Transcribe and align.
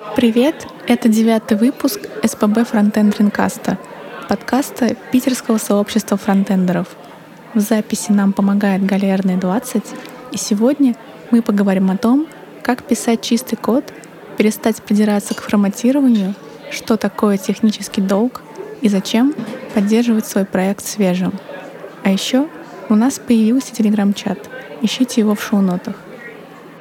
Привет! 0.00 0.66
Это 0.86 1.10
девятый 1.10 1.58
выпуск 1.58 2.00
СПБ 2.24 2.64
Фронтенд 2.64 3.18
Ринкаста, 3.18 3.76
подкаста 4.30 4.94
питерского 5.12 5.58
сообщества 5.58 6.16
фронтендеров. 6.16 6.88
В 7.52 7.60
записи 7.60 8.10
нам 8.10 8.32
помогает 8.32 8.82
Галерная 8.86 9.36
20, 9.36 9.82
и 10.32 10.36
сегодня 10.38 10.96
мы 11.30 11.42
поговорим 11.42 11.90
о 11.90 11.98
том, 11.98 12.26
как 12.62 12.82
писать 12.82 13.20
чистый 13.20 13.56
код, 13.56 13.92
перестать 14.38 14.82
придираться 14.82 15.34
к 15.34 15.42
форматированию, 15.42 16.34
что 16.70 16.96
такое 16.96 17.36
технический 17.36 18.00
долг 18.00 18.40
и 18.80 18.88
зачем 18.88 19.34
поддерживать 19.74 20.26
свой 20.26 20.46
проект 20.46 20.82
свежим. 20.82 21.34
А 22.04 22.10
еще 22.10 22.48
у 22.88 22.94
нас 22.94 23.18
появился 23.18 23.74
телеграм-чат. 23.74 24.48
Ищите 24.80 25.20
его 25.20 25.34
в 25.34 25.42
шоу-нотах. 25.42 25.94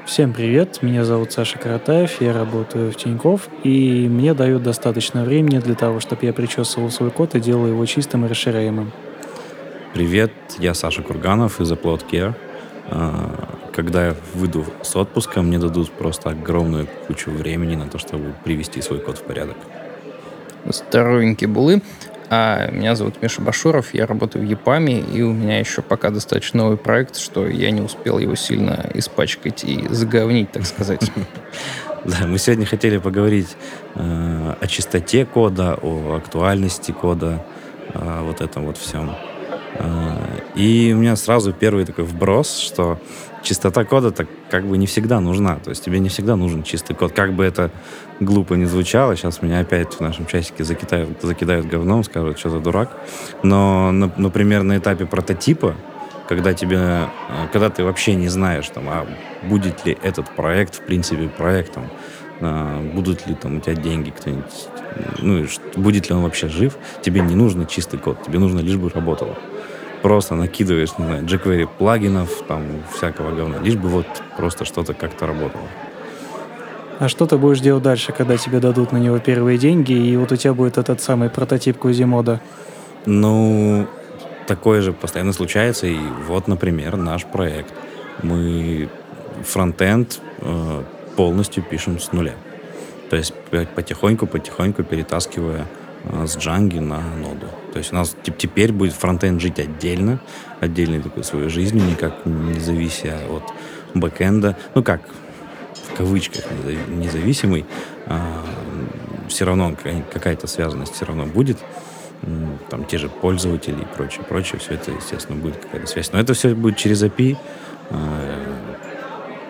Всем 0.10 0.34
привет, 0.34 0.82
меня 0.82 1.06
зовут 1.06 1.34
Саша 1.34 1.60
Каратаев, 1.60 2.20
я 2.20 2.34
работаю 2.34 2.92
в 2.92 2.96
Тинькофф, 2.96 3.48
и 3.64 4.08
мне 4.10 4.34
дают 4.34 4.64
достаточно 4.64 5.24
времени 5.24 5.60
для 5.60 5.76
того, 5.76 6.00
чтобы 6.00 6.26
я 6.26 6.34
причесывал 6.34 6.90
свой 6.90 7.12
код 7.12 7.36
и 7.36 7.40
делал 7.40 7.68
его 7.68 7.86
чистым 7.86 8.26
и 8.26 8.28
расширяемым. 8.28 8.92
Привет, 9.94 10.32
я 10.58 10.74
Саша 10.74 11.04
Курганов 11.04 11.62
из 11.62 11.72
Upload 11.72 12.06
Care. 12.10 12.34
А, 12.88 13.60
когда 13.72 14.08
я 14.08 14.16
выйду 14.34 14.66
с 14.82 14.96
отпуска, 14.96 15.44
мне 15.44 15.60
дадут 15.60 15.92
просто 15.92 16.32
огромную 16.32 16.88
кучу 17.06 17.30
времени 17.30 17.76
на 17.76 17.88
то, 17.88 18.00
чтобы 18.00 18.34
привести 18.44 18.82
свой 18.82 19.02
код 19.02 19.20
в 19.20 19.24
порядок. 19.24 19.58
Здоровенькие 20.66 21.48
булы. 21.50 21.84
А 22.32 22.70
меня 22.70 22.96
зовут 22.96 23.22
Миша 23.24 23.42
Башуров, 23.42 23.94
я 23.96 24.06
работаю 24.06 24.46
в 24.46 24.48
ЕПАМе, 24.48 25.00
и 25.00 25.24
у 25.24 25.34
меня 25.34 25.58
еще 25.58 25.82
пока 25.82 26.12
достаточно 26.12 26.64
новый 26.64 26.78
проект, 26.78 27.18
что 27.18 27.48
я 27.48 27.72
не 27.72 27.82
успел 27.82 28.20
его 28.20 28.36
сильно 28.36 28.88
испачкать 28.94 29.64
и 29.64 29.88
заговнить, 29.90 30.52
так 30.52 30.66
сказать. 30.66 31.12
Да, 32.06 32.28
мы 32.28 32.38
сегодня 32.38 32.66
хотели 32.66 32.98
поговорить 32.98 33.58
э, 33.96 34.54
о 34.62 34.68
чистоте 34.68 35.26
кода, 35.26 35.78
о 35.82 36.16
актуальности 36.16 36.94
кода, 36.94 37.46
о 37.94 38.24
вот 38.24 38.40
этом 38.40 38.68
вот 38.68 38.78
всем. 38.78 39.14
Э, 39.74 40.16
и 40.56 40.94
у 40.96 40.98
меня 40.98 41.18
сразу 41.18 41.52
первый 41.52 41.84
такой 41.84 42.06
вброс, 42.06 42.58
что 42.58 43.02
чистота 43.44 43.86
кода 43.86 44.12
так 44.12 44.28
как 44.50 44.66
бы 44.66 44.78
не 44.78 44.88
всегда 44.88 45.20
нужна. 45.20 45.56
То 45.58 45.70
есть 45.70 45.84
тебе 45.84 46.00
не 46.00 46.10
всегда 46.10 46.36
нужен 46.36 46.64
чистый 46.64 46.96
код. 46.96 47.14
Как 47.14 47.34
бы 47.34 47.44
это 47.44 47.72
глупо 48.20 48.56
не 48.56 48.66
звучало, 48.66 49.16
сейчас 49.16 49.42
меня 49.42 49.60
опять 49.60 49.94
в 49.94 50.00
нашем 50.02 50.26
часике 50.26 50.64
закидают, 50.64 51.22
закидают 51.22 51.68
говном, 51.68 52.04
скажут, 52.04 52.40
что 52.40 52.50
за 52.50 52.60
дурак. 52.60 52.98
Но, 53.44 53.92
например, 53.92 54.64
на 54.64 54.78
этапе 54.78 55.06
прототипа, 55.06 55.76
когда 56.28 56.54
тебе, 56.54 56.78
э, 56.78 57.08
когда 57.52 57.70
ты 57.70 57.84
вообще 57.84 58.16
не 58.16 58.28
знаешь, 58.28 58.70
там, 58.70 58.88
а 58.88 59.08
будет 59.44 59.86
ли 59.86 59.98
этот 60.04 60.30
проект, 60.36 60.76
в 60.76 60.82
принципе, 60.82 61.28
проектом, 61.28 61.90
а, 62.42 62.82
будут 62.94 63.28
ли 63.28 63.36
там 63.36 63.58
у 63.58 63.60
тебя 63.60 63.76
деньги, 63.76 64.12
кто-нибудь, 64.12 64.68
ну, 65.18 65.46
будет 65.76 66.10
ли 66.10 66.16
он 66.16 66.22
вообще 66.22 66.48
жив, 66.48 66.78
тебе 67.02 67.22
не 67.22 67.36
нужно 67.36 67.66
чистый 67.66 68.00
код, 68.00 68.24
тебе 68.24 68.40
нужно 68.40 68.60
лишь 68.60 68.78
бы 68.78 68.90
работало 68.90 69.36
просто 70.02 70.36
накидываешь, 70.36 70.98
не 70.98 71.06
знаю, 71.06 71.24
jQuery 71.24 71.68
плагинов, 71.78 72.30
там, 72.48 72.64
всякого 72.96 73.36
говна, 73.36 73.60
лишь 73.60 73.76
бы 73.76 73.90
вот 73.90 74.08
просто 74.38 74.66
что-то 74.66 74.94
как-то 74.94 75.28
работало. 75.28 75.64
А 77.00 77.08
что 77.08 77.26
ты 77.26 77.38
будешь 77.38 77.62
делать 77.62 77.84
дальше, 77.84 78.12
когда 78.12 78.38
тебе 78.38 78.60
дадут 78.60 78.92
на 78.92 78.98
него 78.98 79.20
первые 79.20 79.58
деньги, 79.58 79.94
и 79.94 80.18
вот 80.18 80.32
у 80.32 80.36
тебя 80.36 80.54
будет 80.54 80.78
этот 80.78 81.02
самый 81.02 81.30
прототип 81.30 81.78
Кузимода? 81.78 82.42
Ну, 83.06 83.88
такое 84.48 84.82
же 84.82 84.92
постоянно 84.92 85.32
случается, 85.32 85.88
и 85.88 85.98
вот, 86.28 86.48
например, 86.48 86.98
наш 86.98 87.26
проект. 87.26 87.74
Мы 88.22 88.90
фронтенд 89.44 90.20
э, 90.40 90.84
полностью 91.16 91.64
пишем 91.64 92.00
с 92.00 92.12
нуля. 92.12 92.34
То 93.10 93.16
есть 93.16 93.34
потихоньку-потихоньку 93.76 94.84
перетаскивая 94.84 95.66
Э, 96.04 96.26
с 96.26 96.38
Django 96.38 96.80
на 96.80 97.02
ноду. 97.16 97.48
То 97.72 97.80
есть 97.80 97.94
у 97.94 97.96
нас 97.96 98.16
теперь 98.24 98.72
будет 98.72 98.94
фронтенд 98.94 99.42
жить 99.42 99.60
отдельно, 99.60 100.20
отдельной 100.60 101.02
такой 101.02 101.24
своей 101.24 101.50
жизнью, 101.50 101.86
никак 101.86 102.26
не 102.26 102.60
завися 102.60 103.20
от 103.30 103.44
бэкэнда. 103.94 104.58
Ну 104.76 104.84
как, 104.84 105.02
в 105.94 105.98
кавычках 105.98 106.46
независимый, 106.88 107.66
а, 108.08 108.44
все 109.28 109.46
равно 109.46 109.76
какая-то 110.12 110.48
связанность 110.48 110.96
все 110.96 111.06
равно 111.06 111.26
будет. 111.26 111.58
Там 112.70 112.84
те 112.86 112.98
же 112.98 113.08
пользователи 113.08 113.82
и 113.82 113.86
прочее, 113.96 114.26
прочее, 114.28 114.60
все 114.60 114.74
это, 114.74 114.92
естественно, 114.92 115.40
будет 115.40 115.58
какая-то 115.58 115.88
связь. 115.88 116.12
Но 116.12 116.20
это 116.20 116.34
все 116.34 116.54
будет 116.54 116.76
через 116.76 117.02
API, 117.02 117.38
э, 117.92 117.96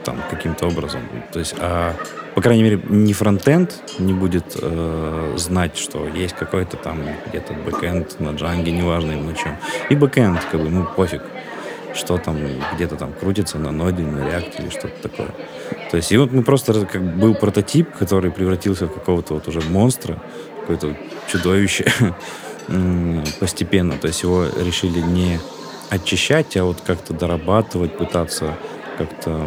там, 0.04 0.18
каким-то 0.30 0.68
образом. 0.68 1.02
То 1.32 1.40
есть, 1.40 1.56
а 1.60 1.96
по 2.40 2.44
крайней 2.44 2.64
мере, 2.64 2.82
не 2.88 3.12
фронтенд 3.12 3.84
не 4.00 4.14
будет 4.14 4.56
э, 4.56 5.34
знать, 5.36 5.76
что 5.76 6.08
есть 6.08 6.34
какой-то 6.38 6.78
там 6.78 7.02
где-то 7.28 7.52
бэкенд 7.52 8.18
на 8.22 8.30
джанге, 8.30 8.72
неважно 8.72 9.18
на 9.18 9.36
чем. 9.36 9.58
И 9.90 9.96
бэкенд, 9.96 10.40
как 10.50 10.62
бы, 10.62 10.70
ну, 10.70 10.86
пофиг, 10.86 11.22
что 11.94 12.18
там 12.18 12.38
где-то 12.76 12.96
там 12.96 13.12
крутится 13.12 13.58
на 13.58 13.74
ноде, 13.74 14.04
на 14.04 14.26
реакте 14.26 14.64
или 14.64 14.70
что-то 14.70 15.10
такое. 15.10 15.28
То 15.92 15.98
есть, 15.98 16.14
и 16.14 16.18
вот 16.18 16.32
мы 16.32 16.44
просто, 16.44 16.86
как 16.86 17.04
был 17.18 17.36
прототип, 17.36 17.92
который 17.92 18.32
превратился 18.32 18.86
в 18.86 18.94
какого-то 18.94 19.34
вот 19.34 19.46
уже 19.50 19.60
монстра, 19.60 20.18
какое-то 20.62 20.96
чудовище 21.30 21.92
постепенно. 23.42 23.98
То 23.98 24.08
есть 24.08 24.24
его 24.24 24.46
решили 24.46 25.02
не 25.02 25.42
очищать, 25.90 26.56
а 26.56 26.64
вот 26.64 26.80
как-то 26.88 27.14
дорабатывать, 27.14 27.98
пытаться 27.98 28.56
как-то 28.98 29.46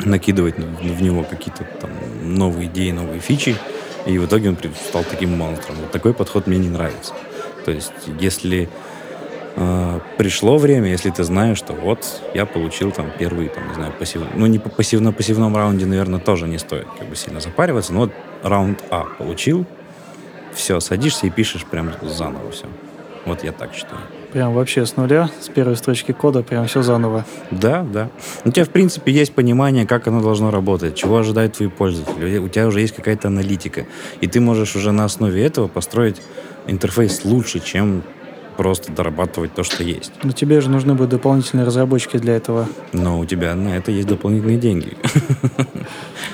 накидывать 0.00 0.56
в 0.56 1.02
него 1.02 1.24
какие-то 1.24 1.64
там 1.80 1.90
новые 2.22 2.68
идеи, 2.68 2.90
новые 2.90 3.20
фичи, 3.20 3.56
и 4.06 4.18
в 4.18 4.26
итоге 4.26 4.50
он 4.50 4.58
стал 4.88 5.04
таким 5.04 5.36
монстром. 5.36 5.76
Вот 5.76 5.90
такой 5.90 6.14
подход 6.14 6.46
мне 6.46 6.58
не 6.58 6.68
нравится. 6.68 7.14
То 7.64 7.72
есть, 7.72 7.92
если 8.20 8.68
э, 9.56 10.00
пришло 10.16 10.56
время, 10.56 10.90
если 10.90 11.10
ты 11.10 11.24
знаешь, 11.24 11.58
что 11.58 11.74
вот 11.74 12.22
я 12.34 12.46
получил 12.46 12.92
там 12.92 13.10
первый, 13.18 13.48
там, 13.48 13.68
не 13.68 13.74
знаю, 13.74 13.92
пассив... 13.98 14.22
Ну, 14.34 14.46
не 14.46 14.58
по 14.58 14.68
пассивно-пассивном 14.68 15.54
раунде, 15.54 15.84
наверное, 15.84 16.20
тоже 16.20 16.46
не 16.46 16.58
стоит 16.58 16.86
как 16.98 17.08
бы 17.08 17.16
сильно 17.16 17.40
запариваться, 17.40 17.92
но 17.92 18.00
вот 18.00 18.12
раунд 18.42 18.82
А 18.90 19.04
получил, 19.04 19.66
все, 20.54 20.80
садишься 20.80 21.26
и 21.26 21.30
пишешь 21.30 21.64
прям 21.64 21.90
заново 22.02 22.50
все. 22.50 22.66
Вот 23.26 23.44
я 23.44 23.52
так 23.52 23.74
считаю. 23.74 24.00
Прям 24.32 24.52
вообще 24.52 24.84
с 24.84 24.96
нуля, 24.96 25.30
с 25.40 25.48
первой 25.48 25.76
строчки 25.76 26.12
кода, 26.12 26.42
прям 26.42 26.66
все 26.66 26.82
заново. 26.82 27.24
Да, 27.50 27.82
да. 27.82 28.10
У 28.44 28.50
тебя, 28.50 28.66
в 28.66 28.68
принципе, 28.68 29.10
есть 29.10 29.32
понимание, 29.32 29.86
как 29.86 30.06
оно 30.06 30.20
должно 30.20 30.50
работать, 30.50 30.94
чего 30.94 31.18
ожидают 31.18 31.54
твои 31.54 31.68
пользователи. 31.68 32.38
У 32.38 32.48
тебя 32.48 32.66
уже 32.66 32.80
есть 32.82 32.94
какая-то 32.94 33.28
аналитика. 33.28 33.86
И 34.20 34.26
ты 34.26 34.40
можешь 34.40 34.76
уже 34.76 34.92
на 34.92 35.06
основе 35.06 35.42
этого 35.42 35.66
построить 35.66 36.20
интерфейс 36.66 37.24
лучше, 37.24 37.60
чем 37.60 38.02
просто 38.58 38.92
дорабатывать 38.92 39.54
то, 39.54 39.62
что 39.62 39.82
есть. 39.82 40.12
Но 40.22 40.32
тебе 40.32 40.60
же 40.60 40.68
нужны 40.68 40.92
будут 40.94 41.10
дополнительные 41.10 41.64
разработчики 41.64 42.18
для 42.18 42.36
этого. 42.36 42.66
Но 42.92 43.18
у 43.18 43.24
тебя 43.24 43.54
на 43.54 43.76
это 43.76 43.92
есть 43.92 44.08
дополнительные 44.08 44.58
деньги. 44.58 44.96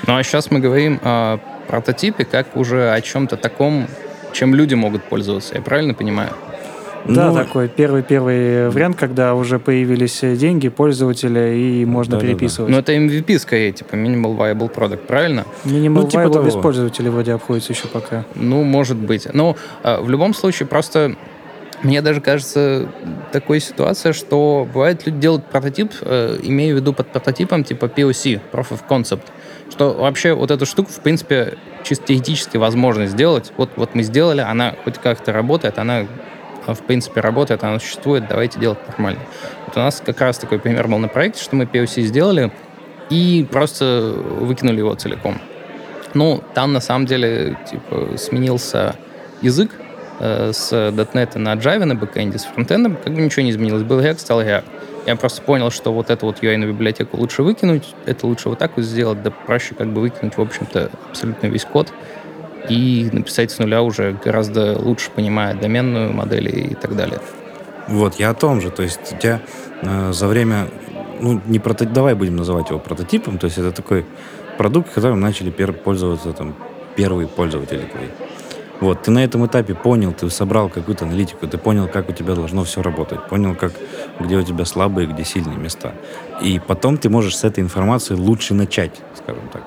Ну 0.07 0.17
а 0.17 0.23
сейчас 0.23 0.51
мы 0.51 0.59
говорим 0.59 0.99
о 1.03 1.37
прототипе 1.67 2.25
как 2.25 2.57
уже 2.57 2.91
о 2.91 2.99
чем-то 2.99 3.37
таком, 3.37 3.87
чем 4.33 4.53
люди 4.53 4.73
могут 4.73 5.03
пользоваться. 5.03 5.55
Я 5.55 5.61
правильно 5.61 5.93
понимаю? 5.93 6.31
Да, 7.07 7.31
ну, 7.31 7.35
такой 7.35 7.67
первый-первый 7.67 8.69
вариант, 8.69 8.97
когда 8.97 9.35
уже 9.35 9.59
появились 9.59 10.19
деньги 10.21 10.69
пользователя 10.69 11.53
и 11.53 11.85
можно 11.85 12.17
да, 12.17 12.21
переписывать. 12.21 12.71
Да, 12.71 12.81
да. 12.81 12.93
Но 12.93 13.01
это 13.07 13.15
MVP 13.15 13.39
скорее, 13.39 13.71
типа 13.71 13.95
Minimal 13.95 14.37
Viable 14.37 14.73
Product, 14.73 15.05
правильно? 15.05 15.45
Minimal 15.65 15.89
ну, 15.89 16.07
типа 16.07 16.21
Viable 16.21 16.33
того. 16.33 16.45
без 16.45 16.55
пользователей 16.55 17.09
вроде 17.09 17.33
обходится 17.33 17.73
еще 17.73 17.87
пока. 17.87 18.25
Ну, 18.35 18.63
может 18.63 18.97
быть. 18.97 19.27
Но 19.33 19.55
э, 19.83 20.01
в 20.01 20.09
любом 20.09 20.33
случае 20.33 20.67
просто 20.67 21.15
мне 21.83 22.01
даже 22.01 22.21
кажется 22.21 22.89
такой 23.31 23.59
ситуация, 23.59 24.13
что 24.13 24.67
бывает 24.73 25.05
люди 25.05 25.19
делают 25.19 25.45
прототип, 25.45 25.91
э, 26.01 26.39
имея 26.41 26.73
в 26.73 26.77
виду 26.77 26.93
под 26.93 27.07
прототипом 27.07 27.63
типа 27.63 27.85
POC, 27.85 28.41
Proof 28.51 28.69
of 28.71 28.79
Concept, 28.89 29.23
что 29.69 29.93
вообще 29.93 30.33
вот 30.33 30.49
эту 30.49 30.65
штуку, 30.65 30.89
в 30.91 30.99
принципе, 31.01 31.57
чисто 31.83 32.07
теоретически 32.07 32.57
возможно 32.57 33.05
сделать. 33.05 33.53
Вот, 33.57 33.69
вот 33.75 33.93
мы 33.93 34.01
сделали, 34.01 34.41
она 34.41 34.73
хоть 34.83 34.97
как-то 34.97 35.31
работает, 35.31 35.77
она 35.77 36.07
в 36.73 36.83
принципе, 36.83 37.21
работает, 37.21 37.63
она 37.63 37.79
существует, 37.79 38.27
давайте 38.27 38.59
делать 38.59 38.79
нормально. 38.87 39.21
Вот 39.67 39.77
у 39.77 39.79
нас 39.79 40.01
как 40.05 40.19
раз 40.21 40.37
такой 40.37 40.59
пример 40.59 40.87
был 40.87 40.97
на 40.97 41.07
проекте, 41.07 41.43
что 41.43 41.55
мы 41.55 41.65
POC 41.65 42.01
сделали 42.01 42.51
и 43.09 43.45
просто 43.51 44.15
выкинули 44.39 44.79
его 44.79 44.95
целиком. 44.95 45.39
Ну, 46.13 46.41
там 46.53 46.73
на 46.73 46.79
самом 46.79 47.05
деле 47.05 47.57
типа 47.69 48.17
сменился 48.17 48.95
язык 49.41 49.71
э, 50.19 50.51
с 50.53 50.71
.NET 50.71 51.37
на 51.37 51.53
Java 51.55 51.83
на 51.83 51.95
бэкэнде, 51.95 52.39
с 52.39 52.45
фронтендом, 52.45 52.95
как 52.95 53.13
бы 53.13 53.21
ничего 53.21 53.43
не 53.43 53.51
изменилось. 53.51 53.83
Был 53.83 53.99
React, 53.99 54.19
стал 54.19 54.41
React. 54.41 54.63
Я 55.05 55.15
просто 55.17 55.41
понял, 55.41 55.69
что 55.69 55.93
вот 55.93 56.09
эту 56.09 56.25
вот 56.25 56.41
UI 56.41 56.57
на 56.57 56.65
библиотеку 56.65 57.17
лучше 57.17 57.43
выкинуть, 57.43 57.93
это 58.05 58.25
лучше 58.25 58.49
вот 58.49 58.57
так 58.57 58.71
вот 58.75 58.85
сделать, 58.85 59.21
да 59.21 59.29
проще 59.29 59.75
как 59.75 59.87
бы 59.89 60.01
выкинуть, 60.01 60.37
в 60.37 60.41
общем-то, 60.41 60.89
абсолютно 61.09 61.47
весь 61.47 61.65
код 61.65 61.93
и 62.69 63.09
написать 63.11 63.51
с 63.51 63.59
нуля 63.59 63.81
уже 63.81 64.17
гораздо 64.23 64.77
лучше 64.77 65.11
понимая 65.11 65.53
доменную 65.53 66.13
модель 66.13 66.71
и 66.71 66.75
так 66.75 66.95
далее. 66.95 67.19
Вот, 67.87 68.15
я 68.15 68.31
о 68.31 68.33
том 68.33 68.61
же. 68.61 68.71
То 68.71 68.83
есть 68.83 68.99
у 69.13 69.17
тебя 69.17 69.41
э, 69.81 70.11
за 70.11 70.27
время, 70.27 70.67
ну, 71.19 71.41
не 71.45 71.59
прото... 71.59 71.85
давай 71.85 72.15
будем 72.15 72.35
называть 72.35 72.69
его 72.69 72.79
прототипом, 72.79 73.37
то 73.37 73.45
есть 73.45 73.57
это 73.57 73.71
такой 73.71 74.05
продукт, 74.57 74.91
которым 74.93 75.19
начали 75.19 75.49
пользоваться 75.49 76.33
там 76.33 76.55
первые 76.95 77.27
пользователи 77.27 77.81
твои. 77.81 78.07
Вот, 78.81 79.03
ты 79.03 79.11
на 79.11 79.23
этом 79.23 79.45
этапе 79.45 79.73
понял, 79.73 80.11
ты 80.11 80.29
собрал 80.29 80.67
какую-то 80.69 81.05
аналитику, 81.05 81.47
ты 81.47 81.57
понял, 81.57 81.87
как 81.87 82.09
у 82.09 82.11
тебя 82.11 82.35
должно 82.35 82.65
все 82.65 82.81
работать, 82.81 83.25
понял, 83.29 83.55
как, 83.55 83.71
где 84.19 84.35
у 84.35 84.43
тебя 84.43 84.65
слабые, 84.65 85.07
где 85.07 85.23
сильные 85.23 85.57
места. 85.57 85.93
И 86.41 86.59
потом 86.59 86.97
ты 86.97 87.09
можешь 87.09 87.37
с 87.37 87.45
этой 87.45 87.61
информацией 87.61 88.19
лучше 88.19 88.53
начать, 88.53 89.01
скажем 89.15 89.47
так. 89.53 89.63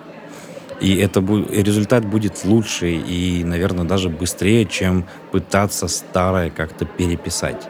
И 0.81 0.97
это 0.97 1.21
и 1.21 1.63
результат 1.63 2.05
будет 2.05 2.45
лучше 2.45 2.91
и, 2.91 3.43
наверное, 3.45 3.85
даже 3.85 4.09
быстрее, 4.09 4.65
чем 4.65 5.07
пытаться 5.33 5.89
старое 5.89 6.51
как-то 6.51 6.85
переписать. 6.85 7.69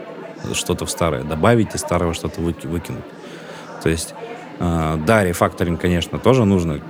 Что-то 0.53 0.87
в 0.87 0.91
старое 0.91 1.25
добавить 1.25 1.75
и 1.75 1.79
старого 1.79 2.15
что-то 2.15 2.41
выкинуть. 2.41 3.05
То 3.83 3.89
есть, 3.89 4.15
э, 4.59 4.99
да, 5.07 5.25
рефакторинг, 5.25 5.81
конечно, 5.81 6.19
тоже 6.19 6.45
нужно 6.45 6.81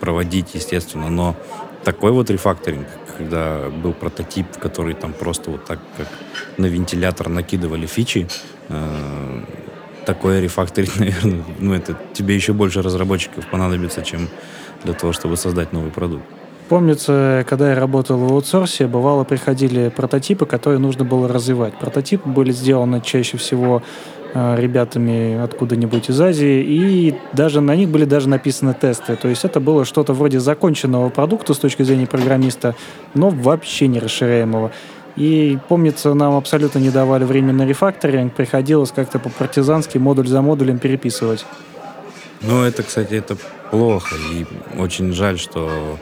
проводить, 0.00 0.54
естественно, 0.54 1.10
но 1.10 1.36
такой 1.84 2.12
вот 2.12 2.30
рефакторинг, 2.30 2.86
когда 3.16 3.68
был 3.68 3.92
прототип, 3.92 4.46
который 4.58 4.94
там 4.94 5.12
просто 5.12 5.50
вот 5.50 5.64
так, 5.64 5.80
как 5.96 6.08
на 6.56 6.66
вентилятор 6.66 7.28
накидывали 7.28 7.86
фичи, 7.86 8.28
э, 8.68 9.40
такой 10.06 10.40
рефакторинг, 10.40 10.96
наверное, 10.98 11.44
ну 11.58 11.74
это 11.74 11.98
тебе 12.14 12.34
еще 12.34 12.52
больше 12.52 12.82
разработчиков 12.82 13.46
понадобится, 13.46 14.02
чем 14.02 14.28
для 14.84 14.94
того, 14.94 15.12
чтобы 15.12 15.36
создать 15.36 15.72
новый 15.72 15.90
продукт. 15.90 16.24
Помнится, 16.68 17.46
когда 17.48 17.70
я 17.70 17.80
работал 17.80 18.18
в 18.18 18.30
аутсорсе, 18.30 18.86
бывало 18.86 19.24
приходили 19.24 19.88
прототипы, 19.88 20.44
которые 20.44 20.78
нужно 20.78 21.04
было 21.04 21.26
развивать. 21.26 21.74
Прототипы 21.78 22.28
были 22.28 22.52
сделаны 22.52 23.00
чаще 23.00 23.38
всего 23.38 23.82
э, 24.34 24.56
ребятами 24.60 25.42
откуда-нибудь 25.42 26.10
из 26.10 26.20
Азии, 26.20 26.62
и 26.62 27.14
даже 27.32 27.62
на 27.62 27.74
них 27.74 27.88
были 27.88 28.04
даже 28.04 28.28
написаны 28.28 28.74
тесты. 28.78 29.16
То 29.16 29.28
есть 29.28 29.46
это 29.46 29.60
было 29.60 29.86
что-то 29.86 30.12
вроде 30.12 30.40
законченного 30.40 31.08
продукта 31.08 31.54
с 31.54 31.58
точки 31.58 31.82
зрения 31.84 32.06
программиста, 32.06 32.74
но 33.14 33.30
вообще 33.30 33.88
не 33.88 33.98
расширяемого. 33.98 34.70
И, 35.16 35.58
помнится, 35.68 36.12
нам 36.12 36.36
абсолютно 36.36 36.80
не 36.80 36.90
давали 36.90 37.24
времени 37.24 37.52
на 37.52 37.66
рефакторинг, 37.66 38.34
приходилось 38.34 38.92
как-то 38.92 39.18
по-партизански 39.18 39.96
модуль 39.96 40.28
за 40.28 40.42
модулем 40.42 40.78
переписывать. 40.78 41.46
Ну, 42.42 42.62
это, 42.62 42.82
кстати, 42.82 43.14
это 43.14 43.36
плохо. 43.70 44.14
И 44.32 44.46
очень 44.78 45.12
жаль, 45.12 45.38
что 45.38 45.98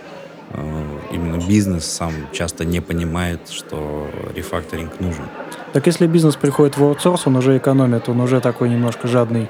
э, 0.51 0.99
именно 1.13 1.41
бизнес 1.47 1.85
сам 1.85 2.13
часто 2.33 2.65
не 2.65 2.81
понимает, 2.81 3.49
что 3.49 4.09
рефакторинг 4.35 5.01
нужен. 5.01 5.25
Так 5.73 5.87
если 5.87 6.07
бизнес 6.07 6.37
приходит 6.37 6.77
в 6.77 6.85
аутсорс, 6.85 7.27
он 7.27 7.37
уже 7.37 7.57
экономит, 7.57 8.09
он 8.09 8.21
уже 8.21 8.41
такой 8.41 8.69
немножко 8.69 9.09
жадный. 9.09 9.49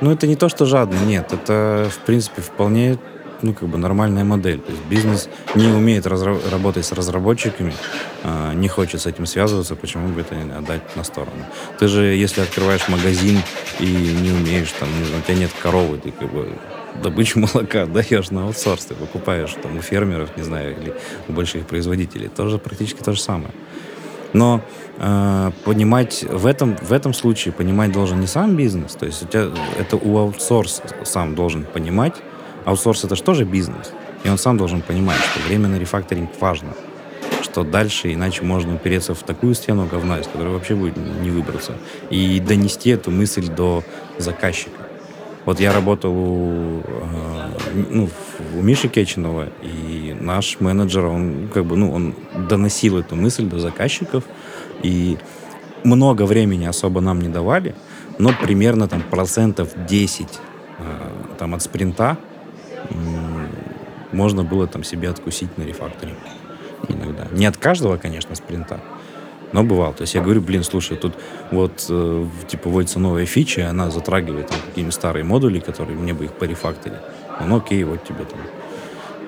Ну, 0.00 0.10
это 0.10 0.26
не 0.26 0.36
то, 0.36 0.48
что 0.48 0.66
жадный, 0.66 0.98
нет. 1.06 1.32
Это, 1.32 1.88
в 1.90 1.98
принципе, 1.98 2.42
вполне 2.42 2.98
ну, 3.42 3.54
как 3.54 3.68
бы 3.68 3.78
нормальная 3.78 4.24
модель. 4.24 4.58
То 4.58 4.70
есть 4.72 4.84
бизнес 4.84 5.28
не 5.54 5.68
умеет 5.68 6.06
разра- 6.06 6.50
работать 6.50 6.84
с 6.84 6.92
разработчиками, 6.92 7.74
э, 8.22 8.52
не 8.54 8.68
хочет 8.68 9.00
с 9.00 9.06
этим 9.06 9.26
связываться, 9.26 9.76
почему 9.76 10.08
бы 10.08 10.20
это 10.20 10.34
не 10.34 10.52
отдать 10.52 10.96
на 10.96 11.04
сторону. 11.04 11.44
Ты 11.78 11.88
же, 11.88 12.04
если 12.04 12.40
открываешь 12.40 12.88
магазин 12.88 13.40
и 13.80 13.86
не 13.86 14.30
умеешь, 14.30 14.72
там, 14.72 14.88
у 14.88 15.20
тебя 15.22 15.36
нет 15.36 15.50
коровы, 15.62 15.98
ты 15.98 16.10
как 16.10 16.32
бы 16.32 16.48
добычу 17.02 17.38
молока 17.54 17.86
даешь 17.86 18.30
на 18.30 18.44
аутсорс, 18.44 18.86
ты 18.86 18.94
покупаешь 18.94 19.54
там 19.62 19.78
у 19.78 19.82
фермеров, 19.82 20.36
не 20.36 20.42
знаю, 20.42 20.76
или 20.80 20.94
у 21.28 21.32
больших 21.32 21.66
производителей. 21.66 22.28
Тоже 22.28 22.58
практически 22.58 23.02
то 23.02 23.12
же 23.12 23.20
самое. 23.20 23.52
Но 24.32 24.62
э, 24.98 25.50
понимать 25.64 26.24
в 26.28 26.46
этом, 26.46 26.76
в 26.76 26.92
этом 26.92 27.12
случае 27.12 27.52
понимать 27.52 27.92
должен 27.92 28.20
не 28.20 28.26
сам 28.26 28.56
бизнес, 28.56 28.94
то 28.94 29.06
есть 29.06 29.22
у 29.22 29.26
тебя, 29.26 29.48
это 29.78 29.96
у 29.96 30.16
аутсорс 30.16 30.82
сам 31.04 31.34
должен 31.34 31.64
понимать, 31.64 32.14
аутсорс 32.64 33.04
это 33.04 33.16
же 33.16 33.22
тоже 33.22 33.44
бизнес. 33.44 33.92
И 34.24 34.28
он 34.28 34.38
сам 34.38 34.56
должен 34.56 34.82
понимать, 34.82 35.18
что 35.18 35.40
время 35.48 35.68
на 35.68 35.78
рефакторинг 35.78 36.30
важно. 36.40 36.74
Что 37.42 37.64
дальше, 37.64 38.12
иначе 38.12 38.44
можно 38.44 38.74
упереться 38.74 39.14
в 39.14 39.22
такую 39.22 39.54
стену 39.54 39.86
говна, 39.90 40.20
из 40.20 40.26
которой 40.26 40.52
вообще 40.52 40.74
будет 40.74 40.96
не 40.96 41.30
выбраться. 41.30 41.74
И 42.10 42.40
донести 42.40 42.90
эту 42.90 43.10
мысль 43.10 43.48
до 43.48 43.82
заказчика. 44.18 44.82
Вот 45.44 45.58
я 45.58 45.72
работал 45.72 46.12
у, 46.16 46.82
э, 46.84 47.84
ну, 47.90 48.08
у 48.56 48.62
Миши 48.62 48.88
Кеченова, 48.88 49.48
и 49.60 50.16
наш 50.20 50.60
менеджер, 50.60 51.06
он 51.06 51.50
как 51.52 51.64
бы, 51.64 51.76
ну, 51.76 51.92
он 51.92 52.14
доносил 52.48 52.98
эту 52.98 53.16
мысль 53.16 53.46
до 53.46 53.58
заказчиков, 53.58 54.22
и 54.84 55.18
много 55.82 56.26
времени 56.26 56.66
особо 56.66 57.00
нам 57.00 57.20
не 57.20 57.28
давали, 57.28 57.74
но 58.18 58.30
примерно 58.40 58.86
там 58.86 59.02
процентов 59.02 59.70
10 59.88 60.28
э, 60.28 60.82
там 61.38 61.54
от 61.54 61.62
спринта 61.62 62.18
можно 64.12 64.44
было 64.44 64.66
там 64.66 64.84
себе 64.84 65.08
откусить 65.08 65.56
на 65.58 65.62
рефакторе 65.62 66.14
иногда. 66.88 67.26
Не 67.32 67.46
от 67.46 67.56
каждого, 67.56 67.96
конечно, 67.96 68.34
спринта, 68.34 68.80
но 69.52 69.62
бывал. 69.62 69.92
То 69.92 70.02
есть 70.02 70.14
я 70.14 70.20
говорю, 70.20 70.40
блин, 70.40 70.64
слушай, 70.64 70.96
тут 70.96 71.14
вот 71.50 71.86
э, 71.88 72.26
типа 72.48 72.68
вводится 72.70 72.98
новая 72.98 73.26
фича, 73.26 73.68
она 73.68 73.90
затрагивает 73.90 74.48
там 74.48 74.58
какие-нибудь 74.66 74.94
старые 74.94 75.24
модули, 75.24 75.60
которые 75.60 75.98
мне 75.98 76.14
бы 76.14 76.24
их 76.24 76.32
порефакторить. 76.32 76.98
Ну 77.46 77.56
окей, 77.56 77.84
вот 77.84 78.04
тебе 78.04 78.24
там 78.24 78.40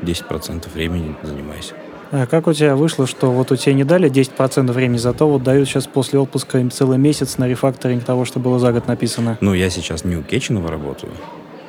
10% 0.03 0.73
времени 0.73 1.15
занимайся. 1.23 1.75
А 2.11 2.27
как 2.27 2.47
у 2.47 2.53
тебя 2.53 2.77
вышло, 2.77 3.07
что 3.07 3.33
вот 3.33 3.51
у 3.51 3.57
тебя 3.57 3.75
не 3.75 3.85
дали 3.85 4.11
10% 4.11 4.71
времени, 4.73 4.99
зато 4.99 5.29
вот 5.29 5.43
дают 5.43 5.69
сейчас 5.69 5.87
после 5.87 6.19
отпуска 6.19 6.59
им 6.59 6.71
целый 6.71 6.99
месяц 6.99 7.39
на 7.39 7.49
рефакторинг 7.49 8.05
того, 8.05 8.25
что 8.25 8.39
было 8.39 8.59
за 8.59 8.73
год 8.73 8.87
написано? 8.87 9.37
Ну, 9.41 9.53
я 9.53 9.69
сейчас 9.69 10.05
не 10.05 10.17
у 10.17 10.23
Кетченова 10.23 10.71
работаю. 10.71 11.13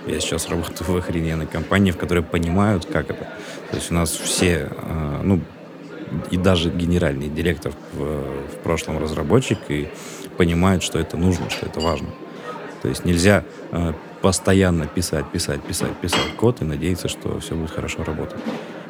Я 0.08 0.20
сейчас 0.20 0.50
работаю 0.50 0.92
в 0.92 0.96
охрененной 0.98 1.48
компании, 1.48 1.92
в 1.92 1.98
которой 1.98 2.24
понимают, 2.24 2.86
как 2.86 3.10
это. 3.10 3.28
То 3.72 3.78
есть 3.78 3.92
у 3.92 3.96
нас 3.96 4.12
все, 4.12 4.70
э, 4.72 5.22
ну, 5.24 5.42
и 6.30 6.38
даже 6.38 6.70
генеральный 6.70 7.28
директор 7.28 7.74
в, 7.94 8.04
в 8.04 8.58
прошлом 8.64 9.00
разработчик 9.00 9.58
и 9.70 9.90
понимает, 10.38 10.84
что 10.84 11.00
это 11.00 11.18
нужно, 11.18 11.50
что 11.50 11.66
это 11.66 11.80
важно. 11.80 12.10
То 12.82 12.90
есть 12.90 13.04
нельзя 13.04 13.44
э, 13.72 13.94
постоянно 14.22 14.86
писать, 14.86 15.26
писать, 15.32 15.62
писать, 15.64 15.96
писать 15.98 16.36
код 16.38 16.62
и 16.62 16.66
надеяться, 16.66 17.08
что 17.08 17.40
все 17.40 17.56
будет 17.56 17.72
хорошо 17.72 18.04
работать. 18.04 18.40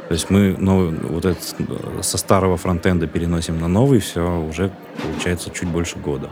То 0.07 0.13
есть 0.13 0.29
мы 0.29 0.55
новый, 0.57 0.91
вот 0.91 1.25
этот, 1.25 1.55
со 2.01 2.17
старого 2.17 2.57
фронтенда 2.57 3.07
переносим 3.07 3.59
на 3.59 3.67
новый, 3.67 3.99
все 3.99 4.39
уже 4.39 4.71
получается 5.01 5.49
чуть 5.49 5.69
больше 5.69 5.97
года. 5.97 6.29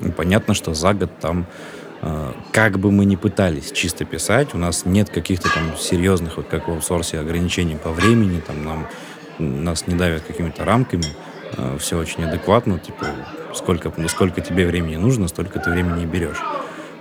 И 0.00 0.10
понятно, 0.10 0.54
что 0.54 0.74
за 0.74 0.94
год 0.94 1.10
там 1.20 1.40
э, 1.40 1.81
как 2.52 2.80
бы 2.80 2.90
мы 2.90 3.04
ни 3.04 3.14
пытались 3.16 3.70
чисто 3.70 4.04
писать, 4.04 4.54
у 4.54 4.58
нас 4.58 4.84
нет 4.84 5.08
каких-то 5.10 5.48
там 5.52 5.76
серьезных, 5.78 6.36
вот 6.36 6.48
как 6.48 6.66
в 6.66 6.70
аутсорсе, 6.72 7.20
ограничений 7.20 7.76
по 7.76 7.90
времени, 7.90 8.40
там 8.40 8.64
нам 8.64 8.86
нас 9.38 9.86
не 9.86 9.94
давят 9.94 10.22
какими-то 10.22 10.64
рамками, 10.64 11.06
э, 11.56 11.76
все 11.78 11.98
очень 11.98 12.24
адекватно, 12.24 12.78
типа, 12.78 13.06
сколько, 13.54 13.92
сколько 14.08 14.40
тебе 14.40 14.66
времени 14.66 14.96
нужно, 14.96 15.28
столько 15.28 15.58
ты 15.58 15.70
времени 15.70 16.02
и 16.02 16.06
берешь. 16.06 16.40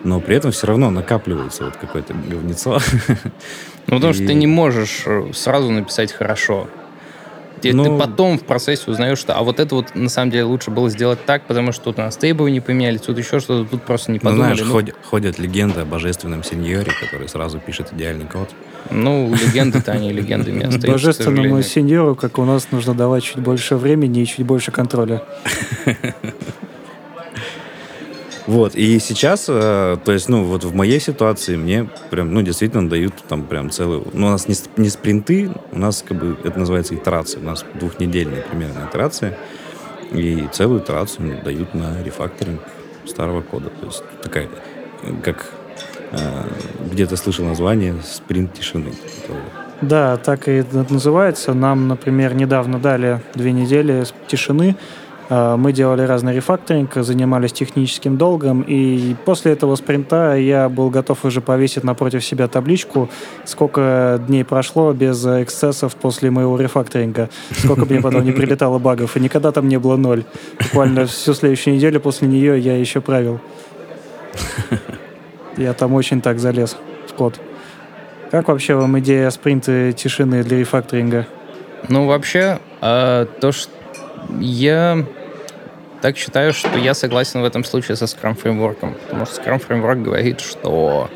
Но 0.04 0.20
при 0.20 0.36
этом 0.36 0.52
все 0.52 0.68
равно 0.68 0.90
накапливается 0.90 1.66
вот 1.66 1.78
какое-то 1.78 2.14
говнецо. 2.14 2.80
Ну, 3.88 3.96
потому 3.96 4.12
и... 4.12 4.16
что 4.16 4.28
ты 4.28 4.36
не 4.36 4.48
можешь 4.48 5.04
э, 5.08 5.32
сразу 5.34 5.72
написать 5.72 6.12
хорошо. 6.12 6.70
Ты, 7.62 7.74
ну, 7.74 7.84
ты 7.84 7.98
потом 7.98 8.40
в 8.40 8.44
процессе 8.44 8.90
узнаешь, 8.90 9.20
что 9.20 9.36
а 9.36 9.44
вот 9.44 9.60
это 9.60 9.76
вот 9.76 9.96
на 9.96 10.10
самом 10.10 10.32
деле 10.32 10.46
лучше 10.46 10.72
было 10.72 10.90
сделать 10.90 11.26
так, 11.26 11.44
потому 11.44 11.72
что 11.72 11.86
тут 11.86 12.00
у 12.00 12.02
нас 12.02 12.18
требования 12.18 12.56
не 12.56 12.62
поменялись, 12.62 13.02
тут 13.02 13.18
еще 13.18 13.40
что-то, 13.40 13.70
тут 13.70 13.84
просто 13.84 14.12
не 14.12 14.20
подумали. 14.20 14.38
Ну, 14.38 14.56
знаешь, 14.56 14.68
ну... 14.68 14.72
Ходят, 14.72 14.96
ходят 15.04 15.40
легенды 15.40 15.82
о 15.82 15.86
божественном 15.86 16.44
сеньоре, 16.44 16.92
который 17.00 17.30
сразу 17.30 17.60
пишет 17.60 17.94
идеальный 17.94 18.26
код. 18.26 18.50
Ну, 18.90 19.34
легенды-то 19.34 19.92
они 19.92 20.12
легендами 20.12 20.64
остаются. 20.66 20.92
Божественному 20.92 21.62
сеньору, 21.62 22.16
как 22.16 22.40
у 22.40 22.46
нас, 22.46 22.68
нужно 22.72 22.94
давать 22.94 23.24
чуть 23.24 23.40
больше 23.40 23.76
времени 23.76 24.22
и 24.22 24.26
чуть 24.26 24.46
больше 24.46 24.72
контроля. 24.72 25.24
Вот, 28.52 28.76
и 28.76 29.00
сейчас, 29.00 29.46
э, 29.48 29.96
то 30.04 30.12
есть, 30.12 30.28
ну, 30.28 30.44
вот 30.44 30.66
в 30.66 30.76
моей 30.76 31.00
ситуации 31.00 31.56
мне 31.56 31.88
прям, 32.10 32.34
ну, 32.34 32.42
действительно 32.42 32.90
дают 32.90 33.14
там 33.30 33.44
прям 33.44 33.70
целую... 33.70 34.06
Ну, 34.12 34.28
у 34.28 34.30
нас 34.30 34.50
не, 34.50 34.56
не 34.76 34.90
спринты, 34.90 35.50
у 35.72 35.80
нас 35.80 36.04
как 36.06 36.18
бы 36.18 36.38
это 36.44 36.60
называется 36.60 36.94
итерация. 36.94 37.42
У 37.42 37.46
нас 37.46 37.64
двухнедельная 37.76 38.42
примерно 38.42 38.90
итерация. 38.90 39.38
И 40.12 40.50
целую 40.52 40.82
итерацию 40.82 41.42
дают 41.46 41.74
на 41.74 42.04
рефакторинг 42.04 42.60
старого 43.06 43.42
кода. 43.42 43.70
То 43.70 43.86
есть 43.86 44.04
такая, 44.22 44.50
как 45.24 45.50
э, 46.12 46.18
где-то 46.92 47.16
слышал 47.16 47.46
название 47.46 47.96
спринт 48.04 48.54
тишины. 48.54 48.92
Да, 49.80 50.18
так 50.18 50.50
и 50.50 50.66
называется. 50.90 51.54
Нам, 51.54 51.88
например, 51.88 52.34
недавно 52.34 52.80
дали 52.80 53.22
две 53.34 53.54
недели 53.54 54.04
тишины, 54.28 54.76
мы 55.32 55.72
делали 55.72 56.02
разный 56.02 56.36
рефакторинг, 56.36 56.94
занимались 56.96 57.54
техническим 57.54 58.18
долгом, 58.18 58.64
и 58.64 59.16
после 59.24 59.54
этого 59.54 59.78
спринта 59.78 60.36
я 60.36 60.68
был 60.68 60.90
готов 60.90 61.24
уже 61.24 61.40
повесить 61.40 61.86
напротив 61.86 62.26
себя 62.26 62.50
табличку, 62.50 63.10
сколько 63.46 64.22
дней 64.28 64.44
прошло 64.44 64.92
без 64.92 65.26
эксцессов 65.26 65.96
после 65.96 66.32
моего 66.32 66.60
рефакторинга, 66.60 67.30
сколько 67.52 67.86
мне 67.86 68.02
потом 68.02 68.26
не 68.26 68.34
прилетало 68.34 68.78
багов, 68.78 69.16
и 69.16 69.22
никогда 69.22 69.54
там 69.54 69.70
не 69.70 69.80
было 69.80 69.96
ноль. 69.96 70.26
Буквально 70.60 71.06
всю 71.06 71.34
следующую 71.34 71.76
неделю 71.76 72.02
после 72.02 72.28
нее 72.28 72.60
я 72.60 72.78
еще 72.78 73.00
правил. 73.00 73.40
Я 75.56 75.72
там 75.74 75.94
очень 75.94 76.22
так 76.22 76.40
залез 76.40 76.76
в 77.08 77.14
код. 77.14 77.40
Как 78.32 78.50
вообще 78.50 78.76
вам 78.76 79.00
идея 79.00 79.30
спринта 79.30 79.94
тишины 79.94 80.44
для 80.44 80.60
рефакторинга? 80.60 81.26
Ну, 81.88 82.06
вообще, 82.06 82.60
э, 82.82 83.26
то, 83.40 83.52
что 83.54 83.72
я 84.40 85.06
так 86.02 86.18
считаю, 86.18 86.54
что 86.54 86.78
я 86.78 86.94
согласен 86.94 87.42
в 87.42 87.46
этом 87.46 87.64
случае 87.64 87.96
со 87.96 88.06
Scrum 88.06 88.36
фреймворком, 88.36 88.96
потому 89.08 89.26
что 89.26 89.42
Scrum 89.42 89.60
фреймворк 89.60 90.00
говорит, 90.00 90.40
что 90.40 91.10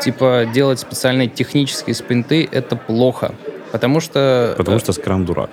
типа 0.00 0.46
делать 0.52 0.78
специальные 0.78 1.28
технические 1.28 1.94
спринты 1.94 2.48
это 2.50 2.76
плохо, 2.76 3.34
потому 3.72 4.00
что... 4.00 4.54
Потому 4.56 4.78
что 4.78 4.92
Scrum 4.92 5.24
дурак. 5.24 5.50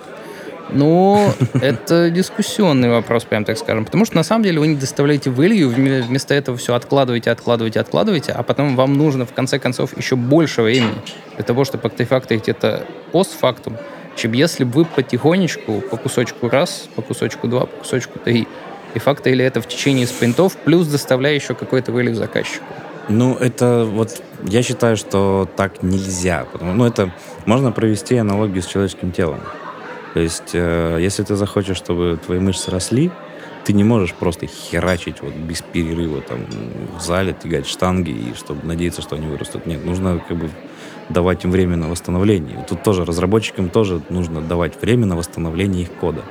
Ну, 0.70 1.32
это 1.54 2.10
дискуссионный 2.10 2.90
вопрос, 2.90 3.24
прям 3.24 3.44
так 3.44 3.56
скажем. 3.58 3.84
Потому 3.84 4.04
что 4.04 4.16
на 4.16 4.24
самом 4.24 4.42
деле 4.42 4.58
вы 4.60 4.66
не 4.68 4.76
доставляете 4.76 5.30
value, 5.30 5.66
вместо 5.66 6.34
этого 6.34 6.56
все 6.56 6.74
откладываете, 6.74 7.30
откладываете, 7.30 7.80
откладываете, 7.80 8.32
а 8.32 8.42
потом 8.42 8.76
вам 8.76 8.94
нужно 8.94 9.26
в 9.26 9.32
конце 9.32 9.58
концов 9.58 9.96
еще 9.96 10.16
больше 10.16 10.62
времени 10.62 10.98
для 11.36 11.44
того, 11.44 11.64
чтобы 11.64 11.84
артефакторить 11.84 12.48
это 12.48 12.84
постфактум, 13.12 13.76
чем 14.16 14.32
если 14.32 14.64
бы 14.64 14.72
вы 14.72 14.84
потихонечку, 14.84 15.80
по 15.82 15.96
кусочку 15.96 16.48
раз, 16.48 16.88
по 16.96 17.02
кусочку 17.02 17.46
два, 17.46 17.66
по 17.66 17.78
кусочку 17.78 18.18
три, 18.18 18.48
и 18.96 18.98
факты 18.98 19.30
или 19.30 19.44
это 19.44 19.60
в 19.60 19.68
течение 19.68 20.06
спринтов, 20.06 20.56
плюс 20.56 20.86
доставляя 20.88 21.34
еще 21.34 21.54
какой-то 21.54 21.92
value 21.92 22.14
заказчику. 22.14 22.64
Ну, 23.08 23.34
это 23.34 23.84
вот, 23.84 24.22
я 24.42 24.62
считаю, 24.62 24.96
что 24.96 25.48
так 25.54 25.82
нельзя. 25.82 26.46
Потому, 26.50 26.72
ну, 26.72 26.86
это 26.86 27.12
можно 27.44 27.72
провести 27.72 28.16
аналогию 28.16 28.62
с 28.62 28.66
человеческим 28.66 29.12
телом. 29.12 29.40
То 30.14 30.20
есть, 30.20 30.54
э, 30.54 30.96
если 30.98 31.22
ты 31.22 31.36
захочешь, 31.36 31.76
чтобы 31.76 32.18
твои 32.24 32.38
мышцы 32.38 32.70
росли, 32.70 33.10
ты 33.64 33.74
не 33.74 33.84
можешь 33.84 34.14
просто 34.14 34.46
херачить 34.46 35.20
вот 35.20 35.34
без 35.34 35.60
перерыва 35.60 36.22
там 36.22 36.38
в 36.98 37.02
зале, 37.02 37.34
тягать 37.34 37.66
штанги, 37.66 38.10
и 38.10 38.34
чтобы 38.34 38.66
надеяться, 38.66 39.02
что 39.02 39.16
они 39.16 39.26
вырастут. 39.26 39.66
Нет, 39.66 39.84
нужно 39.84 40.22
как 40.26 40.38
бы 40.38 40.48
давать 41.10 41.44
им 41.44 41.50
время 41.50 41.76
на 41.76 41.88
восстановление. 41.88 42.64
Тут 42.66 42.82
тоже 42.82 43.04
разработчикам 43.04 43.68
тоже 43.68 44.00
нужно 44.08 44.40
давать 44.40 44.80
время 44.80 45.04
на 45.04 45.16
восстановление 45.16 45.82
их 45.82 45.92
кода. 45.92 46.22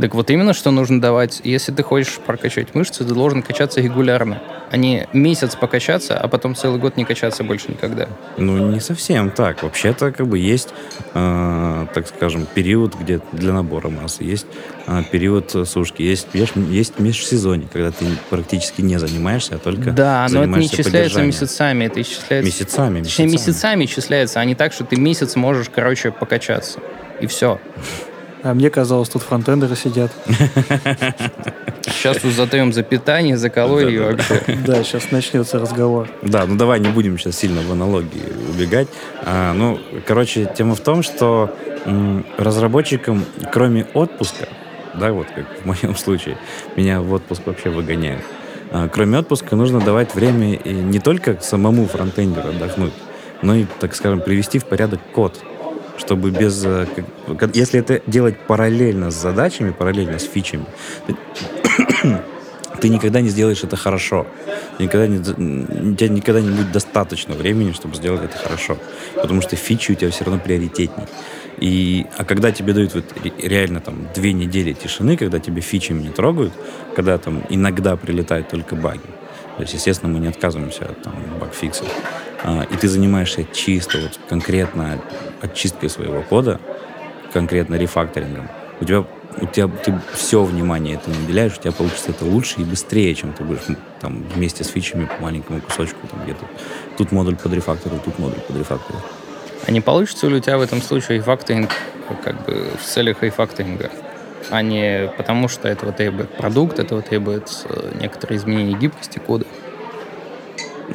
Так 0.00 0.14
вот 0.14 0.30
именно, 0.30 0.52
что 0.52 0.70
нужно 0.70 1.00
давать. 1.00 1.40
Если 1.42 1.72
ты 1.72 1.82
хочешь 1.82 2.18
прокачать 2.18 2.74
мышцы, 2.74 3.04
ты 3.04 3.14
должен 3.14 3.42
качаться 3.42 3.80
регулярно, 3.80 4.42
а 4.70 4.76
не 4.76 5.08
месяц 5.12 5.56
покачаться, 5.56 6.18
а 6.18 6.28
потом 6.28 6.54
целый 6.54 6.78
год 6.78 6.96
не 6.96 7.04
качаться 7.04 7.44
больше 7.44 7.70
никогда. 7.70 8.08
Ну, 8.36 8.58
не 8.72 8.80
совсем 8.80 9.30
так. 9.30 9.62
Вообще-то, 9.62 10.12
как 10.12 10.26
бы, 10.26 10.38
есть, 10.38 10.68
э, 11.14 11.86
так 11.94 12.06
скажем, 12.08 12.46
период 12.54 12.94
где 12.94 13.20
для 13.32 13.54
набора 13.54 13.88
массы, 13.88 14.24
есть 14.24 14.46
э, 14.86 15.02
период 15.10 15.50
сушки, 15.66 16.02
есть, 16.02 16.28
есть, 16.34 16.98
межсезонье, 16.98 17.68
когда 17.72 17.90
ты 17.90 18.04
практически 18.28 18.82
не 18.82 18.98
занимаешься, 18.98 19.54
а 19.54 19.58
только 19.58 19.92
Да, 19.92 20.26
но 20.30 20.44
это 20.44 20.58
не 20.58 20.66
исчисляется 20.66 21.22
месяцами, 21.22 21.84
это 21.84 22.02
исчисляется... 22.02 22.46
Месяцами, 22.46 23.02
Точнее, 23.02 23.26
месяцами 23.26 23.84
исчисляется, 23.86 24.40
а 24.40 24.44
не 24.44 24.54
так, 24.54 24.74
что 24.74 24.84
ты 24.84 24.96
месяц 24.96 25.36
можешь, 25.36 25.70
короче, 25.74 26.10
покачаться. 26.10 26.80
И 27.20 27.26
все. 27.26 27.58
А 28.42 28.54
мне 28.54 28.70
казалось, 28.70 29.08
тут 29.08 29.22
фронтендеры 29.22 29.74
сидят. 29.76 30.12
Сейчас 31.82 32.18
тут 32.18 32.32
задаем 32.32 32.72
за 32.72 32.82
питание, 32.82 33.36
за 33.36 33.50
калории 33.50 33.98
вообще. 33.98 34.42
Да, 34.66 34.82
сейчас 34.84 35.10
начнется 35.10 35.58
разговор. 35.58 36.08
Да, 36.22 36.46
ну 36.46 36.56
давай 36.56 36.80
не 36.80 36.88
будем 36.88 37.18
сейчас 37.18 37.36
сильно 37.38 37.62
в 37.62 37.72
аналогии 37.72 38.22
убегать. 38.50 38.88
А, 39.24 39.52
ну, 39.52 39.78
короче, 40.06 40.50
тема 40.56 40.74
в 40.74 40.80
том, 40.80 41.02
что 41.02 41.54
м, 41.84 42.24
разработчикам, 42.38 43.24
кроме 43.52 43.86
отпуска, 43.94 44.48
да, 44.94 45.12
вот 45.12 45.26
как 45.34 45.46
в 45.62 45.64
моем 45.64 45.96
случае, 45.96 46.36
меня 46.76 47.00
в 47.00 47.12
отпуск 47.12 47.42
вообще 47.46 47.70
выгоняют. 47.70 48.22
А, 48.70 48.88
кроме 48.88 49.18
отпуска 49.18 49.56
нужно 49.56 49.80
давать 49.80 50.14
время 50.14 50.58
не 50.64 50.98
только 50.98 51.38
самому 51.40 51.86
фронтендеру 51.86 52.48
отдохнуть, 52.50 52.92
но 53.42 53.54
и, 53.54 53.66
так 53.80 53.94
скажем, 53.94 54.20
привести 54.20 54.58
в 54.58 54.66
порядок 54.66 55.00
код 55.12 55.40
чтобы 55.98 56.30
без... 56.30 56.64
Э, 56.64 56.86
если 57.54 57.80
это 57.80 58.02
делать 58.06 58.38
параллельно 58.46 59.10
с 59.10 59.14
задачами, 59.14 59.70
параллельно 59.70 60.18
с 60.18 60.24
фичами, 60.24 60.66
ты 62.80 62.88
никогда 62.88 63.20
не 63.20 63.28
сделаешь 63.28 63.64
это 63.64 63.76
хорошо. 63.76 64.26
Никогда 64.78 65.06
не, 65.06 65.18
у 65.18 65.94
тебя 65.94 66.08
никогда 66.08 66.40
не 66.40 66.50
будет 66.50 66.72
достаточно 66.72 67.34
времени, 67.34 67.72
чтобы 67.72 67.96
сделать 67.96 68.24
это 68.24 68.36
хорошо. 68.36 68.76
Потому 69.14 69.40
что 69.40 69.56
фичи 69.56 69.92
у 69.92 69.94
тебя 69.94 70.10
все 70.10 70.24
равно 70.24 70.40
приоритетнее. 70.40 71.08
И, 71.58 72.06
а 72.18 72.24
когда 72.24 72.52
тебе 72.52 72.74
дают 72.74 72.94
вот 72.94 73.04
реально 73.38 73.80
там 73.80 74.08
две 74.14 74.34
недели 74.34 74.74
тишины, 74.74 75.16
когда 75.16 75.38
тебе 75.38 75.62
фичами 75.62 76.02
не 76.02 76.10
трогают, 76.10 76.52
когда 76.94 77.16
там 77.16 77.44
иногда 77.48 77.96
прилетают 77.96 78.48
только 78.48 78.76
баги, 78.76 79.00
то 79.56 79.62
есть, 79.62 79.72
естественно, 79.72 80.12
мы 80.12 80.18
не 80.18 80.28
отказываемся 80.28 80.84
от 80.84 81.02
там, 81.02 81.14
багфиксов, 81.40 81.88
и 82.46 82.76
ты 82.76 82.88
занимаешься 82.88 83.44
чисто, 83.44 83.98
вот 83.98 84.18
конкретно 84.28 85.00
очисткой 85.40 85.90
своего 85.90 86.22
кода, 86.22 86.60
конкретно 87.32 87.74
рефакторингом, 87.74 88.48
у 88.80 88.84
тебя, 88.84 89.04
у 89.40 89.46
тебя 89.46 89.68
ты 89.68 89.98
все 90.12 90.44
внимание 90.44 90.94
этому 90.94 91.16
уделяешь, 91.24 91.56
у 91.58 91.60
тебя 91.60 91.72
получится 91.72 92.10
это 92.10 92.24
лучше 92.24 92.60
и 92.60 92.64
быстрее, 92.64 93.14
чем 93.14 93.32
ты 93.32 93.42
будешь 93.42 93.62
там 94.00 94.22
вместе 94.34 94.64
с 94.64 94.68
фичами 94.68 95.06
по 95.06 95.22
маленькому 95.22 95.60
кусочку 95.60 96.06
там 96.06 96.22
где-то. 96.22 96.44
Тут 96.96 97.12
модуль 97.12 97.36
под 97.36 97.52
рефактору, 97.52 97.98
тут 98.04 98.18
модуль 98.18 98.40
под 98.40 98.56
рефактору. 98.56 99.00
А 99.66 99.70
не 99.70 99.80
получится 99.80 100.28
ли 100.28 100.36
у 100.36 100.40
тебя 100.40 100.58
в 100.58 100.62
этом 100.62 100.80
случае 100.80 101.18
рефакторинг 101.18 101.70
как 102.22 102.44
бы 102.44 102.68
в 102.80 102.84
целях 102.84 103.22
рефакторинга? 103.22 103.90
а 104.50 104.62
не 104.62 105.12
потому, 105.16 105.48
что 105.48 105.68
этого 105.68 105.92
требует 105.92 106.30
продукт, 106.30 106.78
этого 106.78 107.02
требует 107.02 107.50
э, 107.68 107.92
некоторые 108.00 108.38
изменения 108.38 108.74
гибкости 108.74 109.18
кода? 109.18 109.46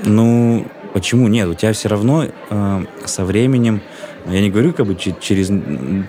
Ну, 0.04 0.66
Почему 0.94 1.28
нет? 1.28 1.48
У 1.48 1.54
тебя 1.54 1.72
все 1.74 1.88
равно 1.88 2.26
э, 2.26 2.86
со 3.06 3.24
временем, 3.24 3.82
я 4.26 4.42
не 4.42 4.50
говорю, 4.50 4.74
как 4.74 4.86
бы 4.86 4.96
через, 4.96 5.48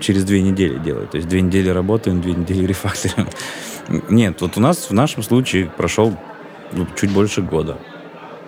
через 0.01 0.23
две 0.25 0.41
недели 0.41 0.77
делать. 0.77 1.11
То 1.11 1.17
есть 1.17 1.29
две 1.29 1.41
недели 1.41 1.69
работаем, 1.69 2.21
две 2.21 2.33
недели 2.33 2.65
рефакторим. 2.65 3.27
Нет, 4.09 4.41
вот 4.41 4.57
у 4.57 4.59
нас 4.59 4.89
в 4.89 4.93
нашем 4.93 5.23
случае 5.23 5.71
прошел 5.77 6.13
ну, 6.73 6.85
чуть 6.99 7.11
больше 7.11 7.41
года. 7.41 7.77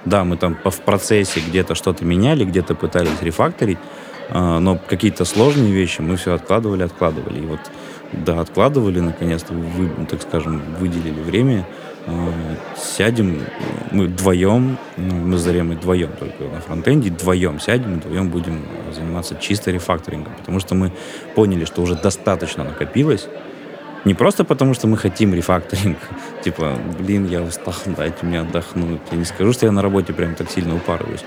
Да, 0.04 0.24
мы 0.24 0.38
там 0.38 0.58
в 0.64 0.82
процессе 0.82 1.40
где-то 1.40 1.74
что-то 1.74 2.06
меняли, 2.06 2.44
где-то 2.44 2.76
пытались 2.76 3.22
рефакторить, 3.22 3.80
э, 4.30 4.60
но 4.60 4.78
какие-то 4.78 5.24
сложные 5.24 5.72
вещи 5.72 6.02
мы 6.02 6.18
все 6.18 6.34
откладывали, 6.34 6.84
откладывали. 6.84 7.40
И 7.40 7.46
вот, 7.46 7.60
да, 8.12 8.42
откладывали, 8.42 9.00
наконец-то, 9.00 9.54
вы, 9.54 9.90
так 10.06 10.22
скажем, 10.22 10.62
выделили 10.80 11.22
время, 11.22 11.66
сядем, 12.78 13.42
мы 13.92 14.06
вдвоем, 14.06 14.78
ну, 14.98 15.16
мы 15.16 15.38
с 15.38 15.42
Заремой 15.42 15.76
вдвоем 15.76 16.12
только 16.20 16.44
на 16.44 16.62
фронтенде, 16.62 17.10
вдвоем 17.10 17.60
сядем, 17.60 17.96
вдвоем 17.96 18.30
будем 18.30 18.66
заниматься 18.94 19.36
чисто 19.36 19.72
рефакторингом, 19.72 20.34
потому 20.38 20.60
что 20.60 20.76
мы 20.76 20.92
поняли, 21.34 21.66
что 21.66 21.82
уже 21.82 21.96
достаточно 21.96 22.64
накопилось, 22.64 23.28
не 24.06 24.14
просто 24.14 24.44
потому, 24.44 24.76
что 24.76 24.88
мы 24.88 24.98
хотим 24.98 25.34
рефакторинг, 25.34 25.98
типа, 26.44 26.78
блин, 27.00 27.28
я 27.28 27.42
устал, 27.42 27.74
дайте 27.86 28.26
мне 28.26 28.42
отдохнуть. 28.42 29.02
Я 29.12 29.18
не 29.18 29.26
скажу, 29.26 29.52
что 29.52 29.66
я 29.66 29.72
на 29.72 29.82
работе 29.82 30.14
прям 30.14 30.36
так 30.36 30.50
сильно 30.50 30.76
упарываюсь. 30.76 31.26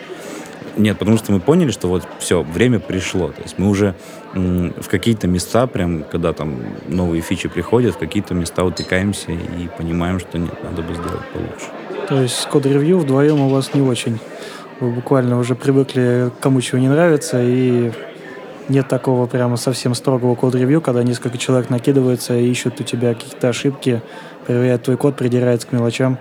Нет, 0.77 0.97
потому 0.97 1.17
что 1.17 1.33
мы 1.33 1.41
поняли, 1.41 1.73
что 1.73 1.89
вот 1.89 2.07
все, 2.21 2.43
время 2.43 2.79
пришло. 2.79 3.33
То 3.33 3.43
есть 3.43 3.59
мы 3.59 3.69
уже 3.69 3.97
в 4.35 4.89
какие-то 4.89 5.27
места, 5.27 5.67
прям 5.67 6.05
когда 6.05 6.33
там 6.33 6.61
новые 6.87 7.23
фичи 7.23 7.49
приходят, 7.49 7.95
в 7.95 7.99
какие-то 7.99 8.35
места 8.35 8.65
утыкаемся 8.65 9.33
и 9.33 9.69
понимаем, 9.77 10.19
что 10.19 10.39
нет, 10.39 10.63
надо 10.63 10.83
бы 10.83 10.95
сделать 10.95 11.27
получше. 11.33 11.67
То 12.09 12.23
есть 12.23 12.47
код-ревью 12.49 12.99
вдвоем 12.99 13.41
у 13.41 13.49
вас 13.49 13.75
не 13.75 13.81
очень. 13.81 14.19
Вы 14.81 14.91
буквально 14.91 15.39
уже 15.39 15.55
привыкли, 15.55 16.31
кому 16.41 16.61
чего 16.61 16.79
не 16.79 16.89
нравится, 16.89 17.43
и 17.43 17.91
нет 18.69 18.87
такого 18.87 19.27
прямо 19.27 19.57
совсем 19.57 19.95
строгого 19.95 20.35
код-ревью, 20.35 20.81
когда 20.81 21.03
несколько 21.03 21.39
человек 21.39 21.71
накидываются 21.71 22.37
и 22.37 22.49
ищут 22.49 22.81
у 22.81 22.85
тебя 22.85 23.15
какие-то 23.15 23.49
ошибки, 23.49 24.03
проверяют 24.47 24.85
твой 24.85 24.97
код, 24.97 25.17
придираются 25.17 25.67
к 25.67 25.73
мелочам. 25.73 26.19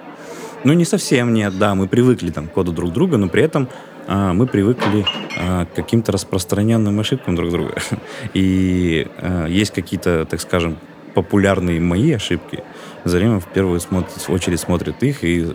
Ну, 0.63 0.73
не 0.73 0.85
совсем 0.85 1.33
нет, 1.33 1.57
да, 1.57 1.75
мы 1.75 1.87
привыкли 1.87 2.31
там 2.31 2.47
к 2.47 2.53
коду 2.53 2.71
друг 2.71 2.91
друга, 2.91 3.17
но 3.17 3.29
при 3.29 3.43
этом 3.43 3.69
а, 4.07 4.33
мы 4.33 4.47
привыкли 4.47 5.05
а, 5.37 5.65
к 5.65 5.73
каким-то 5.73 6.11
распространенным 6.11 6.99
ошибкам 6.99 7.35
друг 7.35 7.51
друга. 7.51 7.75
И 8.33 9.07
а, 9.17 9.47
есть 9.47 9.71
какие-то, 9.73 10.25
так 10.25 10.39
скажем, 10.41 10.77
популярные 11.13 11.79
мои 11.79 12.11
ошибки. 12.13 12.63
Зарема 13.03 13.39
в 13.39 13.47
первую 13.47 13.81
очередь 14.27 14.59
смотрит 14.59 15.01
их, 15.01 15.23
и 15.23 15.47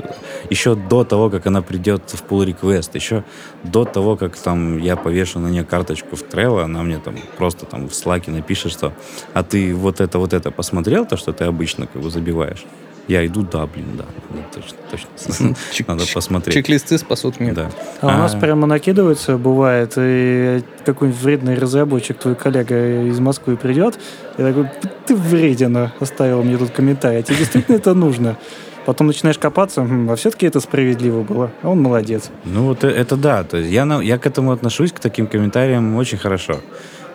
еще 0.50 0.75
до 0.75 1.04
того, 1.04 1.30
как 1.30 1.47
она 1.47 1.62
придет 1.62 2.11
в 2.11 2.25
pull 2.25 2.47
request, 2.47 2.90
еще 2.94 3.23
до 3.62 3.85
того, 3.85 4.16
как 4.16 4.37
там 4.37 4.78
я 4.78 4.97
повешу 4.97 5.38
на 5.38 5.49
нее 5.49 5.64
карточку 5.64 6.16
в 6.16 6.23
Trello, 6.23 6.64
она 6.64 6.82
мне 6.82 6.99
там 6.99 7.14
просто 7.37 7.66
там 7.66 7.88
в 7.88 7.94
слаке 7.94 8.30
напишет, 8.30 8.73
что 8.73 8.92
а 9.35 9.42
ты 9.44 9.75
вот 9.75 10.00
это, 10.00 10.18
вот 10.18 10.32
это 10.32 10.50
посмотрел, 10.50 11.06
то, 11.06 11.16
что 11.16 11.32
ты 11.32 11.44
обычно 11.44 11.87
как 11.87 12.02
бы 12.02 12.11
забиваешь? 12.11 12.64
Я 13.09 13.26
иду, 13.26 13.42
да, 13.42 13.66
блин, 13.66 13.87
да, 13.99 14.04
точно, 14.54 14.78
точно. 14.90 15.54
Надо 15.88 16.04
посмотреть. 16.12 16.54
Чек-листы 16.54 16.99
спасут 16.99 17.40
мир. 17.40 17.54
Да. 17.54 17.71
А, 18.00 18.06
у 18.06 18.11
нас 18.11 18.35
прямо 18.35 18.66
накидывается, 18.66 19.37
бывает, 19.37 19.94
и 19.97 20.62
какой-нибудь 20.85 21.21
вредный 21.21 21.59
разработчик, 21.59 22.18
твой 22.18 22.37
коллега 22.37 23.06
из 23.09 23.18
Москвы 23.18 23.56
придет, 23.56 23.99
и 24.38 24.42
такой, 24.42 24.68
ты 25.06 25.16
вредина, 25.16 25.92
оставил 25.99 26.42
мне 26.42 26.56
тут 26.56 26.71
комментарий. 26.71 27.21
А 27.21 27.23
тебе 27.23 27.38
действительно 27.38 27.76
это 27.76 27.94
нужно? 27.94 28.37
Потом 28.87 29.06
начинаешь 29.06 29.38
копаться, 29.38 29.87
а 30.09 30.16
все-таки 30.16 30.47
это 30.47 30.61
справедливо 30.61 31.23
было. 31.23 31.52
А 31.62 31.68
он 31.68 31.80
молодец. 31.80 32.30
Ну, 32.44 32.64
вот 32.64 32.82
это 32.82 33.16
да. 33.16 33.44
То 33.44 33.59
есть 33.59 33.71
я, 33.71 33.85
я 34.02 34.18
к 34.18 34.26
этому 34.26 34.50
отношусь, 34.52 34.92
к 34.92 34.99
таким 34.99 35.28
комментариям 35.28 35.94
очень 35.97 36.18
хорошо. 36.18 36.61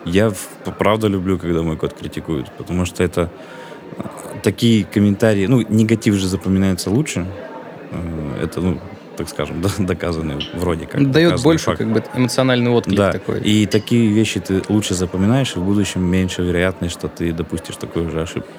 Я 0.04 0.32
правда 0.78 1.08
люблю, 1.08 1.38
когда 1.38 1.62
мой 1.62 1.76
код 1.76 1.92
критикуют, 1.92 2.50
потому 2.52 2.86
что 2.86 3.02
это 3.04 3.22
э, 3.22 3.28
такие 4.42 4.84
комментарии, 4.84 5.46
ну, 5.46 5.62
негатив 5.62 6.14
же 6.14 6.26
запоминается 6.26 6.90
лучше. 6.90 7.26
Э, 7.90 8.44
это, 8.44 8.60
ну, 8.60 8.80
так 9.16 9.28
скажем, 9.28 9.62
доказанный 9.78 10.36
вроде 10.54 10.86
как. 10.86 11.10
Дает 11.10 11.42
больше 11.42 11.66
факт. 11.66 11.78
как 11.78 11.92
бы 11.92 12.02
эмоциональный 12.14 12.70
отклик 12.70 12.96
да. 12.96 13.12
такой. 13.12 13.40
И 13.40 13.66
такие 13.66 14.08
вещи 14.08 14.40
ты 14.40 14.62
лучше 14.68 14.94
запоминаешь, 14.94 15.56
и 15.56 15.58
в 15.58 15.64
будущем 15.64 16.02
меньше 16.02 16.42
вероятность, 16.42 16.94
что 16.94 17.08
ты 17.08 17.32
допустишь 17.32 17.76
такую 17.76 18.10
же 18.10 18.22
ошибку. 18.22 18.52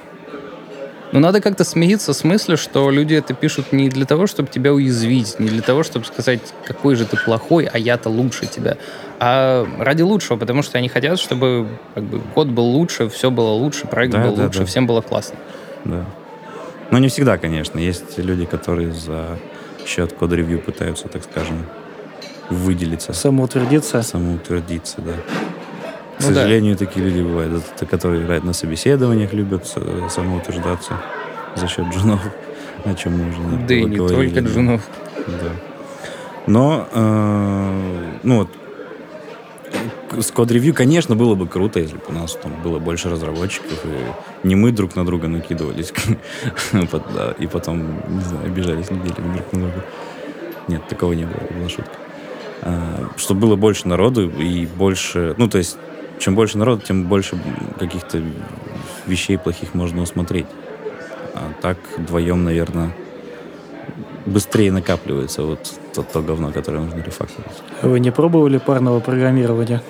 Но 1.12 1.20
надо 1.20 1.42
как-то 1.42 1.64
смириться 1.64 2.14
с 2.14 2.24
мыслью, 2.24 2.56
что 2.56 2.92
люди 2.92 3.16
это 3.16 3.34
пишут 3.34 3.74
не 3.74 3.90
для 3.90 4.06
того, 4.06 4.28
чтобы 4.28 4.50
тебя 4.50 4.74
уязвить, 4.74 5.40
не 5.40 5.50
для 5.50 5.62
того, 5.62 5.82
чтобы 5.84 6.06
сказать, 6.06 6.40
какой 6.66 6.96
же 6.96 7.06
ты 7.06 7.18
плохой, 7.18 7.66
а 7.66 7.80
я-то 7.80 8.10
лучше 8.10 8.46
тебя, 8.46 8.78
а 9.20 9.68
ради 9.80 10.04
лучшего, 10.04 10.38
потому 10.38 10.62
что 10.62 10.78
они 10.78 10.88
хотят, 10.88 11.20
чтобы 11.20 11.68
как 11.96 12.04
бы, 12.04 12.20
код 12.36 12.48
был 12.48 12.66
лучше, 12.66 13.10
все 13.10 13.32
было 13.32 13.50
лучше, 13.50 13.88
проект 13.88 14.14
да, 14.14 14.24
был 14.24 14.36
да, 14.36 14.44
лучше, 14.46 14.60
да. 14.60 14.66
всем 14.66 14.86
было 14.86 15.02
классно. 15.02 15.38
Да. 15.86 16.06
Но 16.92 16.98
не 17.00 17.08
всегда, 17.08 17.38
конечно. 17.38 17.80
Есть 17.80 18.18
люди, 18.18 18.46
которые 18.46 18.94
за 18.94 19.38
счет 19.86 20.14
код-ревью 20.14 20.60
пытаются, 20.60 21.08
так 21.08 21.24
скажем, 21.24 21.66
выделиться. 22.50 23.14
Самоутвердиться? 23.14 24.02
Самоутвердиться, 24.02 25.02
да. 25.02 25.14
К 25.14 26.22
ну, 26.22 26.28
сожалению, 26.28 26.76
да. 26.78 26.86
такие 26.86 27.06
люди 27.06 27.22
бывают, 27.22 27.64
это, 27.76 27.86
которые 27.86 28.42
на 28.42 28.54
собеседованиях 28.54 29.34
любят 29.34 29.66
самоутверждаться 30.10 30.98
за 31.56 31.68
счет 31.68 31.86
джунов, 31.94 32.20
о 32.86 32.94
чем 32.94 33.18
мы 33.18 33.30
уже 33.30 33.66
Да 33.68 33.74
и 33.74 33.84
не 33.86 33.98
только 33.98 34.40
джунов. 34.42 34.82
Да. 35.28 35.52
Но, 36.48 36.88
э, 36.92 38.20
ну 38.24 38.40
вот, 38.40 38.50
с 40.18 40.32
код-ревью, 40.32 40.74
конечно, 40.74 41.16
было 41.16 41.36
бы 41.36 41.48
круто, 41.48 41.80
если 41.80 41.96
бы 41.96 42.04
у 42.10 42.14
нас 42.14 42.36
там 42.42 42.52
было 42.64 42.80
больше 42.80 43.10
разработчиков, 43.10 43.84
и 43.86 44.48
не 44.48 44.56
мы 44.56 44.72
друг 44.72 44.96
на 44.96 45.06
друга 45.06 45.28
накидывались, 45.28 45.94
и 47.40 47.48
потом, 47.48 47.96
не 48.10 48.22
знаю, 48.22 48.46
обижались 48.46 48.90
неделями 48.90 49.34
друг 49.34 49.54
на 49.54 49.60
друга. 49.60 49.86
Нет, 50.68 50.88
такого 50.88 51.14
не 51.14 51.26
было, 51.26 51.58
была 51.58 51.70
шутка. 51.70 51.92
А, 52.62 53.10
чтобы 53.18 53.42
было 53.42 53.56
больше 53.56 53.88
народу 53.88 54.30
и 54.30 54.66
больше, 54.66 55.34
ну, 55.38 55.50
то 55.50 55.58
есть 55.58 55.78
чем 56.20 56.36
больше 56.36 56.58
народу, 56.58 56.82
тем 56.86 57.06
больше 57.06 57.40
каких-то 57.80 58.22
вещей 59.08 59.38
плохих 59.38 59.74
можно 59.74 60.02
усмотреть. 60.02 60.48
А 61.34 61.52
так 61.62 61.78
вдвоем, 61.98 62.44
наверное, 62.44 62.92
быстрее 64.26 64.72
накапливается 64.72 65.44
вот 65.44 65.60
то, 65.94 66.04
то 66.04 66.22
говно, 66.22 66.52
которое 66.52 66.80
нужно 66.80 67.02
рефакторить. 67.02 67.52
Вы 67.82 68.00
не 68.00 68.12
пробовали 68.12 68.58
парного 68.58 69.00
программирования? 69.00 69.82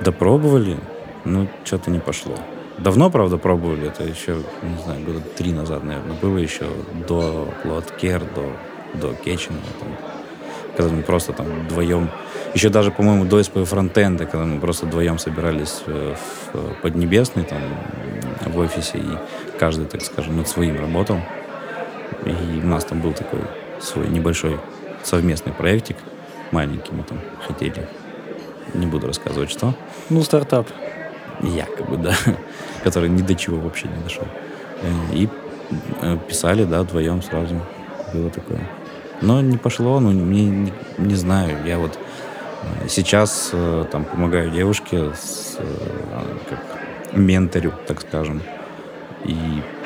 Да 0.00 0.12
пробовали, 0.12 0.78
но 1.24 1.46
что-то 1.64 1.90
не 1.90 1.98
пошло. 1.98 2.34
Давно, 2.78 3.10
правда, 3.10 3.38
пробовали, 3.38 3.88
это 3.88 4.02
еще, 4.04 4.36
не 4.62 4.82
знаю, 4.82 5.04
года 5.04 5.20
три 5.36 5.52
назад, 5.52 5.84
наверное, 5.84 6.16
было 6.20 6.38
еще 6.38 6.66
до 7.06 7.48
Plotcare, 7.62 8.26
до, 8.34 8.98
до 8.98 9.14
Кетчина, 9.14 9.58
когда 10.76 10.92
мы 10.92 11.02
просто 11.02 11.32
там 11.32 11.46
вдвоем 11.66 12.10
еще 12.54 12.68
даже, 12.68 12.90
по-моему, 12.90 13.24
до 13.24 13.42
СП 13.42 13.64
фронтенда, 13.64 14.26
когда 14.26 14.44
мы 14.44 14.60
просто 14.60 14.84
вдвоем 14.84 15.18
собирались 15.18 15.82
э, 15.86 16.14
в 16.52 16.82
Поднебесной, 16.82 17.44
там, 17.44 17.60
в 18.44 18.58
офисе, 18.58 18.98
и 18.98 19.58
каждый, 19.58 19.86
так 19.86 20.02
скажем, 20.02 20.36
над 20.36 20.48
своим 20.48 20.78
работал. 20.78 21.18
И 22.26 22.60
у 22.62 22.66
нас 22.66 22.84
там 22.84 23.00
был 23.00 23.14
такой 23.14 23.40
свой 23.80 24.08
небольшой 24.08 24.58
совместный 25.02 25.52
проектик, 25.52 25.96
маленький 26.50 26.92
мы 26.92 27.04
там 27.04 27.18
хотели. 27.46 27.88
Не 28.74 28.86
буду 28.86 29.06
рассказывать, 29.06 29.50
что. 29.50 29.74
Ну, 30.10 30.22
стартап. 30.22 30.68
Якобы, 31.40 31.96
да. 31.96 32.14
Который 32.84 33.08
ни 33.08 33.22
до 33.22 33.34
чего 33.34 33.58
вообще 33.58 33.88
не 33.88 34.02
дошел. 34.02 34.26
Э, 34.82 35.14
и 35.14 35.28
э, 36.00 36.18
писали, 36.28 36.64
да, 36.64 36.82
вдвоем 36.82 37.22
сразу. 37.22 37.60
Было 38.12 38.30
такое. 38.30 38.68
Но 39.20 39.40
не 39.40 39.56
пошло, 39.56 40.00
ну, 40.00 40.12
не, 40.12 40.46
не, 40.46 40.72
не 40.98 41.14
знаю. 41.14 41.58
Я 41.66 41.78
вот 41.78 41.98
Сейчас 42.88 43.50
э, 43.52 43.84
там 43.90 44.04
помогаю 44.04 44.50
девушке 44.50 45.12
с, 45.14 45.58
как 46.48 46.60
менторю, 47.12 47.72
так 47.86 48.00
скажем, 48.00 48.42
и 49.24 49.36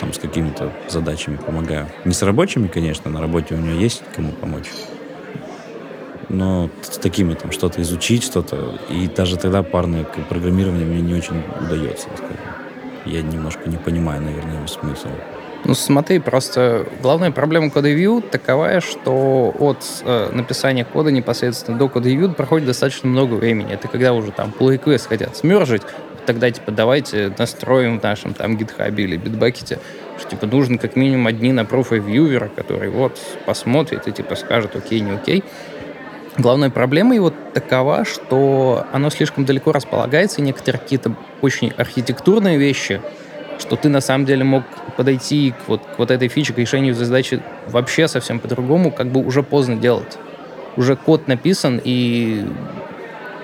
там 0.00 0.12
с 0.12 0.18
какими-то 0.18 0.72
задачами 0.88 1.36
помогаю. 1.36 1.88
Не 2.04 2.12
с 2.12 2.22
рабочими, 2.22 2.68
конечно, 2.68 3.10
на 3.10 3.20
работе 3.20 3.54
у 3.54 3.58
нее 3.58 3.80
есть 3.80 4.02
кому 4.14 4.32
помочь. 4.32 4.70
Но 6.28 6.68
с 6.82 6.98
такими 6.98 7.34
там 7.34 7.52
что-то 7.52 7.80
изучить, 7.82 8.24
что-то. 8.24 8.78
И 8.90 9.08
даже 9.08 9.36
тогда 9.36 9.62
парное 9.62 10.04
программирование 10.28 10.84
мне 10.84 11.00
не 11.00 11.14
очень 11.14 11.42
удается, 11.60 12.08
скажем. 12.16 12.36
Я 13.04 13.22
немножко 13.22 13.68
не 13.68 13.76
понимаю, 13.76 14.22
наверное, 14.22 14.56
его 14.56 14.66
смысл. 14.66 15.08
Ну, 15.64 15.74
смотри, 15.74 16.18
просто 16.18 16.86
главная 17.02 17.30
проблема 17.30 17.70
кода 17.70 17.88
review 17.88 18.22
таковая, 18.28 18.80
что 18.80 19.54
от 19.58 19.78
э, 20.04 20.30
написания 20.32 20.84
кода 20.84 21.10
непосредственно 21.10 21.78
до 21.78 21.88
кода 21.88 22.08
review 22.08 22.34
проходит 22.34 22.66
достаточно 22.66 23.08
много 23.08 23.34
времени. 23.34 23.72
Это 23.72 23.88
когда 23.88 24.12
уже 24.12 24.30
там 24.32 24.52
pull 24.56 24.76
request 24.76 25.08
хотят 25.08 25.36
смержить, 25.36 25.82
тогда, 26.26 26.50
типа, 26.50 26.72
давайте 26.72 27.32
настроим 27.38 27.98
в 27.98 28.02
нашем 28.02 28.34
там 28.34 28.56
гитхабе 28.56 29.04
или 29.04 29.16
битбакете, 29.16 29.78
что, 30.18 30.30
типа, 30.30 30.46
нужен 30.46 30.78
как 30.78 30.96
минимум 30.96 31.28
одни 31.28 31.52
на 31.52 31.64
профи-вьювера, 31.64 32.48
который 32.54 32.90
вот 32.90 33.18
посмотрит 33.46 34.06
и, 34.06 34.12
типа, 34.12 34.34
скажет 34.34 34.76
окей, 34.76 35.00
не 35.00 35.12
окей. 35.12 35.42
Главная 36.38 36.70
проблема 36.70 37.14
его 37.14 37.32
такова, 37.54 38.04
что 38.04 38.86
оно 38.92 39.10
слишком 39.10 39.44
далеко 39.44 39.72
располагается, 39.72 40.40
и 40.40 40.44
некоторые 40.44 40.80
какие-то 40.80 41.14
очень 41.40 41.72
архитектурные 41.76 42.58
вещи 42.58 43.00
что 43.58 43.76
ты 43.76 43.88
на 43.88 44.00
самом 44.00 44.26
деле 44.26 44.44
мог 44.44 44.64
подойти 44.96 45.52
к 45.52 45.68
вот, 45.68 45.82
к 45.82 45.98
вот 45.98 46.10
этой 46.10 46.28
фиче, 46.28 46.52
к 46.52 46.58
решению 46.58 46.94
задачи 46.94 47.42
вообще 47.68 48.08
совсем 48.08 48.38
по-другому, 48.38 48.90
как 48.90 49.08
бы 49.08 49.24
уже 49.24 49.42
поздно 49.42 49.76
делать. 49.76 50.18
Уже 50.76 50.96
код 50.96 51.26
написан, 51.26 51.80
и, 51.82 52.46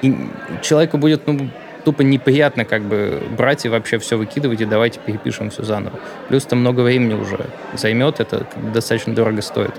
и 0.03 0.29
человеку 0.61 0.99
будет 0.99 1.27
ну, 1.27 1.49
тупо 1.85 2.03
неприятно 2.03 2.65
как 2.65 2.83
бы 2.83 3.23
брать 3.37 3.65
и 3.65 3.69
вообще 3.69 3.99
все 3.99 4.17
выкидывать, 4.17 4.61
и 4.61 4.65
давайте 4.65 5.01
перепишем 5.01 5.51
все 5.51 5.63
заново. 5.63 5.99
Плюс 6.29 6.45
это 6.45 6.57
много 6.57 6.81
времени 6.81 7.15
уже 7.15 7.47
займет, 7.75 8.21
это 8.21 8.47
достаточно 8.73 9.15
дорого 9.15 9.41
стоит. 9.41 9.73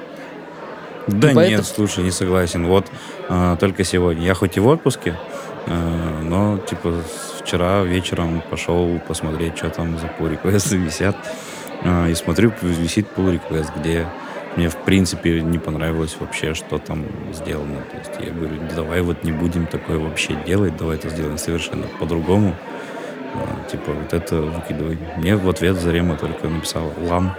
Да 1.08 1.32
и 1.32 1.36
нет, 1.36 1.36
поэтому... 1.36 1.64
слушай, 1.64 2.04
не 2.04 2.12
согласен. 2.12 2.68
Вот 2.68 2.88
э, 3.30 3.58
только 3.60 3.84
сегодня. 3.84 4.26
Я 4.26 4.34
хоть 4.34 4.58
и 4.58 4.60
в 4.60 4.68
отпуске, 4.68 5.16
э, 5.68 6.22
но 6.24 6.58
типа 6.58 6.94
вчера 7.42 7.84
вечером 7.84 8.42
пошел 8.50 9.00
посмотреть, 9.08 9.58
что 9.58 9.70
там 9.70 9.98
за 10.00 10.08
pull 10.08 10.40
requests 10.40 10.76
висят. 10.86 11.16
Э, 11.84 12.10
и 12.10 12.16
смотрю, 12.16 12.54
висит 12.62 13.08
pull 13.16 13.40
request, 13.40 13.72
где 13.78 14.08
мне 14.56 14.70
в 14.70 14.78
принципе 14.78 15.42
не 15.42 15.58
понравилось 15.58 16.16
вообще, 16.20 16.54
что 16.54 16.78
там 16.78 17.06
сделано. 17.34 17.82
То 17.92 17.98
есть 17.98 18.12
я 18.20 18.32
говорю, 18.32 18.56
давай 18.76 19.02
вот 19.02 19.24
не 19.24 19.32
будем 19.32 19.66
такое 19.66 19.98
вообще 19.98 20.38
делать, 20.46 20.78
давай 20.78 20.98
это 20.98 21.10
сделаем 21.10 21.38
совершенно 21.38 21.88
по-другому. 22.00 22.56
Э, 23.34 23.70
типа 23.70 23.92
вот 23.92 24.14
это 24.14 24.42
выкидывай. 24.42 24.98
Мне 25.18 25.36
в 25.36 25.50
ответ 25.50 25.78
Зарема 25.78 26.16
только 26.16 26.48
написал 26.48 26.94
лам 27.10 27.36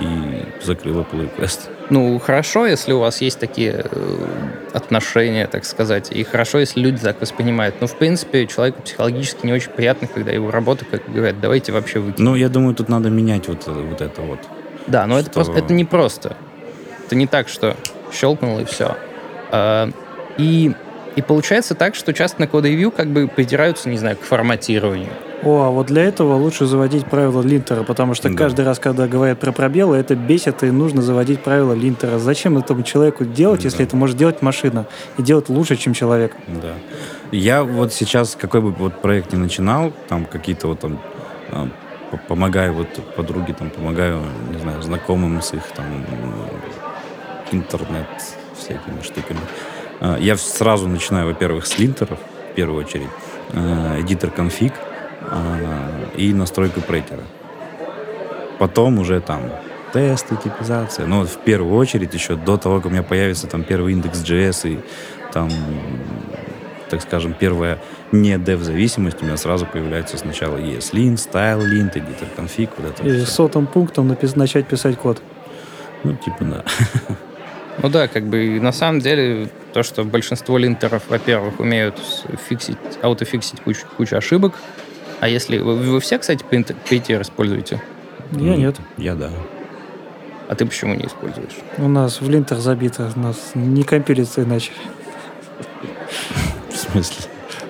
и 0.00 0.44
закрыла 0.62 1.02
pull 1.02 1.28
request. 1.28 1.68
Ну, 1.92 2.18
хорошо, 2.18 2.66
если 2.66 2.92
у 2.92 3.00
вас 3.00 3.20
есть 3.20 3.38
такие 3.38 3.84
э, 3.84 4.26
отношения, 4.72 5.46
так 5.46 5.66
сказать, 5.66 6.10
и 6.10 6.24
хорошо, 6.24 6.58
если 6.58 6.80
люди 6.80 7.02
так 7.02 7.20
воспринимают. 7.20 7.82
Но, 7.82 7.86
в 7.86 7.98
принципе, 7.98 8.46
человеку 8.46 8.80
психологически 8.80 9.44
не 9.44 9.52
очень 9.52 9.70
приятно, 9.72 10.08
когда 10.08 10.32
его 10.32 10.50
работа, 10.50 10.86
как 10.86 11.02
говорят, 11.12 11.38
давайте 11.38 11.70
вообще 11.70 11.98
выкинем. 11.98 12.30
Ну, 12.30 12.34
я 12.34 12.48
думаю, 12.48 12.74
тут 12.74 12.88
надо 12.88 13.10
менять 13.10 13.46
вот, 13.46 13.66
вот 13.66 14.00
это 14.00 14.22
вот. 14.22 14.38
Да, 14.86 15.06
но 15.06 15.18
что... 15.18 15.26
это, 15.26 15.30
просто, 15.32 15.52
это 15.52 15.74
не 15.74 15.84
просто. 15.84 16.34
Это 17.04 17.14
не 17.14 17.26
так, 17.26 17.50
что 17.50 17.76
щелкнул 18.10 18.58
и 18.60 18.64
все. 18.64 18.96
А, 19.50 19.90
и, 20.38 20.72
и 21.14 21.20
получается 21.20 21.74
так, 21.74 21.94
что 21.94 22.14
часто 22.14 22.40
на 22.40 22.46
код-ревью 22.46 22.90
как 22.90 23.08
бы 23.08 23.28
придираются, 23.28 23.90
не 23.90 23.98
знаю, 23.98 24.16
к 24.16 24.22
форматированию 24.22 25.12
о, 25.42 25.62
а 25.62 25.70
вот 25.70 25.86
для 25.86 26.04
этого 26.04 26.34
лучше 26.36 26.66
заводить 26.66 27.06
правила 27.06 27.42
линтера, 27.42 27.82
потому 27.82 28.14
что 28.14 28.28
да. 28.28 28.36
каждый 28.36 28.64
раз, 28.64 28.78
когда 28.78 29.08
говорят 29.08 29.40
про 29.40 29.50
пробелы, 29.52 29.96
это 29.96 30.14
бесит, 30.14 30.62
и 30.62 30.70
нужно 30.70 31.02
заводить 31.02 31.40
правила 31.40 31.72
линтера. 31.72 32.18
Зачем 32.18 32.58
этому 32.58 32.82
человеку 32.82 33.24
делать, 33.24 33.62
да. 33.62 33.66
если 33.66 33.84
это 33.84 33.96
может 33.96 34.16
делать 34.16 34.40
машина 34.40 34.86
и 35.18 35.22
делать 35.22 35.48
лучше, 35.48 35.76
чем 35.76 35.94
человек? 35.94 36.36
Да. 36.46 36.74
Я 37.32 37.64
вот 37.64 37.92
сейчас, 37.92 38.36
какой 38.38 38.60
бы 38.60 38.70
вот 38.70 39.00
проект 39.00 39.32
ни 39.32 39.36
начинал, 39.36 39.92
там 40.08 40.26
какие-то 40.26 40.68
вот 40.68 40.80
там 40.80 41.00
а, 41.50 41.68
помогаю 42.28 42.74
вот 42.74 42.88
подруге, 43.16 43.52
там 43.52 43.70
помогаю, 43.70 44.22
не 44.52 44.58
знаю, 44.58 44.80
знакомым 44.82 45.42
с 45.42 45.54
их 45.54 45.62
там 45.74 45.86
интернет 47.50 48.06
всякими 48.56 49.02
штуками. 49.02 49.40
А, 50.00 50.18
я 50.18 50.36
сразу 50.36 50.88
начинаю, 50.88 51.26
во-первых, 51.26 51.66
с 51.66 51.78
линтеров, 51.78 52.18
в 52.52 52.54
первую 52.54 52.84
очередь, 52.84 53.08
эдитор 53.54 54.30
конфиг, 54.30 54.72
а, 54.74 54.91
и 56.16 56.32
настройку 56.32 56.80
прейтера. 56.80 57.22
Потом 58.58 58.98
уже 58.98 59.20
там 59.20 59.42
тесты, 59.92 60.36
типизация. 60.36 61.06
Но 61.06 61.24
в 61.24 61.38
первую 61.38 61.76
очередь 61.76 62.14
еще 62.14 62.36
до 62.36 62.56
того, 62.56 62.76
как 62.76 62.86
у 62.86 62.90
меня 62.90 63.02
появится 63.02 63.46
там 63.46 63.64
первый 63.64 63.92
индекс 63.92 64.22
JS 64.22 64.72
и 64.72 64.80
там 65.32 65.50
так 66.92 67.00
скажем, 67.00 67.32
первая 67.32 67.78
не 68.12 68.34
dev-зависимость, 68.34 69.22
у 69.22 69.24
меня 69.24 69.38
сразу 69.38 69.64
появляется 69.64 70.18
сначала 70.18 70.58
ESLint, 70.58 71.14
StyleLint, 71.14 71.94
editor 71.94 72.28
config, 72.36 72.68
вот 72.76 72.90
это. 72.90 73.08
И 73.08 73.12
всё. 73.16 73.24
сотым 73.24 73.66
пунктом 73.66 74.12
напис- 74.12 74.36
начать 74.36 74.66
писать 74.66 74.98
код. 74.98 75.22
Ну, 76.04 76.14
типа, 76.16 76.44
да. 76.44 76.64
Ну 77.78 77.88
да, 77.88 78.06
как 78.06 78.26
бы 78.26 78.60
на 78.60 78.70
самом 78.72 79.00
деле 79.00 79.48
то, 79.72 79.82
что 79.82 80.04
большинство 80.04 80.58
линтеров, 80.58 81.04
во-первых, 81.08 81.58
умеют 81.58 81.98
фиксить, 82.46 82.76
аутофиксить 83.00 83.62
кучу, 83.62 83.86
кучу 83.96 84.14
ошибок. 84.14 84.52
А 85.22 85.28
если... 85.28 85.58
Вы, 85.58 85.76
вы 85.76 86.00
все, 86.00 86.18
кстати, 86.18 86.44
Painter 86.50 86.74
Painter 86.90 87.22
используете? 87.22 87.80
Я 88.32 88.56
нет. 88.56 88.74
Я 88.96 89.14
да. 89.14 89.30
А 90.48 90.56
ты 90.56 90.66
почему 90.66 90.96
не 90.96 91.06
используешь? 91.06 91.52
У 91.78 91.86
нас 91.86 92.20
в 92.20 92.28
линтах 92.28 92.58
забито, 92.58 93.08
у 93.14 93.20
нас 93.20 93.52
не 93.54 93.84
компилится 93.84 94.42
иначе. 94.42 94.72
В 96.70 96.76
смысле? 96.76 97.26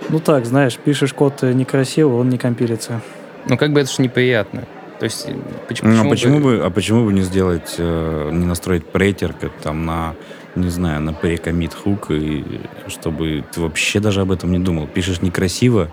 Ну 0.09 0.19
так, 0.19 0.47
знаешь, 0.47 0.77
пишешь 0.79 1.13
код 1.13 1.43
э, 1.43 1.53
некрасиво, 1.53 2.17
он 2.17 2.31
не 2.31 2.39
компилится. 2.39 3.03
Ну, 3.47 3.59
как 3.59 3.75
бы 3.75 3.81
это 3.81 3.93
же 3.93 4.01
неприятно. 4.01 4.63
То 4.99 5.05
есть, 5.05 5.27
э, 5.29 5.35
поч- 5.69 5.83
Ну, 5.83 6.07
а 6.07 6.09
почему 6.09 6.39
бы- 6.39 6.57
бы, 6.57 6.65
а 6.65 6.71
почему 6.71 7.05
бы 7.05 7.13
не 7.13 7.21
сделать, 7.21 7.75
э, 7.77 8.31
не 8.33 8.47
настроить 8.47 8.87
прейтер 8.87 9.35
как 9.35 9.53
там 9.63 9.85
на, 9.85 10.15
не 10.57 10.71
знаю, 10.71 11.03
на 11.03 11.11
pre-commit 11.11 11.75
хук, 11.77 12.11
и 12.11 12.63
чтобы 12.89 13.45
ты 13.53 13.61
вообще 13.61 14.01
даже 14.01 14.23
об 14.23 14.33
этом 14.33 14.51
не 14.53 14.59
думал. 14.59 14.87
Пишешь 14.87 15.21
некрасиво, 15.21 15.91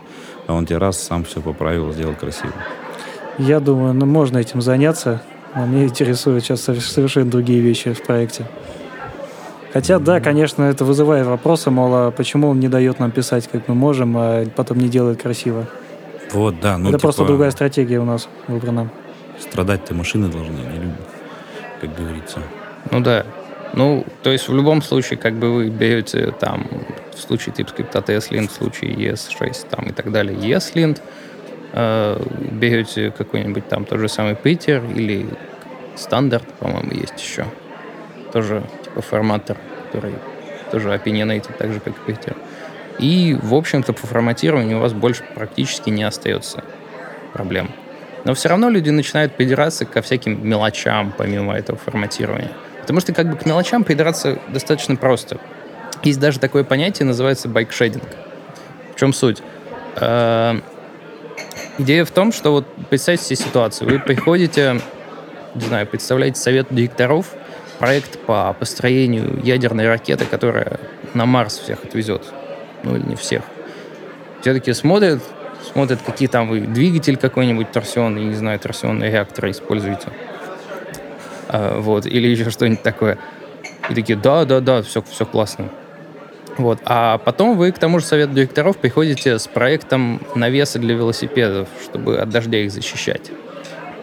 а 0.49 0.53
он 0.53 0.65
тебе 0.65 0.79
раз 0.79 0.97
сам 0.97 1.23
все 1.25 1.41
поправил, 1.41 1.93
сделал 1.93 2.15
красиво. 2.15 2.51
Я 3.37 3.59
думаю, 3.59 3.93
ну, 3.93 4.07
можно 4.07 4.39
этим 4.39 4.61
заняться. 4.61 5.21
Но 5.55 5.65
меня 5.67 5.85
интересуют 5.85 6.43
сейчас 6.43 6.67
сове- 6.67 6.79
совершенно 6.81 7.29
другие 7.29 7.59
вещи 7.59 7.93
в 7.93 8.01
проекте. 8.03 8.45
Хотя, 9.73 9.99
да, 9.99 10.19
конечно, 10.19 10.63
это 10.63 10.85
вызывает 10.85 11.27
вопросы, 11.27 11.69
мол, 11.69 11.93
а 11.93 12.11
почему 12.11 12.49
он 12.49 12.59
не 12.59 12.67
дает 12.67 12.97
нам 12.99 13.11
писать, 13.11 13.47
как 13.47 13.67
мы 13.67 13.75
можем, 13.75 14.15
а 14.17 14.45
потом 14.55 14.79
не 14.79 14.89
делает 14.89 15.21
красиво. 15.21 15.67
Вот, 16.33 16.59
да. 16.59 16.79
Ну, 16.79 16.89
это 16.89 16.97
просто 16.97 17.21
типа, 17.21 17.27
другая 17.27 17.51
стратегия 17.51 17.99
у 17.99 18.05
нас 18.05 18.27
выбрана. 18.47 18.89
Страдать-то 19.39 19.93
машины 19.93 20.29
должны, 20.29 20.53
не 20.53 20.79
люди, 20.79 20.95
как 21.79 21.95
говорится. 21.95 22.39
Ну 22.89 23.01
да. 23.01 23.25
Ну, 23.73 24.05
то 24.23 24.31
есть 24.31 24.47
в 24.47 24.55
любом 24.55 24.81
случае, 24.81 25.17
как 25.17 25.33
бы 25.33 25.53
вы 25.53 25.69
берете 25.69 26.33
там, 26.39 26.67
в 27.13 27.19
случае 27.19 27.53
TypeScript 27.55 27.91
ESLint, 27.91 28.47
в 28.47 28.51
случае 28.51 28.93
ES6 28.93 29.69
там 29.69 29.85
и 29.89 29.91
так 29.91 30.11
далее, 30.11 30.35
ESLint, 30.37 31.01
э, 31.73 32.21
берете 32.51 33.11
какой-нибудь 33.11 33.67
там 33.67 33.85
тот 33.85 33.99
же 33.99 34.09
самый 34.09 34.33
Painter 34.33 34.93
или 34.95 35.27
стандарт, 35.95 36.47
по-моему, 36.59 36.91
есть 36.93 37.21
еще. 37.21 37.45
Тоже 38.33 38.63
типа 38.83 39.01
форматор, 39.01 39.57
который 39.85 40.13
тоже 40.71 40.89
opinionated, 40.89 41.53
так 41.57 41.71
же, 41.73 41.79
как 41.79 41.93
и 42.07 42.11
Painter. 42.11 42.35
И, 42.99 43.37
в 43.41 43.53
общем-то, 43.53 43.93
по 43.93 44.07
форматированию 44.07 44.77
у 44.77 44.81
вас 44.81 44.93
больше 44.93 45.23
практически 45.35 45.89
не 45.89 46.03
остается 46.03 46.63
проблем. 47.33 47.69
Но 48.25 48.33
все 48.33 48.49
равно 48.49 48.69
люди 48.69 48.89
начинают 48.89 49.33
придираться 49.35 49.85
ко 49.85 50.01
всяким 50.01 50.45
мелочам, 50.47 51.13
помимо 51.17 51.53
этого 51.53 51.77
форматирования. 51.77 52.51
Потому 52.89 53.01
что 53.01 53.13
как 53.13 53.29
бы 53.29 53.37
к 53.37 53.45
мелочам 53.45 53.83
придраться 53.83 54.39
достаточно 54.47 54.95
просто. 54.95 55.37
Есть 56.01 56.19
даже 56.19 56.39
такое 56.39 56.63
понятие, 56.63 57.05
называется 57.05 57.47
bikeshedding. 57.47 58.03
В 58.95 58.99
чем 58.99 59.13
суть? 59.13 59.43
Э, 59.97 60.59
Идея 61.77 62.03
в 62.03 62.09
том, 62.09 62.31
что 62.31 62.49
вот 62.51 62.65
представьте 62.89 63.25
себе 63.25 63.35
ситуацию. 63.35 63.91
Вы 63.91 63.99
приходите, 63.99 64.81
не 65.53 65.61
знаю, 65.61 65.85
представляете 65.85 66.39
совет 66.41 66.69
директоров, 66.71 67.27
проект 67.77 68.17
по 68.21 68.55
построению 68.59 69.39
ядерной 69.43 69.87
ракеты, 69.87 70.25
которая 70.25 70.79
на 71.13 71.27
Марс 71.27 71.59
всех 71.59 71.83
отвезет. 71.83 72.25
Ну 72.81 72.95
или 72.95 73.03
не 73.03 73.15
всех. 73.15 73.43
Все 74.41 74.51
таки 74.51 74.73
смотрят, 74.73 75.21
смотрят, 75.71 75.99
какие 76.03 76.27
там 76.27 76.49
вы 76.49 76.61
двигатель 76.61 77.17
какой-нибудь 77.17 77.71
торсионный, 77.71 78.23
не 78.23 78.35
знаю, 78.35 78.57
торсионные 78.59 79.11
реакторы 79.11 79.51
используете. 79.51 80.07
А, 81.49 81.79
вот, 81.79 82.05
или 82.05 82.27
еще 82.27 82.49
что-нибудь 82.51 82.83
такое. 82.83 83.17
И 83.89 83.95
такие, 83.95 84.17
да, 84.17 84.45
да, 84.45 84.59
да, 84.59 84.81
все, 84.83 85.01
все 85.01 85.25
классно. 85.25 85.69
Вот. 86.57 86.79
А 86.85 87.17
потом 87.17 87.57
вы 87.57 87.71
к 87.71 87.79
тому 87.79 87.99
же 87.99 88.05
совету 88.05 88.33
директоров 88.33 88.77
приходите 88.77 89.39
с 89.39 89.47
проектом 89.47 90.21
навеса 90.35 90.77
для 90.77 90.93
велосипедов, 90.93 91.67
чтобы 91.83 92.19
от 92.19 92.29
дождя 92.29 92.59
их 92.59 92.71
защищать. 92.71 93.31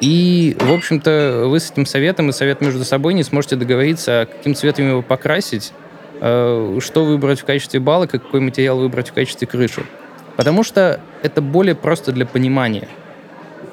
И, 0.01 0.57
в 0.59 0.73
общем-то, 0.73 1.45
вы 1.47 1.61
с 1.61 1.71
этим 1.71 1.87
советом 1.87 2.29
и 2.31 2.33
совет 2.33 2.61
между 2.61 2.85
собой 2.85 3.15
не 3.15 3.23
сможете 3.23 3.57
договориться, 3.57 4.23
а 4.23 4.27
каким 4.27 4.55
цветом 4.55 4.89
его 4.89 5.03
покрасить, 5.03 5.73
э, 6.21 6.79
что 6.83 7.05
выбрать 7.05 7.41
в 7.41 7.45
качестве 7.45 7.81
балок, 7.81 8.11
какой 8.11 8.41
материал 8.41 8.79
выбрать 8.79 9.11
в 9.11 9.13
качестве 9.13 9.47
крыши. 9.47 9.85
Потому 10.37 10.65
что 10.65 11.01
это 11.23 11.41
более 11.41 11.75
просто 11.75 12.13
для 12.13 12.27
понимания. 12.27 12.89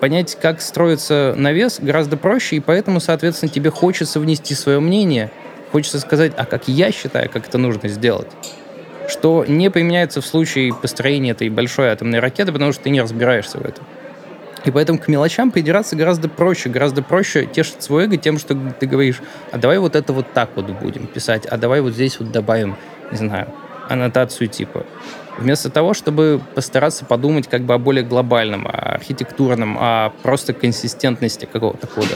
Понять, 0.04 0.38
как 0.42 0.60
строится 0.60 1.34
навес, 1.38 1.80
гораздо 1.80 2.18
проще, 2.18 2.58
и 2.58 2.60
поэтому, 2.60 3.00
соответственно, 3.00 3.50
тебе 3.50 3.70
хочется 3.70 4.20
внести 4.20 4.54
свое 4.54 4.82
мнение, 4.82 5.32
хочется 5.72 5.98
сказать, 6.02 6.34
а 6.36 6.46
как 6.46 6.68
я 6.68 6.92
считаю, 6.92 7.30
как 7.30 7.48
это 7.48 7.58
нужно 7.58 7.88
сделать. 7.88 8.28
Что 9.08 9.46
не 9.48 9.72
применяется 9.72 10.20
в 10.20 10.26
случае 10.26 10.74
построения 10.74 11.32
этой 11.32 11.48
большой 11.48 11.88
атомной 11.88 12.20
ракеты, 12.20 12.52
потому 12.52 12.74
что 12.74 12.84
ты 12.84 12.90
не 12.90 13.00
разбираешься 13.00 13.60
в 13.60 13.66
этом. 13.66 13.86
И 14.66 14.72
поэтому 14.72 15.00
к 15.00 15.08
мелочам 15.08 15.52
придираться 15.52 15.96
гораздо 15.96 16.28
проще, 16.28 16.68
гораздо 16.68 17.02
проще 17.02 17.46
тешить 17.46 17.82
свой 17.82 18.04
эго 18.04 18.18
тем, 18.18 18.40
что 18.40 18.58
ты 18.78 18.86
говоришь, 18.86 19.22
а 19.54 19.58
давай 19.58 19.80
вот 19.80 19.96
это 19.96 20.12
вот 20.12 20.34
так 20.34 20.50
вот 20.56 20.70
будем 20.70 21.08
писать, 21.08 21.46
а 21.46 21.56
давай 21.56 21.80
вот 21.80 21.94
здесь 21.94 22.20
вот 22.20 22.30
добавим, 22.30 22.76
не 23.10 23.18
знаю, 23.18 23.48
аннотацию 23.88 24.50
типа. 24.50 24.86
Вместо 25.38 25.70
того, 25.70 25.94
чтобы 25.94 26.42
постараться 26.56 27.06
подумать 27.06 27.48
как 27.48 27.64
бы 27.64 27.74
о 27.74 27.78
более 27.78 28.04
глобальном, 28.04 28.68
о 28.68 28.96
архитектурном, 28.96 29.78
о 29.80 30.12
просто 30.22 30.54
консистентности 30.54 31.48
какого-то 31.52 31.88
кода 31.88 32.16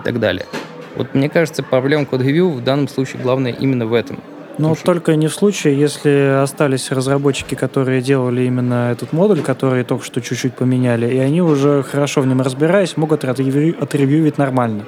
и 0.00 0.04
так 0.04 0.20
далее. 0.20 0.46
Вот 0.96 1.14
мне 1.14 1.28
кажется, 1.28 1.62
проблема 1.62 2.04
код-ревью 2.04 2.50
в 2.50 2.62
данном 2.62 2.88
случае 2.88 3.22
главное 3.22 3.52
именно 3.52 3.86
в 3.86 3.94
этом. 3.94 4.20
Но 4.58 4.74
Слушай. 4.74 4.84
только 4.84 5.16
не 5.16 5.26
в 5.28 5.34
случае, 5.34 5.78
если 5.78 6.42
остались 6.42 6.90
разработчики, 6.90 7.54
которые 7.54 8.02
делали 8.02 8.42
именно 8.42 8.90
этот 8.92 9.12
модуль, 9.12 9.40
который 9.40 9.84
только 9.84 10.04
что 10.04 10.20
чуть-чуть 10.20 10.54
поменяли, 10.54 11.08
и 11.08 11.18
они 11.18 11.40
уже 11.40 11.82
хорошо 11.82 12.20
в 12.20 12.26
нем 12.26 12.42
разбираясь, 12.42 12.98
могут 12.98 13.24
отревью- 13.24 13.76
отревьювить 13.80 14.36
нормально. 14.36 14.84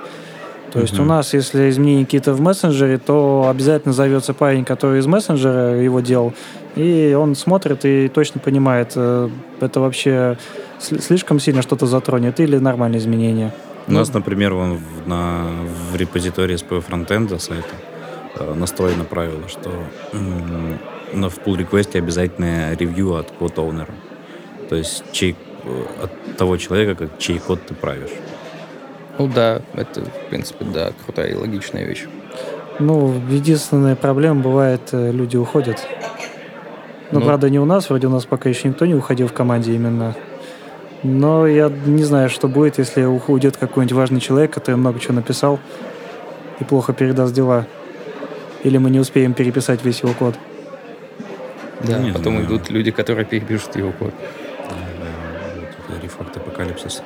То 0.72 0.80
есть 0.80 0.98
у 0.98 1.04
нас, 1.04 1.35
если 1.35 1.68
изменения 1.68 2.04
какие-то 2.06 2.32
в 2.32 2.40
мессенджере, 2.40 2.96
то 2.96 3.46
обязательно 3.50 3.92
зовется 3.92 4.32
парень, 4.32 4.64
который 4.64 5.00
из 5.00 5.06
мессенджера 5.06 5.76
его 5.82 6.00
делал, 6.00 6.32
и 6.76 7.14
он 7.18 7.35
смотрит 7.35 7.85
и 7.85 8.08
точно 8.08 8.40
понимает, 8.40 8.92
э, 8.96 9.28
это 9.61 9.80
вообще 9.80 10.38
сли- 10.80 11.00
слишком 11.00 11.40
сильно 11.40 11.61
что-то 11.61 11.87
затронет 11.87 12.40
или 12.40 12.56
нормальные 12.56 13.00
изменения. 13.00 13.52
У 13.87 13.92
нас, 13.92 14.14
например, 14.14 14.54
вон 14.54 14.78
в, 14.78 15.08
на, 15.08 15.50
в 15.90 15.96
репозитории 15.96 16.56
SPO 16.56 16.80
фронтенда 16.80 17.38
сайта 17.38 17.74
э, 18.38 18.54
настроено 18.54 19.04
правило, 19.04 19.48
что 19.48 19.70
на, 21.12 21.28
в 21.28 21.38
pull 21.38 21.58
реквесте 21.58 21.98
обязательное 21.98 22.74
ревью 22.76 23.16
от 23.16 23.30
код 23.30 23.58
оунера. 23.58 23.92
То 24.70 24.76
есть 24.76 25.04
чей, 25.12 25.37
э, 25.64 25.85
от 26.04 26.37
того 26.38 26.56
человека, 26.56 26.94
как, 26.94 27.18
чей 27.18 27.38
код 27.38 27.61
ты 27.66 27.74
правишь. 27.74 28.11
Ну 29.18 29.29
да, 29.29 29.61
это, 29.75 30.01
в 30.05 30.29
принципе, 30.31 30.64
да, 30.64 30.92
крутая 31.05 31.29
и 31.29 31.35
логичная 31.35 31.85
вещь. 31.85 32.07
Ну, 32.79 33.14
единственная 33.29 33.94
проблема 33.96 34.40
бывает, 34.40 34.81
э, 34.92 35.12
люди 35.12 35.37
уходят. 35.37 35.87
Ну, 37.11 37.20
Ну. 37.20 37.27
правда, 37.27 37.51
не 37.51 37.59
у 37.61 37.64
нас, 37.66 37.90
вроде 37.90 38.07
у 38.07 38.11
нас 38.11 38.25
пока 38.25 38.48
еще 38.48 38.68
никто 38.68 38.87
не 38.87 38.94
уходил 38.94 39.29
в 39.29 39.33
команде 39.35 39.75
именно. 39.75 40.14
Но 41.03 41.46
я 41.46 41.68
не 41.68 42.05
знаю, 42.05 42.31
что 42.31 42.48
будет, 42.48 42.79
если 42.79 43.03
уйдет 43.05 43.57
какой-нибудь 43.59 43.92
важный 43.96 44.20
человек, 44.20 44.53
который 44.53 44.77
много 44.77 44.98
чего 44.98 45.14
написал 45.14 45.59
и 46.61 46.64
плохо 46.64 46.92
передаст 46.92 47.35
дела. 47.35 47.66
Или 48.62 48.79
мы 48.79 48.88
не 48.90 49.01
успеем 49.01 49.35
переписать 49.35 49.85
весь 49.85 50.01
его 50.03 50.14
код. 50.14 50.37
Да, 51.81 51.98
Не 51.98 52.12
потом 52.12 52.35
знаю. 52.35 52.46
идут 52.46 52.70
люди, 52.70 52.92
которые 52.92 53.25
перепишут 53.27 53.77
его 53.77 53.92
код. 53.92 54.14
Рефакт 56.03 56.37
апокалипсис. 56.37 57.03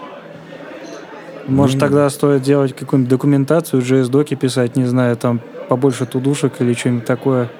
Может, 1.46 1.78
тогда 1.78 2.08
стоит 2.10 2.42
делать 2.42 2.74
какую-нибудь 2.74 3.10
документацию, 3.10 3.82
JS-доки 3.82 4.34
писать, 4.34 4.76
не 4.76 4.84
знаю, 4.84 5.16
там 5.16 5.40
побольше 5.68 6.06
тудушек 6.06 6.54
или 6.60 6.74
что-нибудь 6.74 7.04
такое. 7.04 7.50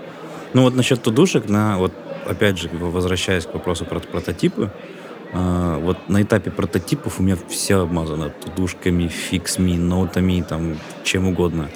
Ну 0.55 0.63
вот 0.63 0.75
насчет 0.75 1.03
тудушек, 1.03 1.49
на, 1.49 1.79
вот 1.79 1.93
опять 2.27 2.59
же, 2.59 2.69
возвращаясь 2.73 3.47
к 3.47 3.55
вопросу 3.55 3.85
про 3.85 4.01
прототипы, 4.01 4.71
э, 5.33 5.79
вот 5.81 6.09
на 6.09 6.23
этапе 6.23 6.51
прототипов 6.51 7.21
у 7.21 7.23
меня 7.23 7.37
все 7.49 7.77
обмазано 7.83 8.31
тудушками, 8.31 9.09
фиксами, 9.09 9.77
ноутами, 9.77 10.45
там, 10.49 10.77
чем 11.05 11.29
угодно. 11.29 11.69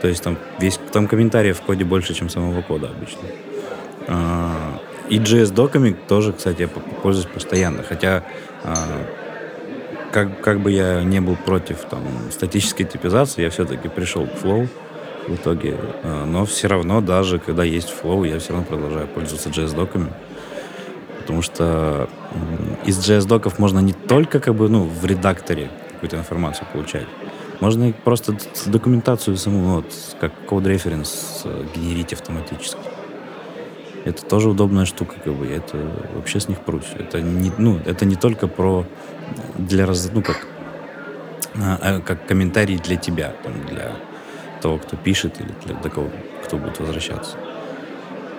То 0.00 0.08
есть 0.08 0.22
там 0.22 0.36
весь, 0.58 0.80
там 0.92 1.06
комментариев 1.06 1.58
в 1.58 1.62
коде 1.62 1.84
больше, 1.84 2.14
чем 2.14 2.28
самого 2.28 2.62
кода 2.62 2.88
обычно. 2.88 3.20
А, 4.08 4.80
И 5.08 5.18
JS-доками 5.18 5.96
тоже, 6.08 6.32
кстати, 6.32 6.62
я 6.62 6.68
пользуюсь 6.68 7.28
постоянно. 7.32 7.84
Хотя 7.84 8.24
а, 8.64 8.74
как, 10.12 10.40
как 10.40 10.60
бы 10.60 10.70
я 10.70 11.02
не 11.02 11.20
был 11.20 11.36
против 11.36 11.78
там, 11.90 12.02
статической 12.30 12.86
типизации, 12.86 13.42
я 13.42 13.50
все-таки 13.50 13.88
пришел 13.88 14.26
к 14.26 14.34
Flow 14.34 14.68
в 15.26 15.34
итоге. 15.34 15.76
А, 16.04 16.26
Но 16.26 16.44
все 16.44 16.68
равно, 16.68 17.00
даже 17.00 17.38
когда 17.38 17.64
есть 17.64 17.92
Flow, 17.92 18.28
я 18.28 18.38
все 18.38 18.52
равно 18.52 18.66
продолжаю 18.66 19.08
пользоваться 19.08 19.48
JS-доками. 19.48 20.12
Потому 21.20 21.42
что 21.42 22.08
из 22.84 22.98
JS-доков 22.98 23.58
можно 23.58 23.78
не 23.78 23.92
только 23.92 24.38
как 24.38 24.54
бы, 24.54 24.68
ну, 24.68 24.84
в 24.84 25.04
редакторе 25.06 25.70
какую-то 25.92 26.16
информацию 26.16 26.66
получать, 26.72 27.06
можно 27.60 27.92
просто 28.04 28.36
документацию 28.66 29.36
саму, 29.36 29.76
вот, 29.76 29.86
как 30.20 30.32
код 30.46 30.66
референс 30.66 31.42
э, 31.44 31.64
генерить 31.76 32.12
автоматически. 32.12 32.80
Это 34.04 34.24
тоже 34.24 34.48
удобная 34.48 34.84
штука, 34.84 35.14
как 35.22 35.32
бы, 35.32 35.46
я 35.46 35.56
это 35.58 35.78
вообще 36.16 36.40
с 36.40 36.48
них 36.48 36.58
прусь. 36.58 36.92
Это 36.98 37.20
не, 37.20 37.52
ну, 37.56 37.78
это 37.86 38.04
не 38.04 38.16
только 38.16 38.48
про 38.48 38.84
для 39.58 39.86
раз, 39.86 40.10
ну, 40.12 40.22
как, 40.22 40.46
а, 41.54 41.78
а 41.80 42.00
как 42.00 42.26
комментарий 42.26 42.78
для 42.78 42.96
тебя, 42.96 43.34
там, 43.42 43.52
для 43.66 43.92
того, 44.60 44.78
кто 44.78 44.96
пишет 44.96 45.40
или 45.40 45.52
для, 45.64 45.74
для 45.74 45.90
кого, 45.90 46.10
кто 46.44 46.56
будет 46.56 46.78
возвращаться. 46.80 47.36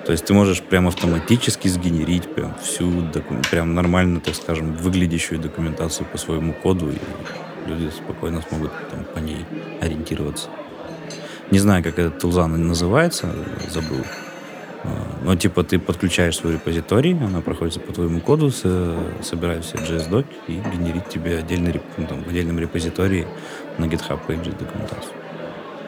То 0.06 0.12
есть 0.12 0.26
ты 0.26 0.34
можешь 0.34 0.62
прям 0.62 0.88
автоматически 0.88 1.70
сгенерить 1.70 2.34
прям 2.34 2.56
всю, 2.62 2.92
прям 3.50 3.74
нормально, 3.74 4.20
так 4.20 4.36
скажем, 4.36 4.74
выглядящую 4.74 5.40
документацию 5.40 6.06
по 6.06 6.18
своему 6.18 6.54
коду, 6.54 6.92
и 6.92 7.70
люди 7.70 7.90
спокойно 7.90 8.42
смогут 8.42 8.72
там, 8.92 9.06
по 9.06 9.20
ней 9.20 9.46
ориентироваться. 9.82 10.50
Не 11.52 11.60
знаю, 11.60 11.84
как 11.84 12.00
этот 12.00 12.20
тулза 12.20 12.48
называется, 12.48 13.34
забыл. 13.70 14.04
Но 15.22 15.36
типа 15.36 15.64
ты 15.64 15.80
подключаешь 15.80 16.38
свой 16.38 16.54
репозиторий, 16.54 17.14
она 17.14 17.42
проходится 17.42 17.80
по 17.80 17.94
твоему 17.94 18.20
коду, 18.20 18.52
собирает 18.52 19.64
все 19.64 19.78
JS-док 19.78 20.26
и 20.48 20.54
генерит 20.54 21.10
тебе 21.10 21.38
отдельный, 21.38 21.80
ну, 21.98 22.06
там, 22.08 22.24
в 22.24 22.28
отдельном 22.28 22.60
репозитории 22.60 23.26
на 23.78 23.86
GitHub 23.86 24.20
page 24.28 24.58
документацию. 24.58 25.14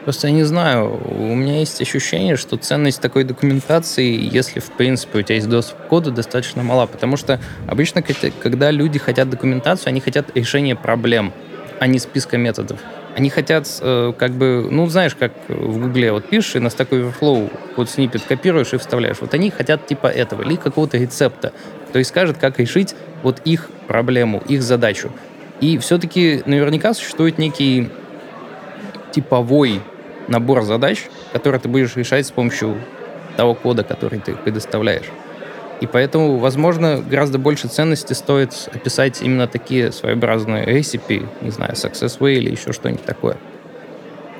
Просто 0.04 0.28
я 0.28 0.32
не 0.32 0.44
знаю, 0.44 1.00
у 1.04 1.34
меня 1.34 1.58
есть 1.58 1.82
ощущение, 1.82 2.36
что 2.36 2.56
ценность 2.56 3.00
такой 3.00 3.24
документации, 3.24 4.16
если, 4.16 4.60
в 4.60 4.70
принципе, 4.70 5.18
у 5.18 5.22
тебя 5.22 5.34
есть 5.34 5.48
доступ 5.48 5.78
к 5.80 5.88
коду, 5.88 6.12
достаточно 6.12 6.62
мала. 6.62 6.86
Потому 6.86 7.16
что 7.16 7.40
обычно, 7.66 8.02
когда 8.02 8.70
люди 8.70 9.00
хотят 9.00 9.28
документацию, 9.28 9.88
они 9.88 10.00
хотят 10.00 10.34
решения 10.36 10.76
проблем, 10.76 11.32
а 11.80 11.88
не 11.88 11.98
списка 11.98 12.38
методов. 12.38 12.78
Они 13.16 13.30
хотят, 13.30 13.66
э, 13.80 14.12
как 14.18 14.32
бы, 14.32 14.68
ну, 14.70 14.86
знаешь, 14.88 15.14
как 15.14 15.32
в 15.48 15.80
Гугле, 15.80 16.12
вот 16.12 16.28
пишешь 16.28 16.56
и 16.56 16.58
на 16.58 16.66
Stack 16.66 16.90
Overflow 16.90 17.50
вот 17.74 17.88
снипет 17.88 18.20
копируешь 18.28 18.74
и 18.74 18.76
вставляешь. 18.76 19.16
Вот 19.22 19.32
они 19.32 19.48
хотят 19.48 19.86
типа 19.86 20.08
этого, 20.08 20.42
или 20.42 20.56
какого-то 20.56 20.98
рецепта. 20.98 21.54
То 21.94 21.98
есть 21.98 22.10
скажет, 22.10 22.36
как 22.36 22.58
решить 22.58 22.94
вот 23.22 23.40
их 23.46 23.70
проблему, 23.86 24.42
их 24.46 24.62
задачу. 24.62 25.10
И 25.62 25.78
все-таки 25.78 26.42
наверняка 26.44 26.92
существует 26.92 27.38
некий 27.38 27.88
типовой 29.12 29.80
набор 30.28 30.60
задач, 30.64 31.08
которые 31.32 31.58
ты 31.58 31.70
будешь 31.70 31.96
решать 31.96 32.26
с 32.26 32.30
помощью 32.30 32.76
того 33.38 33.54
кода, 33.54 33.82
который 33.82 34.18
ты 34.18 34.34
предоставляешь. 34.34 35.06
И 35.80 35.86
поэтому, 35.86 36.38
возможно, 36.38 37.02
гораздо 37.02 37.38
больше 37.38 37.68
ценности 37.68 38.14
стоит 38.14 38.68
описать 38.72 39.20
именно 39.20 39.46
такие 39.46 39.92
своеобразные 39.92 40.64
рецепи, 40.64 41.28
не 41.42 41.50
знаю, 41.50 41.74
Success 41.74 42.18
Way 42.18 42.36
или 42.36 42.50
еще 42.50 42.72
что-нибудь 42.72 43.04
такое. 43.04 43.36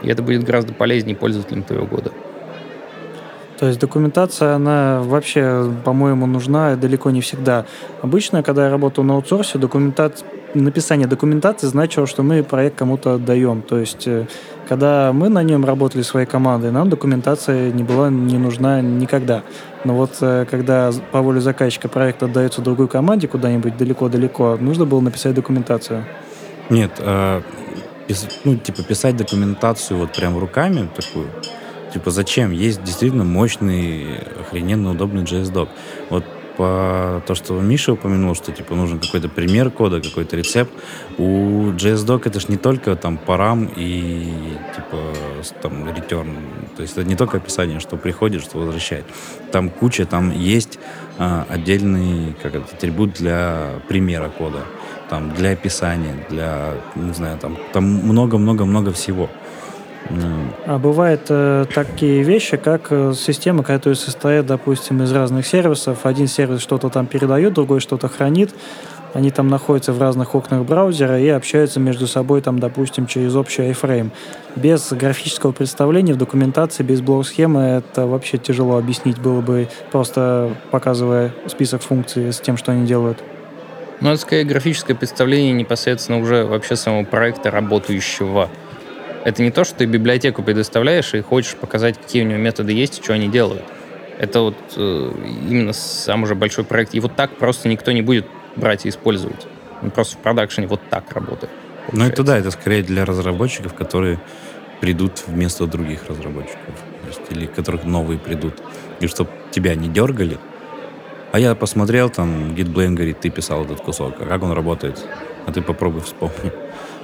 И 0.02 0.08
это 0.08 0.22
будет 0.22 0.44
гораздо 0.44 0.72
полезнее 0.72 1.16
пользователям 1.16 1.62
твоего 1.62 1.86
года. 1.86 2.12
То 3.58 3.66
есть 3.66 3.80
документация, 3.80 4.54
она 4.54 5.00
вообще, 5.02 5.70
по-моему, 5.84 6.26
нужна 6.26 6.76
далеко 6.76 7.10
не 7.10 7.20
всегда. 7.20 7.64
Обычно, 8.02 8.42
когда 8.42 8.66
я 8.66 8.70
работал 8.70 9.02
на 9.02 9.14
аутсорсе, 9.14 9.58
документация, 9.58 10.28
написание 10.54 11.06
документации 11.06 11.66
значило, 11.66 12.06
что 12.06 12.22
мы 12.22 12.42
проект 12.42 12.76
кому-то 12.76 13.14
отдаем. 13.14 13.62
То 13.62 13.78
есть 13.78 14.06
э, 14.06 14.26
когда 14.68 15.12
мы 15.12 15.28
на 15.28 15.42
нем 15.42 15.64
работали 15.64 16.02
своей 16.02 16.26
командой, 16.26 16.70
нам 16.70 16.90
документация 16.90 17.72
не 17.72 17.82
была 17.82 18.10
не 18.10 18.38
нужна 18.38 18.80
никогда. 18.80 19.42
Но 19.84 19.94
вот 19.94 20.16
э, 20.20 20.46
когда 20.50 20.90
по 21.12 21.22
воле 21.22 21.40
заказчика 21.40 21.88
проект 21.88 22.22
отдается 22.22 22.60
другой 22.60 22.88
команде 22.88 23.28
куда-нибудь 23.28 23.76
далеко-далеко, 23.76 24.58
нужно 24.60 24.84
было 24.84 25.00
написать 25.00 25.34
документацию. 25.34 26.04
Нет, 26.68 26.92
э, 26.98 27.40
ну, 28.44 28.56
типа 28.56 28.82
писать 28.82 29.16
документацию 29.16 29.98
вот 29.98 30.12
прям 30.12 30.38
руками 30.38 30.88
такую, 30.94 31.26
типа 31.92 32.10
зачем? 32.10 32.52
Есть 32.52 32.82
действительно 32.82 33.24
мощный, 33.24 34.18
охрененно 34.40 34.90
удобный 34.90 35.24
JS-док. 35.24 35.68
Вот 36.10 36.24
по 36.56 37.22
то, 37.26 37.34
что 37.34 37.60
Миша 37.60 37.92
упомянул, 37.92 38.34
что 38.34 38.50
типа 38.50 38.74
нужен 38.74 38.98
какой-то 38.98 39.28
пример 39.28 39.70
кода, 39.70 40.00
какой-то 40.00 40.36
рецепт. 40.36 40.72
У 41.18 41.70
JSDoc 41.72 42.22
это 42.24 42.40
же 42.40 42.46
не 42.48 42.56
только 42.56 42.96
там 42.96 43.18
парам 43.18 43.70
и 43.76 44.32
типа 44.74 44.96
там 45.62 45.84
return. 45.84 46.34
То 46.76 46.82
есть 46.82 46.96
это 46.96 47.06
не 47.06 47.16
только 47.16 47.36
описание, 47.36 47.80
что 47.80 47.96
приходит, 47.96 48.42
что 48.42 48.58
возвращает. 48.58 49.04
Там 49.52 49.68
куча, 49.68 50.06
там 50.06 50.30
есть 50.30 50.78
а, 51.18 51.46
отдельный 51.48 52.34
как 52.42 52.54
это, 52.54 52.64
атрибут 52.74 53.14
для 53.14 53.80
примера 53.88 54.28
кода, 54.28 54.64
там 55.10 55.34
для 55.34 55.50
описания, 55.50 56.26
для 56.30 56.74
не 56.94 57.12
знаю, 57.12 57.38
там 57.38 57.58
там 57.72 57.84
много-много-много 57.84 58.92
всего. 58.92 59.28
А 60.66 60.78
бывают 60.78 61.22
э, 61.28 61.64
такие 61.74 62.22
вещи, 62.22 62.56
как 62.56 62.88
э, 62.90 63.12
системы, 63.14 63.62
которые 63.62 63.96
состоят, 63.96 64.46
допустим, 64.46 65.02
из 65.02 65.12
разных 65.12 65.46
сервисов. 65.46 66.06
Один 66.06 66.26
сервис 66.26 66.60
что-то 66.60 66.88
там 66.88 67.06
передает, 67.06 67.54
другой 67.54 67.80
что-то 67.80 68.08
хранит. 68.08 68.54
Они 69.14 69.30
там 69.30 69.48
находятся 69.48 69.92
в 69.92 70.00
разных 70.00 70.34
окнах 70.34 70.64
браузера 70.64 71.18
и 71.18 71.28
общаются 71.28 71.80
между 71.80 72.06
собой, 72.06 72.42
там, 72.42 72.58
допустим, 72.58 73.06
через 73.06 73.34
общий 73.34 73.62
iframe. 73.62 74.10
Без 74.56 74.92
графического 74.92 75.52
представления 75.52 76.12
в 76.12 76.18
документации, 76.18 76.82
без 76.82 77.00
блок-схемы 77.00 77.62
это 77.62 78.06
вообще 78.06 78.36
тяжело 78.36 78.76
объяснить 78.76 79.18
было 79.18 79.40
бы, 79.40 79.68
просто 79.90 80.50
показывая 80.70 81.32
список 81.46 81.82
функций 81.82 82.32
с 82.32 82.40
тем, 82.40 82.56
что 82.56 82.72
они 82.72 82.86
делают. 82.86 83.18
Ну, 84.02 84.10
это 84.10 84.20
скорее 84.20 84.44
графическое 84.44 84.94
представление 84.94 85.52
непосредственно 85.52 86.20
уже 86.20 86.44
вообще 86.44 86.76
самого 86.76 87.04
проекта 87.04 87.50
работающего. 87.50 88.50
Это 89.26 89.42
не 89.42 89.50
то, 89.50 89.64
что 89.64 89.74
ты 89.74 89.86
библиотеку 89.86 90.44
предоставляешь 90.44 91.12
и 91.12 91.20
хочешь 91.20 91.56
показать, 91.56 91.98
какие 91.98 92.22
у 92.22 92.26
него 92.26 92.38
методы 92.38 92.72
есть 92.72 93.00
и 93.00 93.02
что 93.02 93.14
они 93.14 93.26
делают. 93.26 93.64
Это 94.20 94.40
вот 94.40 94.54
э, 94.76 95.12
именно 95.50 95.72
сам 95.72 96.22
уже 96.22 96.36
большой 96.36 96.62
проект. 96.62 96.94
И 96.94 97.00
вот 97.00 97.16
так 97.16 97.36
просто 97.36 97.68
никто 97.68 97.90
не 97.90 98.02
будет 98.02 98.24
брать 98.54 98.86
и 98.86 98.88
использовать. 98.88 99.48
Он 99.82 99.90
просто 99.90 100.16
в 100.16 100.20
продакшене 100.20 100.68
вот 100.68 100.80
так 100.90 101.10
работает. 101.10 101.50
Ну 101.90 102.04
это 102.04 102.22
да, 102.22 102.38
это 102.38 102.52
скорее 102.52 102.84
для 102.84 103.04
разработчиков, 103.04 103.74
которые 103.74 104.20
придут 104.80 105.24
вместо 105.26 105.66
других 105.66 106.06
разработчиков. 106.08 106.76
Есть, 107.08 107.22
или 107.30 107.46
которых 107.46 107.82
новые 107.82 108.20
придут. 108.20 108.54
И 109.00 109.08
чтобы 109.08 109.30
тебя 109.50 109.74
не 109.74 109.88
дергали. 109.88 110.38
А 111.32 111.40
я 111.40 111.56
посмотрел, 111.56 112.10
там, 112.10 112.54
GitBlame 112.54 112.94
говорит, 112.94 113.18
ты 113.18 113.30
писал 113.30 113.64
этот 113.64 113.80
кусок, 113.80 114.14
а 114.20 114.24
как 114.24 114.44
он 114.44 114.52
работает? 114.52 115.04
А 115.46 115.52
ты 115.52 115.62
попробуй 115.62 116.02
вспомни. 116.02 116.52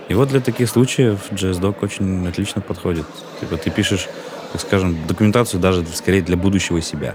И 0.08 0.14
вот 0.14 0.28
для 0.28 0.40
таких 0.40 0.68
случаев 0.68 1.30
JSDoc 1.30 1.76
очень 1.80 2.26
отлично 2.28 2.60
подходит. 2.60 3.06
Типа 3.40 3.56
ты 3.56 3.70
пишешь, 3.70 4.08
так 4.52 4.60
скажем, 4.60 4.96
документацию 5.06 5.60
даже 5.60 5.84
скорее 5.86 6.22
для 6.22 6.36
будущего 6.36 6.80
себя. 6.80 7.14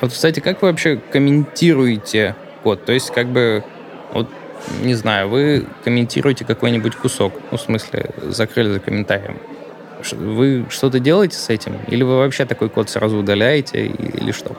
Вот, 0.00 0.12
кстати, 0.12 0.40
как 0.40 0.60
вы 0.62 0.68
вообще 0.68 0.96
комментируете 0.96 2.34
код? 2.62 2.84
То 2.84 2.92
есть, 2.92 3.12
как 3.12 3.28
бы, 3.28 3.64
вот, 4.12 4.28
не 4.82 4.94
знаю, 4.94 5.28
вы 5.28 5.64
комментируете 5.84 6.44
какой-нибудь 6.44 6.96
кусок, 6.96 7.32
ну, 7.50 7.56
в 7.56 7.60
смысле, 7.60 8.10
закрыли 8.22 8.72
за 8.72 8.80
комментарием. 8.80 9.38
Вы 10.10 10.66
что-то 10.70 10.98
делаете 10.98 11.36
с 11.36 11.48
этим? 11.48 11.76
Или 11.86 12.02
вы 12.02 12.18
вообще 12.18 12.44
такой 12.44 12.68
код 12.68 12.90
сразу 12.90 13.16
удаляете, 13.18 13.86
или 13.86 14.32
что? 14.32 14.56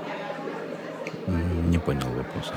Не 1.27 1.77
понял 1.77 2.07
вопроса. 2.07 2.53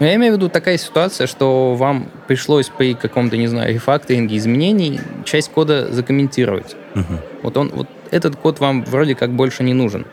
Но 0.00 0.06
я 0.06 0.14
имею 0.16 0.32
в 0.32 0.36
виду 0.36 0.48
такая 0.48 0.78
ситуация, 0.78 1.26
что 1.26 1.74
вам 1.74 2.08
пришлось 2.26 2.68
при 2.68 2.94
каком-то, 2.94 3.36
не 3.36 3.46
знаю, 3.46 3.72
рефакторинге 3.72 4.36
изменений 4.38 4.98
часть 5.24 5.50
кода 5.50 5.92
закомментировать. 5.92 6.74
Угу. 6.94 7.14
Вот 7.42 7.56
он, 7.56 7.68
вот 7.68 7.86
этот 8.10 8.36
код 8.36 8.60
вам 8.60 8.82
вроде 8.84 9.14
как 9.14 9.30
больше 9.30 9.62
не 9.62 9.74
нужен. 9.74 10.06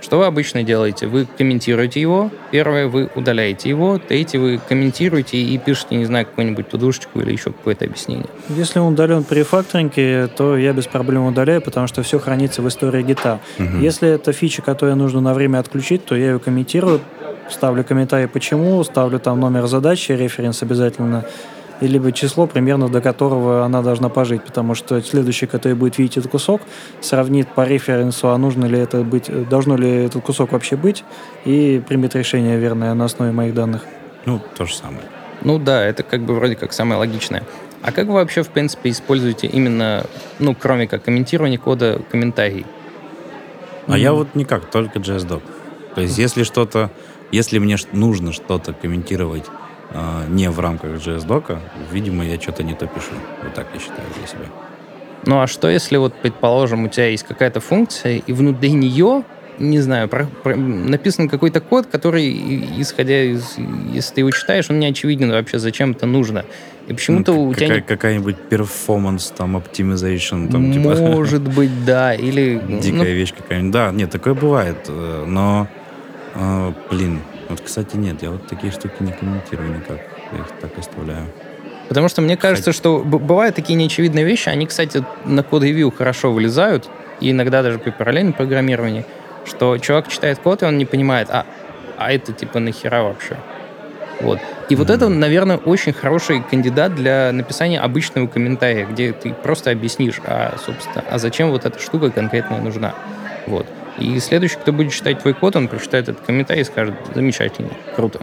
Что 0.00 0.18
вы 0.18 0.26
обычно 0.26 0.62
делаете? 0.62 1.08
Вы 1.08 1.26
комментируете 1.36 2.00
его, 2.00 2.30
первое, 2.52 2.86
вы 2.86 3.10
удаляете 3.16 3.68
его, 3.68 3.98
третье, 3.98 4.38
вы 4.38 4.60
комментируете 4.68 5.36
и 5.36 5.58
пишете, 5.58 5.96
не 5.96 6.04
знаю, 6.04 6.26
какую-нибудь 6.26 6.68
тудушечку 6.68 7.20
или 7.20 7.32
еще 7.32 7.50
какое-то 7.50 7.86
объяснение. 7.86 8.26
Если 8.50 8.78
он 8.78 8.92
удален 8.92 9.24
при 9.24 9.40
рефакторинге, 9.40 10.28
то 10.28 10.56
я 10.56 10.72
без 10.72 10.86
проблем 10.86 11.26
удаляю, 11.26 11.60
потому 11.60 11.88
что 11.88 12.04
все 12.04 12.20
хранится 12.20 12.62
в 12.62 12.68
истории 12.68 13.02
гита. 13.02 13.40
Угу. 13.58 13.78
Если 13.78 14.08
это 14.08 14.32
фича, 14.32 14.62
которую 14.62 14.96
нужно 14.96 15.20
на 15.20 15.34
время 15.34 15.58
отключить, 15.58 16.04
то 16.04 16.14
я 16.14 16.26
ее 16.26 16.38
комментирую, 16.38 17.00
ставлю 17.50 17.84
комментарий 17.84 18.28
почему, 18.28 18.82
ставлю 18.84 19.18
там 19.18 19.40
номер 19.40 19.66
задачи, 19.66 20.12
референс 20.12 20.62
обязательно, 20.62 21.24
и 21.80 21.86
либо 21.86 22.10
число, 22.12 22.46
примерно 22.46 22.88
до 22.88 23.00
которого 23.00 23.64
она 23.64 23.82
должна 23.82 24.08
пожить, 24.08 24.42
потому 24.42 24.74
что 24.74 25.00
следующий, 25.02 25.46
который 25.46 25.74
будет 25.74 25.98
видеть 25.98 26.16
этот 26.16 26.30
кусок, 26.30 26.62
сравнит 27.00 27.48
по 27.48 27.66
референсу, 27.66 28.30
а 28.30 28.38
нужно 28.38 28.64
ли 28.64 28.78
это 28.78 29.02
быть, 29.02 29.48
должно 29.48 29.76
ли 29.76 30.06
этот 30.06 30.22
кусок 30.22 30.52
вообще 30.52 30.76
быть, 30.76 31.04
и 31.44 31.82
примет 31.86 32.14
решение 32.14 32.58
верное 32.58 32.94
на 32.94 33.04
основе 33.04 33.32
моих 33.32 33.54
данных. 33.54 33.82
Ну, 34.24 34.40
то 34.56 34.64
же 34.64 34.74
самое. 34.74 35.02
Ну 35.42 35.58
да, 35.58 35.84
это 35.84 36.02
как 36.02 36.22
бы 36.22 36.34
вроде 36.34 36.56
как 36.56 36.72
самое 36.72 36.98
логичное. 36.98 37.44
А 37.82 37.92
как 37.92 38.06
вы 38.06 38.14
вообще, 38.14 38.42
в 38.42 38.48
принципе, 38.48 38.90
используете 38.90 39.46
именно, 39.46 40.04
ну, 40.38 40.56
кроме 40.58 40.88
как 40.88 41.04
комментирования 41.04 41.58
кода, 41.58 42.00
комментарий? 42.10 42.64
А 43.86 43.92
mm. 43.92 44.00
я 44.00 44.12
вот 44.12 44.34
никак, 44.34 44.64
только 44.70 44.98
JSDoc. 44.98 45.42
То 45.94 46.00
есть, 46.00 46.18
если 46.18 46.42
что-то 46.42 46.90
Если 47.32 47.58
мне 47.58 47.76
нужно 47.92 48.32
что-то 48.32 48.72
комментировать 48.72 49.44
э, 49.90 50.24
не 50.28 50.50
в 50.50 50.60
рамках 50.60 50.92
JS-дока, 50.92 51.60
видимо, 51.90 52.24
я 52.24 52.40
что-то 52.40 52.62
не 52.62 52.74
то 52.74 52.86
пишу. 52.86 53.12
Вот 53.42 53.54
так 53.54 53.66
я 53.74 53.80
считаю 53.80 54.08
для 54.18 54.26
себя. 54.26 54.46
Ну 55.26 55.40
а 55.40 55.46
что, 55.46 55.68
если 55.68 55.96
вот, 55.96 56.14
предположим, 56.14 56.84
у 56.84 56.88
тебя 56.88 57.08
есть 57.08 57.24
какая-то 57.24 57.60
функция, 57.60 58.18
и 58.18 58.32
внутри 58.32 58.72
нее 58.72 59.24
не 59.58 59.80
знаю, 59.80 60.08
про, 60.08 60.26
про, 60.42 60.54
написан 60.56 61.28
какой-то 61.28 61.60
код, 61.60 61.86
который, 61.86 62.30
исходя 62.78 63.22
из, 63.22 63.56
если 63.92 64.14
ты 64.14 64.20
его 64.20 64.30
читаешь, 64.30 64.66
он 64.70 64.78
не 64.78 64.86
очевиден 64.86 65.30
вообще, 65.30 65.58
зачем 65.58 65.92
это 65.92 66.06
нужно. 66.06 66.44
И 66.88 66.92
почему-то 66.92 67.32
ну, 67.32 67.48
у 67.48 67.52
какая, 67.52 67.68
тебя... 67.68 67.80
Какая-нибудь 67.80 68.36
performance, 68.50 69.32
там, 69.36 69.56
optimization, 69.56 70.50
там, 70.50 70.72
типа... 70.72 70.94
Может 70.96 71.42
быть, 71.42 71.84
да, 71.84 72.14
или... 72.14 72.60
Дикая 72.82 72.98
ну... 72.98 73.04
вещь 73.04 73.34
какая-нибудь. 73.36 73.72
Да, 73.72 73.90
нет, 73.92 74.10
такое 74.10 74.34
бывает, 74.34 74.76
э, 74.88 75.24
но, 75.26 75.68
э, 76.36 76.72
блин, 76.90 77.20
вот, 77.48 77.60
кстати, 77.60 77.96
нет, 77.96 78.22
я 78.22 78.30
вот 78.30 78.46
такие 78.46 78.72
штуки 78.72 78.94
не 79.00 79.12
комментирую 79.12 79.76
никак, 79.76 80.00
я 80.32 80.38
их 80.38 80.48
так 80.60 80.78
оставляю. 80.78 81.26
Потому 81.88 82.08
что 82.08 82.22
мне 82.22 82.36
кажется, 82.36 82.70
Хоть... 82.70 82.76
что 82.76 82.98
бывают 82.98 83.54
такие 83.54 83.76
неочевидные 83.76 84.24
вещи, 84.24 84.48
они, 84.48 84.66
кстати, 84.66 85.04
на 85.24 85.42
код-ревью 85.42 85.90
хорошо 85.90 86.32
вылезают, 86.32 86.88
и 87.20 87.30
иногда 87.30 87.62
даже 87.62 87.78
при 87.78 87.90
параллельном 87.90 88.32
программировании, 88.32 89.04
что 89.44 89.78
чувак 89.78 90.08
читает 90.08 90.38
код, 90.38 90.62
и 90.62 90.66
он 90.66 90.78
не 90.78 90.84
понимает, 90.84 91.28
а, 91.30 91.46
а 91.96 92.12
это 92.12 92.32
типа 92.32 92.58
нахера 92.58 93.02
вообще? 93.02 93.36
Вот. 94.20 94.40
И 94.68 94.74
mm-hmm. 94.74 94.76
вот 94.78 94.90
это, 94.90 95.08
наверное, 95.08 95.58
очень 95.58 95.92
хороший 95.92 96.42
кандидат 96.42 96.94
для 96.94 97.30
написания 97.32 97.78
обычного 97.80 98.26
комментария, 98.26 98.86
где 98.86 99.12
ты 99.12 99.32
просто 99.32 99.70
объяснишь, 99.70 100.20
а, 100.24 100.56
собственно, 100.64 101.04
а 101.08 101.18
зачем 101.18 101.50
вот 101.50 101.64
эта 101.64 101.78
штука 101.78 102.10
конкретно 102.10 102.58
нужна. 102.58 102.94
Вот. 103.46 103.66
И 103.98 104.18
следующий, 104.20 104.56
кто 104.56 104.72
будет 104.72 104.92
читать 104.92 105.20
твой 105.20 105.34
код, 105.34 105.56
он 105.56 105.68
прочитает 105.68 106.08
этот 106.08 106.24
комментарий 106.24 106.62
и 106.62 106.64
скажет, 106.64 106.94
замечательно, 107.14 107.70
круто. 107.94 108.20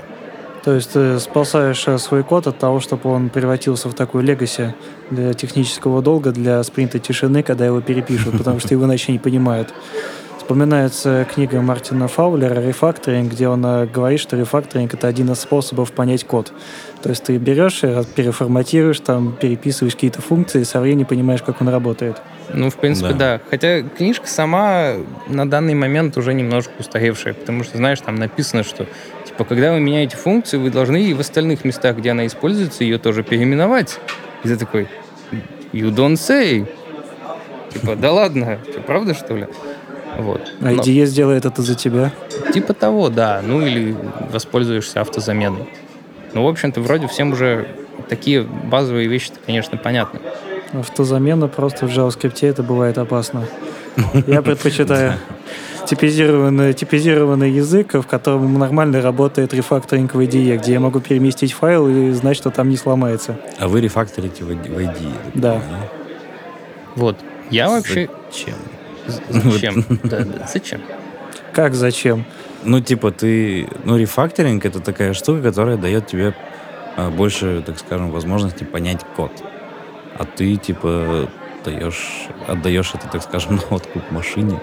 То 0.64 0.74
есть 0.76 0.94
ты 0.94 1.20
спасаешь 1.20 1.84
э, 1.88 1.98
свой 1.98 2.24
код 2.24 2.48
от 2.48 2.58
того, 2.58 2.80
чтобы 2.80 3.10
он 3.10 3.30
превратился 3.30 3.90
в 3.90 3.94
такой 3.94 4.24
легаси 4.24 4.74
для 5.10 5.34
технического 5.34 6.02
долга, 6.02 6.32
для 6.32 6.64
спринта 6.64 7.00
тишины, 7.00 7.44
когда 7.44 7.66
его 7.66 7.82
перепишут, 7.82 8.38
потому 8.38 8.60
что 8.60 8.74
его 8.74 8.86
иначе 8.86 9.12
не 9.12 9.20
понимают. 9.20 9.74
Вспоминается 10.44 11.26
книга 11.34 11.62
Мартина 11.62 12.10
Фаулера 12.10 12.60
«Рефакторинг», 12.60 13.32
где 13.32 13.48
он 13.48 13.66
э, 13.66 13.86
говорит, 13.86 14.20
что 14.20 14.36
рефакторинг— 14.36 14.94
это 14.96 15.08
один 15.08 15.32
из 15.32 15.40
способов 15.40 15.94
понять 15.94 16.26
код. 16.26 16.52
То 17.02 17.10
есть 17.10 17.24
ты 17.24 17.38
берешь 17.38 17.82
и 17.86 18.04
переформатируешь, 18.14 19.00
там, 19.00 19.38
переписываешь 19.40 19.94
какие-то 19.94 20.22
функции, 20.22 20.60
и 20.60 20.64
со 20.66 20.82
временем 20.82 21.06
понимаешь, 21.06 21.42
как 21.42 21.62
он 21.62 21.70
работает. 21.70 22.18
Ну, 22.54 22.70
в 22.70 22.76
принципе, 22.76 23.12
да. 23.12 23.38
да. 23.38 23.42
Хотя 23.50 23.84
книжка 23.84 24.28
сама 24.28 24.96
на 25.30 25.50
данный 25.50 25.76
момент 25.76 26.18
уже 26.18 26.34
немножко 26.34 26.74
устаревшая, 26.78 27.36
потому 27.36 27.64
что, 27.64 27.78
знаешь, 27.78 28.02
там 28.02 28.16
написано, 28.16 28.64
что, 28.64 28.86
типа, 29.26 29.46
когда 29.46 29.72
вы 29.72 29.80
меняете 29.80 30.18
функцию, 30.18 30.62
вы 30.62 30.72
должны 30.72 31.06
и 31.06 31.14
в 31.14 31.22
остальных 31.22 31.64
местах, 31.64 31.96
где 31.96 32.12
она 32.12 32.28
используется, 32.28 32.84
ее 32.84 32.98
тоже 32.98 33.24
переименовать. 33.24 33.98
И 34.44 34.50
ты 34.50 34.58
такой, 34.58 34.90
you 35.72 35.90
don't 35.90 36.16
say. 36.16 36.68
Типа, 37.72 37.96
да 37.96 38.12
ладно, 38.12 38.60
правда, 38.86 39.14
что 39.14 39.38
ли? 39.38 39.48
Вот. 40.18 40.42
А 40.62 40.66
Но... 40.66 40.72
IDE 40.72 41.06
сделает 41.06 41.46
это 41.46 41.62
за 41.62 41.76
тебя? 41.76 42.12
Типа 42.54 42.74
того, 42.74 43.10
да. 43.10 43.42
Ну 43.46 43.66
или 43.66 43.96
воспользуешься 44.32 45.02
автозаменой. 45.02 45.70
Ну, 46.34 46.44
в 46.44 46.48
общем-то, 46.48 46.82
вроде 46.82 47.08
всем 47.08 47.32
уже 47.32 47.68
такие 48.10 48.44
базовые 48.44 49.08
вещи, 49.08 49.32
конечно, 49.46 49.78
понятны. 49.78 50.20
Автозамена 50.74 51.48
просто 51.48 51.88
в 51.88 51.92
JavaScript 51.92 52.48
это 52.48 52.64
бывает 52.64 52.98
опасно. 52.98 53.46
Я 54.28 54.42
предпочитаю 54.42 55.14
типизированный, 55.86 56.74
типизированный 56.74 57.52
язык, 57.52 57.94
в 57.94 58.04
котором 58.04 58.58
нормально 58.58 59.02
работает 59.02 59.54
рефакторинг 59.54 60.16
в 60.16 60.20
IDE, 60.20 60.58
где 60.58 60.74
я 60.74 60.80
могу 60.80 61.00
переместить 61.00 61.54
файл 61.54 61.88
и 61.88 62.12
знать, 62.12 62.38
что 62.38 62.50
там 62.50 62.70
не 62.70 62.78
сломается. 62.78 63.38
А 63.60 63.68
вы 63.68 63.82
рефакторите 63.82 64.44
в 64.44 64.50
IDE? 64.50 65.14
Да. 65.36 65.62
Вот. 66.96 67.18
Я 67.50 67.70
вообще... 67.70 68.10
Зачем? 68.32 68.56
Зачем? 69.08 69.86
Да, 70.04 70.20
да, 70.24 70.48
зачем? 70.52 70.82
Как 71.52 71.76
зачем? 71.76 72.26
Ну, 72.64 72.80
типа, 72.80 73.12
ты... 73.12 73.68
Ну, 73.84 73.98
рефакторинг— 73.98 74.66
это 74.66 74.80
такая 74.80 75.14
штука, 75.14 75.42
которая 75.42 75.78
дает 75.78 76.08
тебе 76.08 76.34
а, 76.96 77.10
больше, 77.10 77.62
так 77.66 77.78
скажем, 77.78 78.12
возможности 78.12 78.64
понять 78.64 79.02
код. 79.16 79.32
А 80.18 80.26
ты, 80.26 80.56
типа, 80.56 81.30
даешь, 81.66 82.28
отдаешь 82.48 82.92
это, 82.94 83.08
так 83.08 83.24
скажем, 83.24 83.56
на 83.70 83.76
откуп 83.76 84.10
машине. 84.12 84.60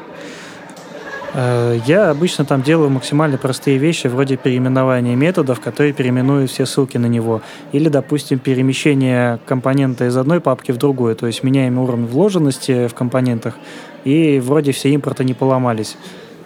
Э, 1.33 1.79
я 1.87 2.11
обычно 2.11 2.45
там 2.45 2.63
делаю 2.63 2.91
максимально 2.91 3.39
простые 3.39 3.79
вещи, 3.79 4.07
вроде 4.07 4.37
переименования 4.37 5.15
методов, 5.17 5.61
которые 5.61 5.93
переименуют 5.93 6.51
все 6.51 6.67
ссылки 6.67 6.97
на 6.97 7.07
него. 7.07 7.43
Или, 7.73 7.89
допустим, 7.89 8.39
перемещение 8.39 9.39
компонента 9.47 10.07
из 10.07 10.17
одной 10.17 10.41
папки 10.41 10.73
в 10.73 10.77
другую. 10.77 11.17
То 11.17 11.27
есть 11.27 11.43
меняем 11.43 11.79
уровень 11.79 12.07
вложенности 12.07 12.89
в 12.89 12.95
компонентах, 12.95 13.55
и 14.05 14.41
вроде 14.41 14.73
все 14.73 14.91
импорты 14.91 15.25
не 15.25 15.35
поломались. 15.35 15.97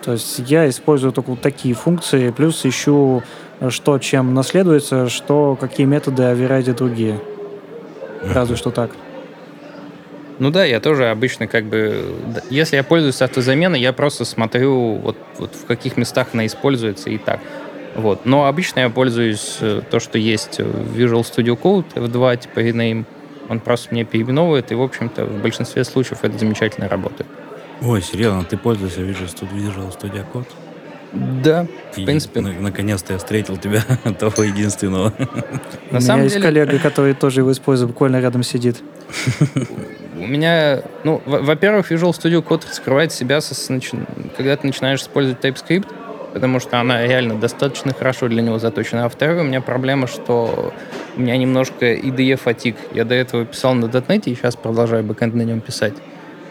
То 0.04 0.12
есть 0.12 0.38
я 0.46 0.68
использую 0.68 1.12
только 1.12 1.30
вот 1.30 1.40
такие 1.40 1.74
функции, 1.74 2.30
плюс 2.30 2.64
ищу, 2.66 3.22
что 3.70 3.98
чем 3.98 4.34
наследуется, 4.34 5.08
что 5.08 5.56
какие 5.58 5.86
методы 5.86 6.24
оверрайдят 6.24 6.76
другие. 6.76 7.20
Разве 8.22 8.56
что 8.56 8.70
так. 8.70 8.90
Ну 10.38 10.50
да, 10.50 10.64
я 10.64 10.80
тоже 10.80 11.06
обычно 11.10 11.46
как 11.46 11.64
бы... 11.66 12.16
Если 12.50 12.76
я 12.76 12.82
пользуюсь 12.82 13.22
автозаменой, 13.22 13.80
я 13.80 13.92
просто 13.92 14.24
смотрю, 14.24 14.96
вот, 14.96 15.16
вот 15.38 15.54
в 15.54 15.64
каких 15.66 15.96
местах 15.96 16.28
она 16.32 16.44
используется 16.44 17.08
и 17.08 17.18
так. 17.18 17.40
Вот. 17.94 18.26
Но 18.26 18.46
обычно 18.46 18.80
я 18.80 18.90
пользуюсь 18.90 19.58
э, 19.60 19.82
то, 19.88 20.00
что 20.00 20.18
есть 20.18 20.58
в 20.58 20.98
Visual 20.98 21.22
Studio 21.22 21.56
Code 21.56 21.94
F2, 21.94 22.36
типа 22.42 22.60
rename. 22.60 23.04
Он 23.48 23.60
просто 23.60 23.88
мне 23.92 24.04
переименовывает, 24.04 24.72
и, 24.72 24.74
в 24.74 24.82
общем-то, 24.82 25.26
в 25.26 25.40
большинстве 25.40 25.84
случаев 25.84 26.18
это 26.22 26.36
замечательно 26.36 26.88
работает. 26.88 27.28
Ой, 27.84 28.00
серьезно, 28.00 28.44
ты 28.44 28.56
пользуешься 28.56 29.00
Visual 29.02 29.28
Studio 29.30 30.24
Code? 30.32 30.46
Да, 31.12 31.66
в 31.92 31.98
и 31.98 32.04
принципе. 32.04 32.40
На- 32.40 32.52
наконец-то 32.52 33.12
я 33.12 33.18
встретил 33.18 33.56
тебя, 33.58 33.82
того 34.18 34.42
единственного. 34.42 35.12
На 35.90 35.98
У 35.98 36.00
самом 36.00 36.22
меня 36.22 36.32
есть 36.32 36.42
коллега, 36.42 36.78
который 36.78 37.14
тоже 37.14 37.40
его 37.40 37.52
использует, 37.52 37.90
буквально 37.90 38.20
рядом 38.20 38.42
сидит. 38.42 38.82
У 40.16 40.26
меня, 40.26 40.82
ну, 41.04 41.20
во-первых, 41.26 41.92
Visual 41.92 42.10
Studio 42.10 42.42
Code 42.42 42.66
раскрывает 42.68 43.12
себя, 43.12 43.40
со, 43.40 43.54
когда 44.36 44.56
ты 44.56 44.66
начинаешь 44.66 45.02
использовать 45.02 45.44
TypeScript, 45.44 45.86
потому 46.32 46.60
что 46.60 46.80
она 46.80 47.06
реально 47.06 47.36
достаточно 47.36 47.92
хорошо 47.92 48.28
для 48.28 48.40
него 48.40 48.58
заточена. 48.58 49.02
А 49.02 49.04
во-вторых, 49.04 49.40
у 49.40 49.44
меня 49.44 49.60
проблема, 49.60 50.06
что 50.06 50.72
у 51.16 51.20
меня 51.20 51.36
немножко 51.36 51.94
IDE 51.94 52.36
фатик. 52.36 52.76
Я 52.92 53.04
до 53.04 53.14
этого 53.14 53.44
писал 53.44 53.74
на 53.74 53.84
.NET, 53.84 54.22
и 54.24 54.34
сейчас 54.34 54.56
продолжаю 54.56 55.04
бэкэнд 55.04 55.34
на 55.34 55.42
нем 55.42 55.60
писать. 55.60 55.94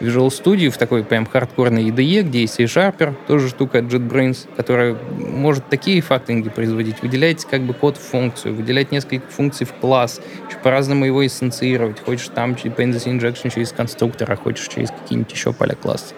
Visual 0.00 0.28
Studio 0.28 0.70
в 0.70 0.76
такой 0.76 1.04
прям 1.04 1.26
хардкорной 1.26 1.84
IDE, 1.84 2.22
где 2.22 2.42
есть 2.42 2.54
C-Sharper, 2.54 3.14
тоже 3.26 3.48
штука 3.48 3.78
от 3.78 3.84
JetBrains, 3.84 4.48
которая 4.56 4.96
может 5.18 5.68
такие 5.68 6.00
факторинги 6.00 6.48
производить. 6.48 7.00
Выделять 7.02 7.44
как 7.44 7.62
бы 7.62 7.74
код 7.74 7.96
в 7.96 8.00
функцию, 8.00 8.54
выделять 8.54 8.92
несколько 8.92 9.26
функций 9.28 9.66
в 9.66 9.72
класс, 9.72 10.20
по-разному 10.64 11.04
его 11.04 11.24
эссенцировать. 11.24 12.00
Хочешь 12.00 12.28
там 12.34 12.52
dependency 12.52 13.06
injection 13.06 13.52
через 13.54 13.70
конструктор, 13.70 14.32
а 14.32 14.36
хочешь 14.36 14.66
через 14.66 14.90
какие-нибудь 14.90 15.30
еще 15.30 15.52
поля 15.52 15.74
класса. 15.74 16.14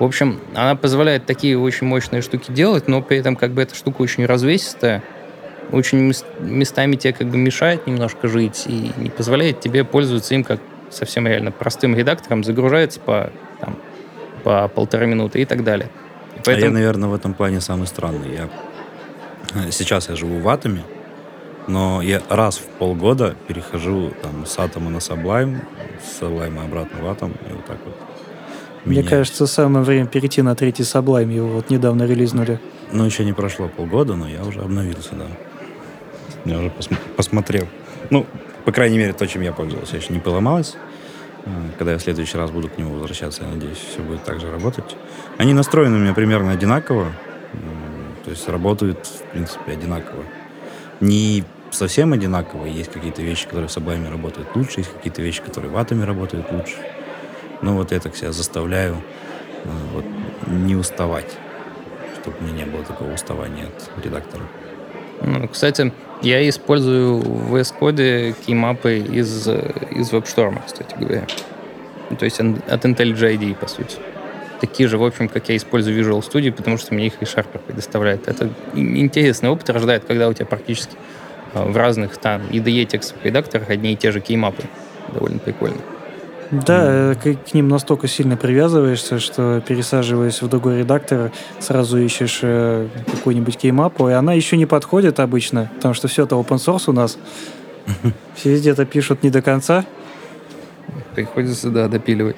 В 0.00 0.04
общем, 0.04 0.40
она 0.54 0.74
позволяет 0.74 1.24
такие 1.24 1.56
очень 1.56 1.86
мощные 1.86 2.20
штуки 2.20 2.50
делать, 2.50 2.88
но 2.88 3.00
при 3.00 3.16
этом 3.16 3.36
как 3.36 3.52
бы 3.52 3.62
эта 3.62 3.74
штука 3.74 4.02
очень 4.02 4.26
развесистая, 4.26 5.02
очень 5.70 6.12
местами 6.40 6.96
тебе 6.96 7.12
как 7.12 7.28
бы 7.28 7.38
мешает 7.38 7.86
немножко 7.86 8.28
жить 8.28 8.64
и 8.66 8.90
не 8.96 9.08
позволяет 9.08 9.60
тебе 9.60 9.84
пользоваться 9.84 10.34
им 10.34 10.44
как 10.44 10.60
совсем 10.90 11.26
реально 11.26 11.52
простым 11.52 11.94
редактором, 11.94 12.44
загружается 12.44 13.00
по, 13.00 13.30
там, 13.60 13.76
по 14.44 14.68
полторы 14.68 15.06
минуты 15.06 15.40
и 15.40 15.44
так 15.44 15.64
далее. 15.64 15.90
И 16.36 16.40
поэтому... 16.44 16.66
А 16.66 16.68
я, 16.68 16.70
наверное, 16.70 17.08
в 17.08 17.14
этом 17.14 17.34
плане 17.34 17.60
самый 17.60 17.86
странный. 17.86 18.34
Я... 18.34 19.70
Сейчас 19.70 20.08
я 20.08 20.16
живу 20.16 20.40
в 20.40 20.48
Атоме, 20.48 20.82
но 21.66 22.02
я 22.02 22.22
раз 22.28 22.58
в 22.58 22.64
полгода 22.64 23.34
перехожу 23.46 24.12
там, 24.22 24.44
с 24.44 24.58
Атома 24.58 24.90
на 24.90 24.98
Sublime, 24.98 25.58
с 26.04 26.20
Sublime 26.20 26.64
обратно 26.64 27.02
в 27.02 27.08
Атом, 27.08 27.32
и 27.48 27.52
вот 27.52 27.64
так 27.64 27.78
вот. 27.84 27.96
Мне 28.84 28.98
меняюсь. 28.98 29.10
кажется, 29.10 29.46
самое 29.46 29.84
время 29.84 30.06
перейти 30.06 30.42
на 30.42 30.54
третий 30.54 30.84
Sublime, 30.84 31.32
его 31.32 31.48
вот 31.48 31.70
недавно 31.70 32.04
релизнули. 32.04 32.60
Ну, 32.92 33.04
еще 33.04 33.24
не 33.24 33.32
прошло 33.32 33.68
полгода, 33.68 34.14
но 34.14 34.28
я 34.28 34.42
уже 34.44 34.60
обновился, 34.60 35.14
да. 35.14 35.26
Я 36.44 36.58
уже 36.58 36.68
пос- 36.68 36.96
посмотрел. 37.16 37.66
Ну, 38.10 38.26
по 38.66 38.72
крайней 38.72 38.98
мере, 38.98 39.14
то, 39.14 39.26
чем 39.26 39.40
я 39.40 39.52
пользовался, 39.52 39.96
еще 39.96 40.12
не 40.12 40.20
поломалось. 40.20 40.76
Э, 41.46 41.50
когда 41.78 41.92
я 41.92 41.98
в 41.98 42.02
следующий 42.02 42.36
раз 42.36 42.50
буду 42.50 42.68
к 42.68 42.76
нему 42.76 42.92
возвращаться, 42.92 43.44
я 43.44 43.48
надеюсь, 43.48 43.78
все 43.78 44.02
будет 44.02 44.24
так 44.24 44.40
же 44.40 44.50
работать. 44.50 44.96
Они 45.38 45.54
настроены 45.54 45.96
у 45.96 46.00
меня 46.00 46.12
примерно 46.12 46.52
одинаково. 46.52 47.12
То 48.24 48.30
есть 48.30 48.46
работают, 48.48 49.06
в 49.06 49.30
принципе, 49.30 49.72
одинаково. 49.72 50.24
Не 51.00 51.44
совсем 51.70 52.12
одинаково. 52.12 52.66
Есть 52.66 52.92
какие-то 52.92 53.22
вещи, 53.22 53.46
которые 53.46 53.70
с 53.70 53.76
обоими 53.78 54.08
работают 54.08 54.54
лучше, 54.54 54.80
есть 54.80 54.92
какие-то 54.92 55.22
вещи, 55.22 55.40
которые 55.40 55.70
в 55.70 55.76
атоме 55.76 56.04
работают 56.04 56.50
лучше. 56.50 56.74
Но 57.62 57.74
вот 57.74 57.92
я 57.92 58.00
так 58.00 58.16
себя 58.16 58.32
заставляю 58.32 58.96
э, 59.64 59.68
вот, 59.94 60.04
не 60.46 60.76
уставать 60.76 61.38
чтобы 62.26 62.38
у 62.40 62.42
меня 62.42 62.64
не 62.64 62.70
было 62.70 62.82
такого 62.82 63.12
уставания 63.12 63.66
от 63.66 64.04
редактора. 64.04 64.42
Ну, 65.22 65.48
кстати, 65.48 65.92
я 66.22 66.48
использую 66.48 67.18
в 67.18 67.54
VS 67.54 67.74
Code 67.78 68.34
кеймапы 68.46 68.98
из, 68.98 69.48
из 69.48 70.12
WebStorm, 70.12 70.60
кстати 70.64 70.94
говоря. 70.98 71.26
То 72.18 72.24
есть 72.24 72.40
от 72.40 72.84
IntelliJ 72.84 73.36
IDE, 73.36 73.54
по 73.56 73.66
сути. 73.66 73.96
Такие 74.60 74.88
же, 74.88 74.96
в 74.96 75.04
общем, 75.04 75.28
как 75.28 75.48
я 75.48 75.56
использую 75.56 75.98
Visual 76.00 76.20
Studio, 76.20 76.52
потому 76.52 76.78
что 76.78 76.94
мне 76.94 77.08
их 77.08 77.20
ReSharper 77.20 77.58
предоставляет. 77.58 78.26
Это 78.26 78.48
интересный 78.74 79.50
опыт 79.50 79.68
рождает, 79.70 80.04
когда 80.04 80.28
у 80.28 80.32
тебя 80.32 80.46
практически 80.46 80.96
а, 81.52 81.64
в 81.64 81.76
разных 81.76 82.16
там 82.16 82.42
IDE 82.50 82.86
текстовых 82.86 83.24
редакторах 83.24 83.68
одни 83.68 83.92
и 83.92 83.96
те 83.96 84.12
же 84.12 84.20
кеймапы. 84.20 84.62
Довольно 85.12 85.38
прикольно. 85.38 85.76
Да, 86.50 87.14
к, 87.14 87.34
к 87.34 87.54
ним 87.54 87.68
настолько 87.68 88.06
сильно 88.08 88.36
привязываешься, 88.36 89.18
что 89.18 89.60
пересаживаясь 89.66 90.42
в 90.42 90.48
другой 90.48 90.78
редактор, 90.78 91.32
сразу 91.58 91.98
ищешь 91.98 92.40
э, 92.42 92.88
какую-нибудь 93.10 93.56
кеймапу, 93.56 94.08
и 94.08 94.12
она 94.12 94.32
еще 94.32 94.56
не 94.56 94.66
подходит 94.66 95.18
обычно, 95.20 95.70
потому 95.76 95.94
что 95.94 96.08
все 96.08 96.24
это 96.24 96.36
open 96.36 96.58
source 96.58 96.84
у 96.86 96.92
нас. 96.92 97.18
Все 98.34 98.50
везде 98.50 98.70
это 98.70 98.84
пишут 98.84 99.22
не 99.22 99.30
до 99.30 99.42
конца. 99.42 99.84
Приходится, 101.14 101.70
да, 101.70 101.88
допиливать. 101.88 102.36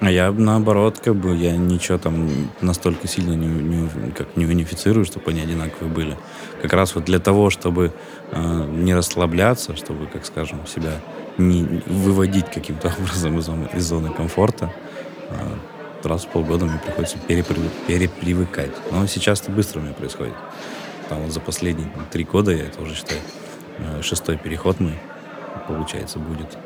А 0.00 0.10
я 0.10 0.32
наоборот, 0.32 0.98
как 1.02 1.14
бы 1.14 1.36
я 1.36 1.56
ничего 1.56 1.98
там 1.98 2.28
настолько 2.62 3.06
сильно 3.06 3.32
не, 3.32 3.46
не, 3.46 3.88
как 4.16 4.34
не 4.36 4.46
унифицирую, 4.46 5.04
чтобы 5.04 5.30
они 5.30 5.42
одинаковые 5.42 5.92
были. 5.92 6.16
Как 6.62 6.72
раз 6.72 6.94
вот 6.94 7.04
для 7.04 7.18
того, 7.18 7.50
чтобы 7.50 7.92
э, 8.30 8.66
не 8.70 8.94
расслабляться, 8.94 9.76
чтобы, 9.76 10.06
как 10.06 10.24
скажем, 10.24 10.66
себя 10.66 10.92
не 11.48 11.82
выводить 11.86 12.50
каким-то 12.50 12.88
образом 12.98 13.38
из 13.38 13.44
зоны, 13.44 13.68
из 13.74 13.84
зоны 13.84 14.12
комфорта, 14.12 14.72
э, 15.30 16.06
раз 16.08 16.24
в 16.24 16.28
полгода 16.28 16.66
мне 16.66 16.78
приходится 16.78 17.18
перепри, 17.18 17.56
перепривыкать. 17.86 18.72
Но 18.90 19.06
сейчас 19.06 19.40
это 19.42 19.52
быстро 19.52 19.80
у 19.80 19.82
меня 19.82 19.92
происходит. 19.92 20.34
Там 21.08 21.22
вот 21.22 21.32
за 21.32 21.40
последние 21.40 21.88
там, 21.90 22.06
три 22.10 22.24
года, 22.24 22.52
я 22.52 22.64
это 22.64 22.80
уже 22.82 22.94
считаю, 22.94 23.20
э, 23.78 24.02
шестой 24.02 24.36
переход 24.36 24.80
мой, 24.80 24.98
получается, 25.66 26.18
будет. 26.18 26.56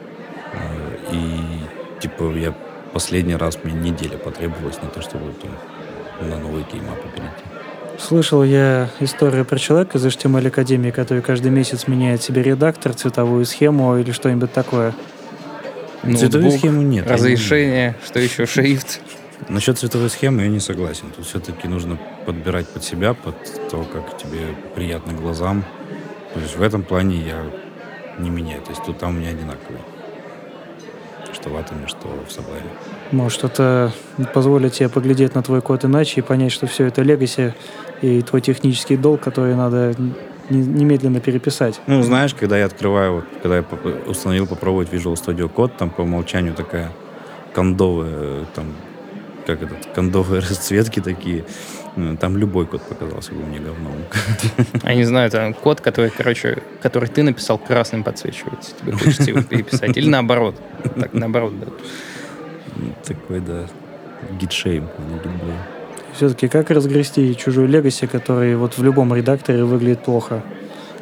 Э, 0.52 0.96
и 1.12 2.00
типа 2.00 2.32
я 2.36 2.54
последний 2.92 3.36
раз 3.36 3.58
мне 3.64 3.74
неделя 3.74 4.16
потребовалась 4.18 4.80
на 4.82 4.88
то, 4.88 5.02
чтобы 5.02 5.32
там, 5.32 6.28
на 6.28 6.38
новый 6.38 6.62
кеймапы 6.64 7.08
перейти. 7.08 7.53
Слышал 7.98 8.42
я 8.42 8.90
историю 9.00 9.44
про 9.44 9.58
человека 9.58 9.98
из 9.98 10.06
HTML 10.06 10.48
Академии, 10.48 10.90
который 10.90 11.22
каждый 11.22 11.50
месяц 11.50 11.86
меняет 11.86 12.22
себе 12.22 12.42
редактор, 12.42 12.92
цветовую 12.92 13.44
схему 13.44 13.96
или 13.96 14.10
что-нибудь 14.10 14.52
такое. 14.52 14.94
Ноутбук, 16.02 16.20
Цветовую 16.20 16.50
схему 16.50 16.82
нет. 16.82 17.10
Разрешение, 17.10 17.96
что 18.04 18.18
еще, 18.18 18.46
шрифт. 18.46 19.00
Насчет 19.48 19.78
цветовой 19.78 20.10
схемы 20.10 20.42
я 20.42 20.48
не 20.48 20.60
согласен. 20.60 21.12
Тут 21.14 21.26
все-таки 21.26 21.68
нужно 21.68 21.98
подбирать 22.26 22.68
под 22.68 22.82
себя, 22.84 23.14
под 23.14 23.36
то, 23.70 23.84
как 23.84 24.16
тебе 24.16 24.40
приятно 24.74 25.12
глазам. 25.12 25.64
То 26.34 26.40
есть 26.40 26.56
в 26.56 26.62
этом 26.62 26.82
плане 26.82 27.16
я 27.16 27.42
не 28.18 28.30
меняю. 28.30 28.60
То 28.62 28.70
есть 28.70 28.84
тут 28.84 28.98
там 28.98 29.16
у 29.16 29.18
меня 29.18 29.30
одинаковые 29.30 29.80
что 31.44 31.50
в 31.50 31.56
Атоме, 31.56 31.86
что 31.86 32.08
в 32.08 32.30
Sublime. 32.30 32.70
Может, 33.10 33.44
это 33.44 33.92
позволит 34.32 34.72
тебе 34.72 34.88
поглядеть 34.88 35.34
на 35.34 35.42
твой 35.42 35.60
код 35.60 35.84
иначе 35.84 36.20
и 36.20 36.22
понять, 36.22 36.52
что 36.52 36.66
все 36.66 36.86
это 36.86 37.02
легаси 37.02 37.54
и 38.02 38.22
твой 38.22 38.40
технический 38.40 38.96
долг, 38.96 39.20
который 39.20 39.54
надо 39.54 39.94
немедленно 40.50 41.20
переписать. 41.20 41.80
Ну, 41.86 42.02
знаешь, 42.02 42.34
когда 42.34 42.58
я 42.58 42.66
открываю, 42.66 43.14
вот, 43.14 43.24
когда 43.42 43.56
я 43.56 43.64
установил 44.06 44.46
попробовать 44.46 44.92
Visual 44.92 45.14
Studio 45.14 45.50
Code, 45.52 45.72
там 45.78 45.90
по 45.90 46.02
умолчанию 46.02 46.54
такая 46.54 46.92
кондовая, 47.54 48.44
там, 48.54 48.66
как 49.46 49.62
этот, 49.62 49.86
кондовые 49.94 50.40
расцветки 50.40 51.00
такие, 51.00 51.44
ну, 51.96 52.16
там 52.16 52.36
любой 52.36 52.66
код 52.66 52.82
показался 52.82 53.32
бы 53.32 53.42
мне 53.44 53.58
говном. 53.58 53.92
Я 54.82 54.94
не 54.94 55.04
знаю, 55.04 55.28
это 55.28 55.54
код, 55.62 55.80
который, 55.80 56.10
короче, 56.10 56.62
который 56.82 57.08
ты 57.08 57.22
написал, 57.22 57.56
красным 57.58 58.02
подсвечивается. 58.02 58.72
Тебе 58.80 58.92
хочется 58.92 59.30
его 59.30 59.42
переписать. 59.42 59.96
Или 59.96 60.08
наоборот. 60.08 60.60
Так, 60.96 61.12
наоборот, 61.12 61.52
да. 61.60 61.66
Такой, 63.04 63.40
да, 63.40 63.66
гитшейм, 64.40 64.88
а 64.98 65.02
не 65.02 65.14
гитблейм. 65.14 65.73
Все-таки 66.16 66.48
как 66.48 66.70
разгрести 66.70 67.36
чужой 67.36 67.66
легаси, 67.66 68.06
который 68.06 68.56
вот 68.56 68.78
в 68.78 68.82
любом 68.82 69.14
редакторе 69.14 69.64
выглядит 69.64 70.04
плохо, 70.04 70.42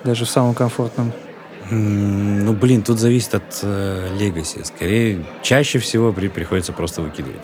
даже 0.05 0.25
в 0.25 0.31
самом 0.31 0.55
комфортном? 0.55 1.13
Ну, 1.71 2.53
блин, 2.55 2.83
тут 2.83 2.99
зависит 2.99 3.35
от 3.35 3.63
легаси. 4.19 4.59
Э, 4.61 4.65
Скорее, 4.65 5.25
чаще 5.43 5.79
всего 5.79 6.13
при, 6.13 6.29
приходится 6.29 6.73
просто 6.73 7.03
выкидывать. 7.03 7.43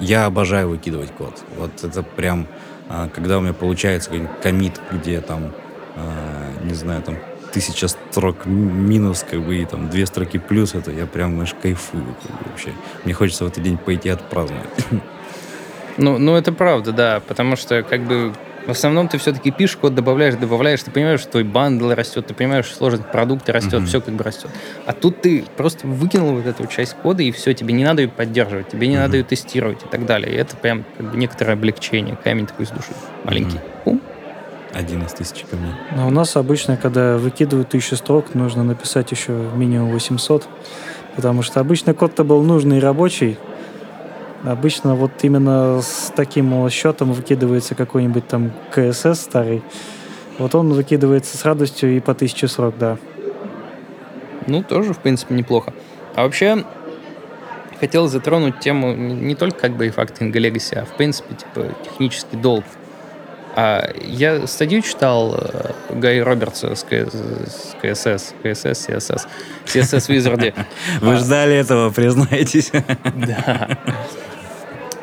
Я 0.00 0.26
обожаю 0.26 0.68
выкидывать 0.68 1.12
код. 1.12 1.42
Вот 1.56 1.84
это 1.84 2.02
прям 2.02 2.48
а 2.88 3.08
когда 3.08 3.38
у 3.38 3.40
меня 3.40 3.52
получается 3.52 4.10
какой-нибудь 4.10 4.40
комит, 4.42 4.80
где 4.92 5.20
там, 5.20 5.52
а, 5.96 6.64
не 6.64 6.74
знаю, 6.74 7.02
там 7.02 7.16
тысяча 7.52 7.88
строк 7.88 8.44
минус, 8.46 9.24
как 9.28 9.42
бы, 9.42 9.56
и 9.56 9.64
там 9.64 9.88
две 9.88 10.06
строки 10.06 10.38
плюс, 10.38 10.74
это 10.74 10.90
я 10.90 11.06
прям, 11.06 11.34
знаешь, 11.34 11.54
кайфую 11.60 12.04
как 12.22 12.32
бы, 12.32 12.50
вообще. 12.50 12.72
Мне 13.04 13.14
хочется 13.14 13.44
в 13.44 13.48
этот 13.48 13.62
день 13.62 13.78
пойти 13.78 14.08
отпраздновать. 14.10 14.68
Ну, 15.96 16.18
ну, 16.18 16.36
это 16.36 16.52
правда, 16.52 16.92
да, 16.92 17.22
потому 17.26 17.56
что, 17.56 17.82
как 17.82 18.02
бы, 18.02 18.32
в 18.66 18.70
основном 18.70 19.08
ты 19.08 19.18
все-таки 19.18 19.50
пишешь 19.50 19.76
код, 19.76 19.94
добавляешь, 19.94 20.34
добавляешь, 20.34 20.82
ты 20.82 20.90
понимаешь, 20.90 21.20
что 21.20 21.32
твой 21.32 21.44
бандл 21.44 21.90
растет, 21.92 22.26
ты 22.26 22.34
понимаешь, 22.34 22.64
что 22.64 22.76
сложность 22.76 23.06
продукта 23.10 23.52
растет, 23.52 23.74
mm-hmm. 23.74 23.86
все 23.86 24.00
как 24.00 24.14
бы 24.14 24.24
растет. 24.24 24.50
А 24.86 24.92
тут 24.92 25.20
ты 25.20 25.44
просто 25.56 25.86
выкинул 25.86 26.34
вот 26.34 26.46
эту 26.46 26.66
часть 26.66 26.94
кода, 26.94 27.22
и 27.22 27.30
все, 27.30 27.52
тебе 27.52 27.74
не 27.74 27.84
надо 27.84 28.02
ее 28.02 28.08
поддерживать, 28.08 28.68
тебе 28.68 28.88
не 28.88 28.94
mm-hmm. 28.94 28.98
надо 28.98 29.16
ее 29.18 29.24
тестировать 29.24 29.82
и 29.82 29.86
так 29.86 30.06
далее. 30.06 30.32
И 30.32 30.36
это 30.36 30.56
прям 30.56 30.84
как 30.96 31.10
бы 31.10 31.16
некоторое 31.16 31.52
облегчение, 31.52 32.16
камень 32.16 32.46
такой 32.46 32.66
с 32.66 32.70
души. 32.70 32.92
Маленький. 33.24 33.56
Mm-hmm. 33.56 33.84
Пум. 33.84 34.00
Один 34.72 35.02
из 35.02 35.12
тысячи 35.12 35.46
камней. 35.46 35.72
А 35.96 36.06
у 36.06 36.10
нас 36.10 36.34
обычно, 36.36 36.76
когда 36.76 37.16
выкидывают 37.16 37.68
тысячу 37.68 37.94
строк, 37.96 38.34
нужно 38.34 38.64
написать 38.64 39.10
еще 39.12 39.32
минимум 39.54 39.92
800, 39.92 40.48
потому 41.14 41.42
что 41.42 41.60
обычно 41.60 41.94
код-то 41.94 42.24
был 42.24 42.42
нужный 42.42 42.78
и 42.78 42.80
рабочий, 42.80 43.38
Обычно 44.44 44.94
вот 44.94 45.12
именно 45.22 45.80
с 45.80 46.12
таким 46.14 46.68
счетом 46.68 47.12
выкидывается 47.12 47.74
какой-нибудь 47.74 48.28
там 48.28 48.52
КСС 48.70 49.22
старый. 49.22 49.62
Вот 50.38 50.54
он 50.54 50.72
выкидывается 50.72 51.38
с 51.38 51.44
радостью 51.44 51.96
и 51.96 52.00
по 52.00 52.12
1040, 52.12 52.78
да. 52.78 52.98
Ну, 54.46 54.62
тоже, 54.62 54.92
в 54.92 54.98
принципе, 54.98 55.34
неплохо. 55.34 55.72
А 56.14 56.24
вообще, 56.24 56.64
хотел 57.80 58.08
затронуть 58.08 58.60
тему 58.60 58.94
не 58.94 59.34
только 59.34 59.58
как 59.58 59.76
бы 59.76 59.86
и 59.86 59.90
фактинга 59.90 60.38
Legacy, 60.38 60.76
а 60.76 60.84
в 60.84 60.96
принципе, 60.96 61.34
типа, 61.34 61.68
технический 61.82 62.36
долг. 62.36 62.64
А 63.56 63.88
я 64.02 64.46
статью 64.48 64.82
читал 64.82 65.36
э, 65.38 65.70
Гай 65.90 66.20
Робертса 66.20 66.74
с, 66.74 66.80
с 66.82 67.76
КСС, 67.80 68.34
КСС, 68.42 68.88
CSS, 68.88 69.28
CSS 69.64 70.08
Wizard. 70.08 70.54
Вы 71.00 71.16
ждали 71.16 71.54
этого, 71.54 71.90
признайтесь. 71.90 72.72
Да. 73.14 73.78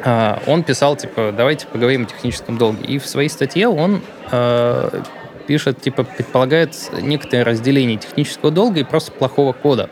А, 0.03 0.41
он 0.47 0.63
писал, 0.63 0.95
типа, 0.95 1.33
давайте 1.35 1.67
поговорим 1.67 2.03
о 2.03 2.05
техническом 2.05 2.57
долге. 2.57 2.85
И 2.85 2.99
в 2.99 3.05
своей 3.05 3.29
статье 3.29 3.67
он 3.67 4.01
э, 4.31 5.01
пишет, 5.47 5.81
типа, 5.81 6.03
предполагает 6.03 6.75
некоторое 7.01 7.43
разделение 7.43 7.97
технического 7.97 8.51
долга 8.51 8.79
и 8.79 8.83
просто 8.83 9.11
плохого 9.11 9.53
кода. 9.53 9.89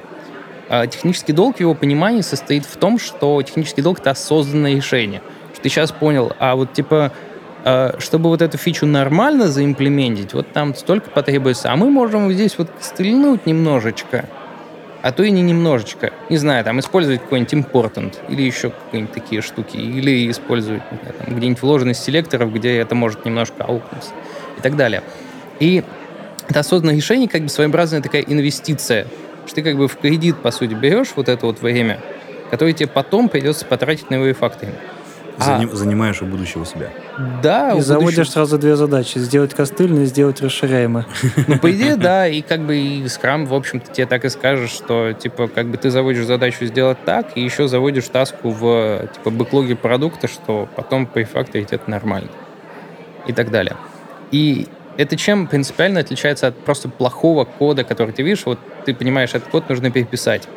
А 0.70 0.88
технический 0.88 1.34
долг 1.34 1.58
в 1.58 1.60
его 1.60 1.74
понимании 1.74 2.22
состоит 2.22 2.66
в 2.66 2.78
том, 2.78 3.00
что 3.00 3.42
технический 3.42 3.82
долг— 3.82 4.00
это 4.02 4.12
осознанное 4.12 4.76
решение. 4.76 5.22
Что 5.54 5.64
ты 5.64 5.70
сейчас 5.70 5.92
понял, 5.92 6.34
а 6.40 6.56
вот, 6.56 6.74
типа, 6.74 7.12
э, 7.66 8.00
чтобы 8.00 8.30
вот 8.30 8.42
эту 8.42 8.58
фичу 8.58 8.86
нормально 8.86 9.48
заимплементить, 9.48 10.34
вот 10.34 10.52
там 10.54 10.76
столько 10.76 11.10
потребуется, 11.10 11.72
а 11.72 11.76
мы 11.76 11.90
можем 11.90 12.32
здесь 12.32 12.58
вот 12.58 12.70
стрельнуть 12.80 13.46
немножечко— 13.46 14.26
а 15.02 15.12
то 15.12 15.24
и 15.24 15.32
не 15.32 15.42
немножечко. 15.42 16.12
Не 16.30 16.38
знаю, 16.38 16.64
там 16.64 16.80
использовать 16.80 17.22
какой-нибудь 17.22 17.54
important 17.54 18.16
или 18.28 18.42
еще 18.42 18.72
какие-нибудь 18.72 19.14
такие 19.14 19.42
штуки, 19.42 19.78
или 19.78 20.30
использовать 20.30 20.82
знаю, 20.90 21.14
там, 21.14 21.36
где-нибудь 21.36 21.62
вложенность 21.62 22.04
селекторов, 22.04 22.54
где 22.54 22.78
это 22.78 22.96
может 22.96 23.26
немножко 23.26 23.64
аукнуться 23.64 24.12
и 24.58 24.62
так 24.62 24.76
далее. 24.76 25.04
И 25.60 25.84
это 26.48 26.60
осознанное 26.60 26.96
решение 26.96 27.30
как 27.30 27.44
бы 27.44 27.50
своеобразная 27.50 28.02
такая 28.02 28.24
инвестиция, 28.24 29.08
что 29.46 29.56
ты 29.56 29.64
как 29.64 29.78
бы 29.78 29.88
в 29.88 29.96
кредит, 29.98 30.38
по 30.38 30.52
сути, 30.52 30.74
берешь 30.74 31.10
вот 31.16 31.30
это 31.30 31.46
вот 31.46 31.62
время, 31.62 32.00
которое 32.50 32.74
тебе 32.74 32.88
потом 32.88 33.30
придется 33.30 33.66
потратить 33.66 34.10
на 34.10 34.16
его 34.16 34.34
факторинг. 34.34 34.76
Заним, 35.40 35.70
а, 35.72 35.76
занимаешь 35.76 36.22
у 36.22 36.26
будущего 36.26 36.66
себя. 36.66 36.90
Да. 37.42 37.74
И 37.76 37.82
заводишь 37.82 38.18
будущего... 38.18 38.32
сразу 38.34 38.58
две 38.58 38.76
задачи. 38.76 39.18
Сделать 39.18 39.54
костыльно 39.54 40.02
и 40.02 40.06
сделать 40.06 40.42
расширяемо. 40.42 41.06
Ну, 41.48 41.58
по 41.60 41.72
идее, 41.72 41.96
да. 41.96 42.28
И 42.28 42.42
как 42.42 42.66
бы 42.66 42.76
и 42.76 43.04
Scrum, 43.06 43.46
в 43.46 43.54
общем-то, 43.54 43.92
тебе 43.92 44.06
так 44.06 44.26
и 44.26 44.30
скажет, 44.30 44.70
что, 44.70 45.14
типа, 45.14 45.48
как 45.48 45.68
бы 45.68 45.78
ты 45.78 45.90
заводишь 45.90 46.26
задачу 46.26 46.66
сделать 46.66 46.98
так, 47.06 47.36
и 47.36 47.42
еще 47.42 47.68
заводишь 47.68 48.08
таску 48.10 48.50
в, 48.50 49.08
типа, 49.14 49.30
бэклоге 49.30 49.76
продукта, 49.76 50.28
что 50.28 50.68
потом 50.76 51.06
по 51.06 51.24
фактурить 51.24 51.72
это 51.72 51.90
нормально. 51.90 52.30
И 53.28 53.34
так 53.34 53.52
далее. 53.52 53.78
И 54.32 54.68
это 54.98 55.16
чем 55.16 55.48
принципиально 55.48 56.02
отличается 56.02 56.48
от 56.48 56.58
просто 56.58 56.90
плохого 56.90 57.46
кода, 57.46 57.84
который 57.86 58.14
ты 58.14 58.22
видишь, 58.22 58.46
вот 58.46 58.60
ты 58.86 58.94
понимаешь, 58.94 59.30
этот 59.34 59.50
код 59.50 59.70
нужно 59.70 59.92
переписать. 59.92 60.48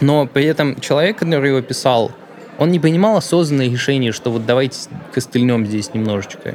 Но 0.00 0.26
при 0.26 0.44
этом 0.44 0.80
человек, 0.80 1.18
который 1.18 1.50
его 1.50 1.62
писал, 1.62 2.10
он 2.58 2.70
не 2.70 2.80
принимал 2.80 3.16
осознанное 3.16 3.68
решение, 3.70 4.12
что 4.12 4.30
вот 4.30 4.46
давайте 4.46 4.88
костыльнем 5.12 5.66
здесь 5.66 5.92
немножечко. 5.94 6.54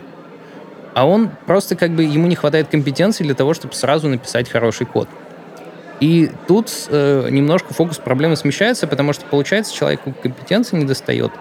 а 0.93 1.07
он 1.07 1.29
просто 1.45 1.75
как 1.75 1.91
бы, 1.91 2.03
ему 2.03 2.27
не 2.27 2.35
хватает 2.35 2.67
компетенции 2.67 3.23
для 3.23 3.33
того, 3.33 3.53
чтобы 3.53 3.73
сразу 3.73 4.09
написать 4.09 4.49
хороший 4.49 4.85
код. 4.85 5.07
И 6.01 6.31
тут 6.47 6.69
э, 6.89 7.27
немножко 7.29 7.73
фокус 7.73 7.97
проблемы 7.97 8.35
смещается, 8.35 8.87
потому 8.87 9.13
что, 9.13 9.23
получается, 9.25 9.73
человеку 9.73 10.13
компетенции 10.21 10.75
не 10.75 10.85
достает, 10.85 11.31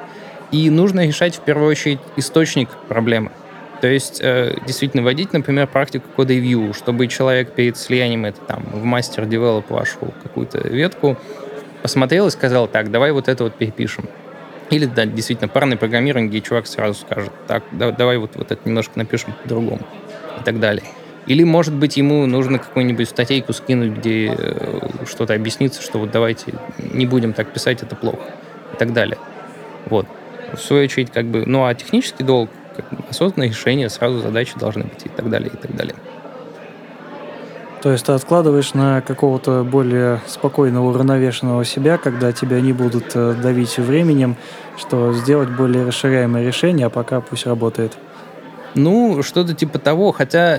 и 0.52 0.70
нужно 0.70 1.06
решать 1.06 1.36
в 1.36 1.40
первую 1.40 1.70
очередь 1.70 1.98
источник 2.16 2.68
проблемы. 2.88 3.32
То 3.80 3.88
есть 3.88 4.20
э, 4.22 4.56
действительно 4.66 5.02
вводить, 5.02 5.32
например, 5.32 5.66
практику 5.66 6.06
кода 6.14 6.34
view, 6.34 6.76
чтобы 6.76 7.06
человек 7.06 7.52
перед 7.52 7.78
слиянием 7.78 8.26
это 8.26 8.40
там 8.42 8.62
в 8.70 8.84
мастер 8.84 9.24
develop 9.24 9.64
вашу 9.70 10.12
какую-то 10.22 10.58
ветку 10.68 11.16
посмотрел 11.82 12.26
и 12.26 12.30
сказал, 12.30 12.68
так, 12.68 12.90
давай 12.90 13.12
вот 13.12 13.28
это 13.28 13.44
вот 13.44 13.54
перепишем. 13.54 14.04
Или, 14.70 14.86
да, 14.86 15.04
действительно, 15.04 15.48
парное 15.48 15.76
программирование, 15.76 16.30
где 16.30 16.40
чувак 16.40 16.66
сразу 16.66 17.00
скажет, 17.00 17.32
так, 17.48 17.64
да, 17.72 17.90
давай 17.90 18.18
вот, 18.18 18.36
вот 18.36 18.52
это 18.52 18.60
немножко 18.64 18.92
напишем 18.96 19.34
по-другому 19.42 19.80
и 20.40 20.44
так 20.44 20.60
далее. 20.60 20.84
Или, 21.26 21.42
может 21.42 21.74
быть, 21.74 21.96
ему 21.96 22.24
нужно 22.26 22.58
какую-нибудь 22.58 23.08
статейку 23.08 23.52
скинуть, 23.52 23.98
где 23.98 24.34
э, 24.36 24.80
что-то 25.06 25.34
объяснится, 25.34 25.82
что 25.82 25.98
вот 25.98 26.10
давайте 26.10 26.54
не 26.78 27.04
будем 27.06 27.32
так 27.32 27.52
писать, 27.52 27.82
это 27.82 27.94
плохо 27.96 28.22
и 28.72 28.76
так 28.76 28.92
далее. 28.92 29.18
Вот. 29.86 30.06
В 30.52 30.58
свою 30.58 30.84
очередь, 30.84 31.10
как 31.10 31.26
бы, 31.26 31.44
ну 31.46 31.66
а 31.66 31.74
технический 31.74 32.24
долг, 32.24 32.50
осознанное 33.08 33.48
решение, 33.48 33.88
сразу 33.90 34.20
задачи 34.20 34.54
должны 34.58 34.84
быть 34.84 35.04
и 35.04 35.08
так 35.08 35.28
далее, 35.30 35.50
и 35.52 35.56
так 35.56 35.74
далее. 35.76 35.94
То 37.82 37.92
есть 37.92 38.04
ты 38.04 38.12
откладываешь 38.12 38.74
на 38.74 39.00
какого-то 39.00 39.64
более 39.64 40.20
спокойного, 40.26 40.90
уравновешенного 40.90 41.64
себя, 41.64 41.96
когда 41.96 42.30
тебя 42.32 42.60
не 42.60 42.74
будут 42.74 43.12
э, 43.14 43.34
давить 43.34 43.78
временем, 43.78 44.36
что 44.76 45.14
сделать 45.14 45.48
более 45.48 45.86
расширяемое 45.86 46.46
решение, 46.46 46.86
а 46.86 46.90
пока 46.90 47.22
пусть 47.22 47.46
работает. 47.46 47.96
Ну, 48.74 49.22
что-то 49.22 49.54
типа 49.54 49.78
того, 49.78 50.12
хотя 50.12 50.58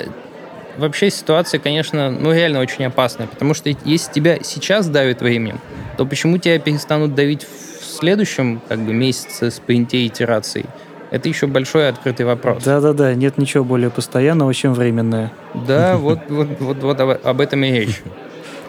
вообще 0.78 1.12
ситуация, 1.12 1.60
конечно, 1.60 2.10
ну 2.10 2.34
реально 2.34 2.60
очень 2.60 2.86
опасная, 2.86 3.28
потому 3.28 3.54
что 3.54 3.70
если 3.86 4.12
тебя 4.12 4.40
сейчас 4.42 4.88
давит 4.88 5.22
временем, 5.22 5.60
то 5.98 6.08
почему 6.08 6.40
тебя 6.40 6.58
перестанут 6.58 7.14
давить 7.14 7.46
в 7.46 7.86
следующем 7.86 8.62
как 8.68 8.80
бы 8.80 8.94
месяце 8.94 9.52
спринте 9.52 10.08
итерации? 10.08 10.66
Это 11.12 11.28
еще 11.28 11.46
большой 11.48 11.90
открытый 11.90 12.26
вопрос. 12.26 12.64
Да-да-да, 12.64 13.14
нет 13.14 13.38
ничего 13.38 13.66
более 13.66 13.90
постоянного, 13.90 14.54
чем 14.54 14.74
временное. 14.74 15.34
Да, 15.54 15.98
вот, 15.98 16.20
вот, 16.30 16.48
вот, 16.60 16.78
вот 16.82 17.00
об 17.00 17.42
этом 17.42 17.64
и 17.64 17.72
речь. 17.72 18.02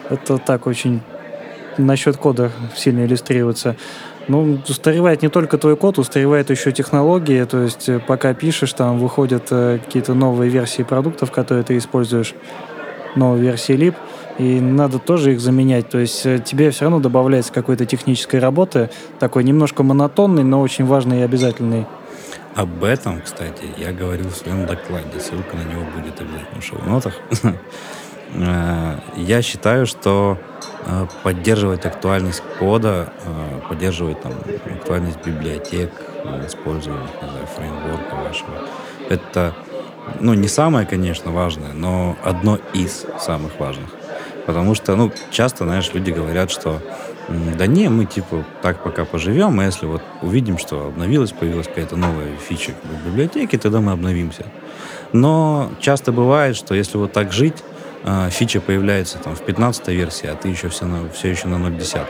Это 0.09 0.37
так 0.37 0.67
очень 0.67 1.01
насчет 1.77 2.17
кода 2.17 2.51
сильно 2.75 3.05
иллюстрируется. 3.05 3.77
Ну, 4.27 4.59
устаревает 4.67 5.21
не 5.21 5.29
только 5.29 5.57
твой 5.57 5.77
код, 5.77 5.97
устаревает 5.97 6.49
еще 6.49 6.71
технологии, 6.71 7.43
то 7.43 7.61
есть 7.61 7.89
э, 7.89 7.99
пока 7.99 8.33
пишешь, 8.33 8.71
там 8.71 8.97
выходят 8.97 9.47
э, 9.51 9.79
какие-то 9.83 10.13
новые 10.13 10.49
версии 10.49 10.83
продуктов, 10.83 11.31
которые 11.31 11.63
ты 11.65 11.77
используешь, 11.77 12.33
новые 13.15 13.43
версии 13.43 13.73
лип, 13.73 13.95
и 14.37 14.61
надо 14.61 14.99
тоже 14.99 15.33
их 15.33 15.41
заменять. 15.41 15.89
То 15.89 15.99
есть 15.99 16.25
э, 16.25 16.39
тебе 16.39 16.71
все 16.71 16.85
равно 16.85 16.99
добавляется 16.99 17.51
какой-то 17.51 17.85
технической 17.85 18.39
работы, 18.39 18.89
такой 19.19 19.43
немножко 19.43 19.83
монотонный, 19.83 20.43
но 20.43 20.61
очень 20.61 20.85
важный 20.85 21.19
и 21.19 21.23
обязательный. 21.23 21.85
Об 22.55 22.83
этом, 22.83 23.21
кстати, 23.21 23.65
я 23.77 23.91
говорил 23.91 24.29
в 24.29 24.35
своем 24.35 24.65
докладе. 24.65 25.19
Ссылка 25.19 25.55
на 25.55 25.63
него 25.63 25.83
будет 25.95 26.19
обязательно 26.21 26.61
в 26.61 26.63
шоу-нотах. 26.63 27.13
Э, 28.35 28.97
я 29.15 29.43
считаю, 29.43 29.85
что 29.85 30.39
э, 30.87 31.05
поддерживать 31.21 31.85
актуальность 31.85 32.41
кода, 32.57 33.13
э, 33.23 33.59
поддерживать 33.69 34.21
там 34.21 34.33
актуальность 34.73 35.23
библиотек, 35.23 35.91
использование 36.47 37.07
фреймворка 37.55 38.15
вашего, 38.15 38.67
это 39.07 39.53
ну, 40.19 40.33
не 40.33 40.47
самое, 40.47 40.87
конечно, 40.87 41.31
важное, 41.31 41.73
но 41.73 42.17
одно 42.23 42.57
из 42.73 43.05
самых 43.19 43.59
важных. 43.59 43.89
Потому 44.45 44.75
что, 44.75 44.95
ну, 44.95 45.11
часто, 45.31 45.65
знаешь, 45.65 45.93
люди 45.93 46.11
говорят, 46.11 46.49
что 46.49 46.81
да 47.29 47.67
не, 47.67 47.89
мы 47.89 48.05
типа 48.05 48.43
так 48.61 48.83
пока 48.83 49.05
поживем, 49.05 49.59
а 49.59 49.65
если 49.65 49.85
вот 49.85 50.01
увидим, 50.21 50.57
что 50.57 50.87
обновилась, 50.87 51.31
появилась 51.31 51.67
какая-то 51.67 51.95
новая 51.95 52.35
фича 52.37 52.73
в 52.83 53.07
библиотеке, 53.07 53.57
тогда 53.57 53.79
мы 53.79 53.93
обновимся. 53.93 54.45
Но 55.13 55.71
часто 55.79 56.11
бывает, 56.11 56.55
что 56.55 56.75
если 56.75 56.97
вот 56.97 57.13
так 57.13 57.31
жить, 57.31 57.63
а, 58.03 58.29
фича 58.29 58.59
появляется 58.59 59.19
там 59.19 59.35
в 59.35 59.41
15 59.41 59.87
версии, 59.89 60.27
а 60.27 60.35
ты 60.35 60.49
еще 60.49 60.67
все, 60.69 60.85
на, 60.85 61.09
все 61.09 61.29
еще 61.29 61.47
на 61.47 61.55
0.10. 61.55 62.05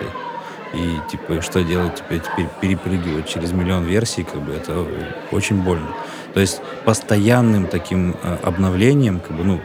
И 0.73 1.11
типа, 1.11 1.41
что 1.41 1.63
делать 1.63 1.95
теперь, 1.95 2.21
теперь 2.21 2.47
перепрыгивать 2.59 3.27
через 3.27 3.51
миллион 3.51 3.83
версий, 3.83 4.23
как 4.23 4.41
бы 4.41 4.53
это 4.53 4.83
очень 5.31 5.61
больно. 5.61 5.89
То 6.33 6.39
есть 6.39 6.61
постоянным 6.85 7.67
таким 7.67 8.15
а, 8.23 8.39
обновлением, 8.41 9.19
как 9.19 9.37
бы, 9.37 9.43
ну, 9.43 9.61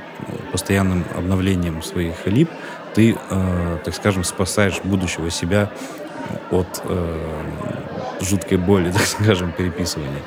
постоянным 0.53 1.05
обновлением 1.16 1.82
своих 1.82 2.26
лип– 2.26 2.51
ты, 2.99 3.16
э, 3.30 3.78
так 3.84 3.94
скажем, 3.94 4.24
спасаешь 4.24 4.80
будущего 4.82 5.30
себя 5.30 5.70
от 6.51 6.82
э, 6.82 7.18
жуткой 8.20 8.59
боли, 8.59 8.90
так 8.92 9.03
скажем, 9.03 9.53
переписывания, 9.53 10.20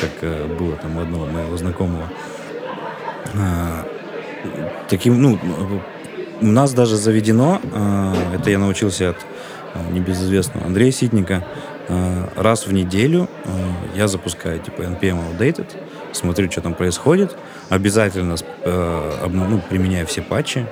как 0.00 0.10
э, 0.22 0.46
было 0.58 0.74
там 0.74 0.96
у 0.96 1.02
одного 1.02 1.26
моего 1.26 1.56
знакомого. 1.56 2.08
Э, 3.32 3.84
таким, 4.88 5.22
ну, 5.22 5.38
у 6.40 6.46
нас 6.46 6.72
даже 6.72 6.96
заведено, 6.96 7.60
э, 7.62 8.14
это 8.40 8.50
я 8.50 8.58
научился 8.58 9.10
от 9.10 9.18
э, 9.74 9.92
небезызвестного 9.92 10.66
Андрея 10.66 10.90
Ситника, 10.90 11.46
э, 11.86 12.28
раз 12.34 12.66
в 12.66 12.72
неделю 12.72 13.28
э, 13.44 13.50
я 13.94 14.08
запускаю 14.08 14.58
типа 14.58 14.82
NPM 14.82 15.20
Outdated, 15.30 15.68
смотрю, 16.10 16.50
что 16.50 16.60
там 16.60 16.74
происходит, 16.74 17.36
обязательно 17.68 18.34
э, 18.64 19.26
ну, 19.30 19.62
применяю 19.70 20.08
все 20.08 20.22
патчи, 20.22 20.66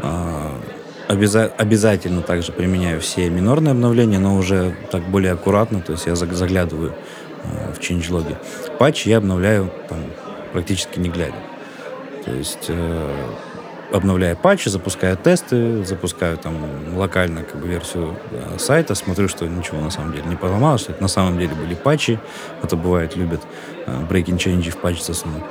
э, 0.00 0.50
Обяза- 1.08 1.52
обязательно 1.58 2.22
также 2.22 2.52
применяю 2.52 3.00
все 3.00 3.28
минорные 3.28 3.72
обновления, 3.72 4.18
но 4.18 4.36
уже 4.36 4.74
так 4.90 5.02
более 5.02 5.32
аккуратно, 5.32 5.80
то 5.80 5.92
есть 5.92 6.06
я 6.06 6.14
заглядываю 6.14 6.94
э, 7.42 7.72
в 7.72 7.78
changelog. 7.78 8.36
Патчи 8.78 9.08
я 9.08 9.18
обновляю 9.18 9.70
там, 9.88 9.98
практически 10.52 10.98
не 10.98 11.10
глядя. 11.10 11.36
То 12.24 12.32
есть 12.32 12.66
э, 12.68 13.26
обновляю 13.92 14.36
патчи, 14.36 14.70
запускаю 14.70 15.16
тесты, 15.18 15.84
запускаю 15.84 16.38
там 16.38 16.56
локально 16.96 17.42
как 17.42 17.60
бы, 17.60 17.68
версию 17.68 18.16
э, 18.30 18.58
сайта, 18.58 18.94
смотрю, 18.94 19.28
что 19.28 19.46
ничего 19.46 19.80
на 19.80 19.90
самом 19.90 20.12
деле 20.12 20.24
не 20.26 20.36
поломалось, 20.36 20.86
это 20.88 21.02
на 21.02 21.08
самом 21.08 21.38
деле 21.38 21.54
были 21.54 21.74
патчи, 21.74 22.18
это 22.62 22.76
бывает 22.76 23.14
любят 23.14 23.42
э, 23.86 24.06
breaking 24.08 24.38
change 24.38 24.70
в 24.70 24.78
патч 24.78 25.02
засунуть. 25.02 25.42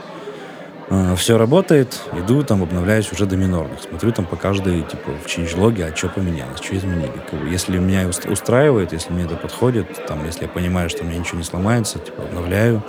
А, 0.93 1.15
все 1.15 1.39
работает, 1.39 1.99
иду, 2.13 2.43
там, 2.43 2.61
обновляюсь 2.61 3.11
уже 3.11 3.25
до 3.25 3.35
минорных. 3.35 3.81
Смотрю 3.81 4.11
там 4.11 4.25
по 4.25 4.35
каждой, 4.35 4.83
типа, 4.83 5.11
в 5.23 5.25
changelog, 5.25 5.81
а 5.81 5.95
что 5.95 6.07
поменялось, 6.07 6.59
что 6.61 6.77
изменили. 6.77 7.11
Если 7.49 7.79
меня 7.79 8.07
устраивает, 8.07 8.93
если 8.93 9.11
мне 9.11 9.23
это 9.23 9.35
подходит, 9.35 10.05
там, 10.05 10.23
если 10.23 10.43
я 10.43 10.47
понимаю, 10.47 10.91
что 10.91 11.03
у 11.03 11.07
меня 11.07 11.17
ничего 11.17 11.39
не 11.39 11.43
сломается, 11.43 11.97
типа, 11.97 12.21
обновляю, 12.21 12.83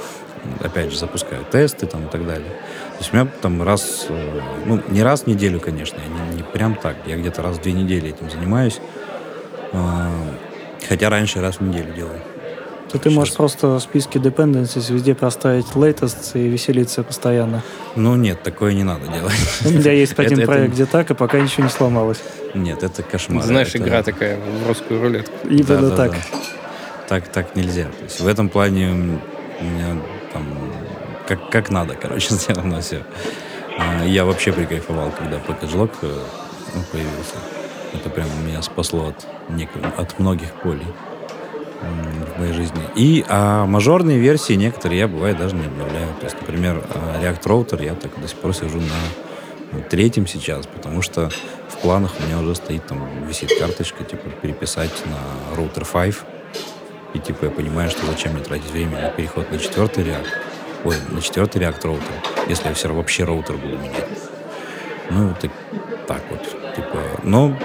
опять 0.61 0.91
же, 0.91 0.99
запускаю 0.99 1.47
тесты 1.51 1.87
там 1.87 2.05
и 2.05 2.11
так 2.11 2.27
далее. 2.27 2.51
То 2.51 2.99
есть 2.99 3.15
у 3.15 3.17
меня 3.17 3.27
там 3.41 3.63
раз, 3.63 4.05
э, 4.11 4.41
ну, 4.67 4.83
не 4.89 5.03
раз 5.03 5.23
в 5.23 5.27
неделю, 5.27 5.59
конечно, 5.59 5.97
не, 5.97 6.37
не 6.37 6.43
прям 6.43 6.75
так, 6.75 6.97
я 7.07 7.17
где-то 7.17 7.41
раз 7.41 7.57
в 7.57 7.63
две 7.63 7.73
недели 7.73 8.11
этим 8.11 8.31
занимаюсь, 8.31 8.81
а, 9.73 10.11
хотя 10.87 11.09
раньше 11.09 11.41
раз 11.41 11.57
в 11.57 11.63
неделю 11.63 11.95
делал. 11.95 12.34
То 12.91 12.99
ты 12.99 13.11
можешь 13.11 13.35
просто 13.35 13.79
в 13.79 13.81
списке 13.81 14.19
dependencies 14.19 14.93
везде 14.93 15.15
проставить 15.15 15.67
latest 15.75 16.33
и 16.35 16.49
веселиться 16.49 17.03
постоянно. 17.03 17.63
Ну 17.97 18.15
нет, 18.17 18.43
такое 18.43 18.73
не 18.73 18.85
надо 18.85 19.09
делать. 19.09 19.33
У 19.65 19.71
меня 19.71 19.93
есть 19.93 20.15
один 20.19 20.47
проект, 20.47 20.75
где 20.75 20.87
так, 20.87 21.11
и 21.11 21.15
пока 21.15 21.41
ничего 21.41 21.65
не 21.65 21.71
сломалось. 21.71 22.23
Нет, 22.55 22.83
это 22.83 23.03
кошмар. 23.03 23.43
Знаешь, 23.45 23.75
игра 23.75 24.03
такая 24.03 24.39
в 24.39 24.69
русскую 24.69 25.01
рулетку. 25.01 25.35
Именно 25.49 25.91
так. 25.91 26.15
Так, 27.09 27.29
так 27.29 27.57
нельзя. 27.57 27.85
То 27.85 28.05
есть 28.05 28.21
в 28.21 28.27
этом 28.27 28.49
плане 28.49 29.21
у 29.61 29.65
меня 29.65 29.97
там 30.33 30.47
как, 31.27 31.51
как 31.51 31.71
надо, 31.71 31.95
короче, 31.95 32.35
сделано 32.35 32.81
все. 32.81 33.03
А, 33.79 34.05
я 34.05 34.25
вообще 34.25 34.53
прикайфовал, 34.53 35.11
когда 35.11 35.39
пакеджлог 35.39 35.91
э, 36.03 36.19
ну, 36.75 36.81
появился. 36.93 37.37
Это 37.93 38.11
прям 38.11 38.29
меня 38.47 38.63
спасло 38.63 39.09
от, 39.09 39.27
от 39.99 40.19
многих 40.19 40.53
полей 40.63 40.87
в 41.81 42.39
моей 42.39 42.53
жизни. 42.53 42.83
И 42.97 43.25
а 43.29 43.67
мажорные 43.67 44.19
версии 44.19 44.55
некоторые 44.55 45.01
я, 45.01 45.09
бывает, 45.09 45.37
даже 45.39 45.55
не 45.55 45.67
обновляю. 45.67 46.09
То 46.21 46.25
есть, 46.25 46.37
например, 46.41 46.83
а, 46.95 47.21
React 47.23 47.43
Router 47.43 47.85
я 47.85 47.95
так 47.95 48.19
до 48.21 48.29
сих 48.29 48.39
пор 48.39 48.55
сижу 48.55 48.81
на 48.81 49.81
третьем 49.91 50.27
сейчас, 50.27 50.67
потому 50.67 51.03
что 51.03 51.31
в 51.69 51.79
планах 51.79 52.13
у 52.19 52.23
меня 52.27 52.39
уже 52.39 52.55
стоит 52.55 52.87
там, 52.87 53.27
висит 53.27 53.59
карточка, 53.59 54.05
типа, 54.05 54.31
переписать 54.43 54.93
на 55.07 55.57
Router 55.57 55.87
5. 55.91 56.15
И, 57.15 57.19
типа, 57.19 57.47
я 57.47 57.51
понимаю, 57.51 57.91
что 57.91 58.07
зачем 58.07 58.33
мне 58.33 58.43
тратить 58.43 58.71
время 58.71 59.01
на 59.01 59.09
переход 59.11 59.51
на 59.51 59.59
четвертый 59.59 60.05
React, 60.05 60.27
ой, 60.85 60.97
на 61.11 61.21
четвертый 61.21 61.63
React 61.63 61.83
Router, 61.83 62.49
если 62.49 62.69
я 62.69 62.75
все 62.75 62.89
вообще 62.89 63.25
роутер 63.25 63.57
буду 63.57 63.77
менять. 63.79 64.09
Ну, 65.11 65.35
так, 65.41 65.51
так 66.07 66.23
вот, 66.31 66.43
типа, 66.75 66.99
но 67.23 67.57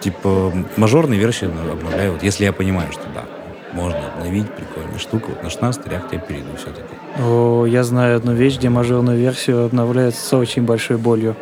типа, 0.00 0.52
мажорные 0.76 1.18
версии 1.18 1.46
обновляю, 1.46 2.12
вот, 2.12 2.22
если 2.22 2.44
я 2.44 2.52
понимаю, 2.52 2.92
что 2.92 3.02
да. 3.14 3.24
можно 3.72 4.00
обновить, 4.08 4.50
прикольная 4.52 4.98
штука. 4.98 5.26
Вот 5.28 5.42
на 5.42 5.50
16 5.50 5.86
React 5.86 6.08
я 6.12 6.18
перейду 6.18 6.48
все-таки. 6.56 6.94
О, 7.18 7.66
я 7.66 7.84
знаю 7.84 8.16
одну 8.16 8.32
вещь, 8.32 8.56
где 8.56 8.68
мажорную 8.68 9.18
версию 9.18 9.66
обновляют 9.66 10.14
с 10.14 10.32
очень 10.32 10.62
большой 10.62 10.96
болью. 10.96 11.36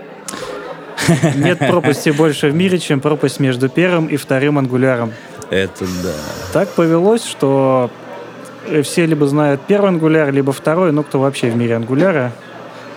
Нет 1.37 1.59
пропасти 1.59 2.11
больше 2.11 2.49
в 2.49 2.55
мире, 2.55 2.79
чем 2.79 3.01
пропасть 3.01 3.41
между 3.41 3.69
первым 3.69 4.07
и 4.07 4.17
вторым 4.17 4.59
ангуляром. 4.59 5.13
Это 5.51 5.85
да. 6.03 6.13
Так 6.53 6.69
повелось, 6.71 7.25
что 7.25 7.91
все 8.83 9.07
либо 9.07 9.27
знают 9.27 9.61
первый 9.67 9.89
ангуляр, 9.89 10.33
либо 10.33 10.53
второй, 10.53 10.93
ну 10.93 11.03
кто 11.03 11.19
вообще 11.21 11.51
в 11.51 11.57
мире 11.57 11.77
ангуляра. 11.77 12.33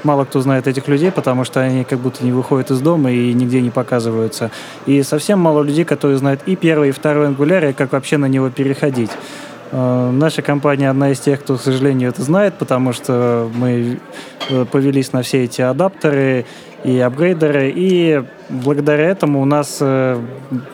Мало 0.03 0.25
кто 0.25 0.41
знает 0.41 0.67
этих 0.67 0.87
людей, 0.87 1.11
потому 1.11 1.43
что 1.43 1.59
они 1.59 1.83
как 1.83 1.99
будто 1.99 2.23
не 2.23 2.31
выходят 2.31 2.71
из 2.71 2.79
дома 2.81 3.11
и 3.11 3.33
нигде 3.33 3.61
не 3.61 3.69
показываются. 3.69 4.49
И 4.85 5.03
совсем 5.03 5.39
мало 5.39 5.61
людей, 5.61 5.85
которые 5.85 6.17
знают 6.17 6.41
и 6.45 6.55
первый, 6.55 6.89
и 6.89 6.91
второй 6.91 7.27
ангуляр, 7.27 7.65
и 7.65 7.73
как 7.73 7.91
вообще 7.91 8.17
на 8.17 8.25
него 8.25 8.49
переходить. 8.49 9.11
Э, 9.71 10.09
наша 10.11 10.41
компания 10.41 10.89
одна 10.89 11.11
из 11.11 11.19
тех, 11.19 11.41
кто, 11.41 11.55
к 11.55 11.61
сожалению, 11.61 12.09
это 12.09 12.21
знает, 12.23 12.55
потому 12.55 12.93
что 12.93 13.49
мы 13.53 13.99
э, 14.49 14.65
повелись 14.65 15.13
на 15.13 15.21
все 15.21 15.43
эти 15.43 15.61
адаптеры 15.61 16.45
и 16.83 16.99
апгрейдеры, 16.99 17.71
и 17.73 18.23
благодаря 18.49 19.05
этому 19.05 19.41
у 19.41 19.45
нас 19.45 19.77
э, 19.79 20.19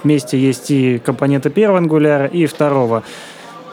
вместе 0.04 0.40
есть 0.40 0.72
и 0.72 1.00
компоненты 1.00 1.50
первого 1.50 1.80
ангуляра, 1.80 2.26
и 2.26 2.46
второго. 2.46 3.04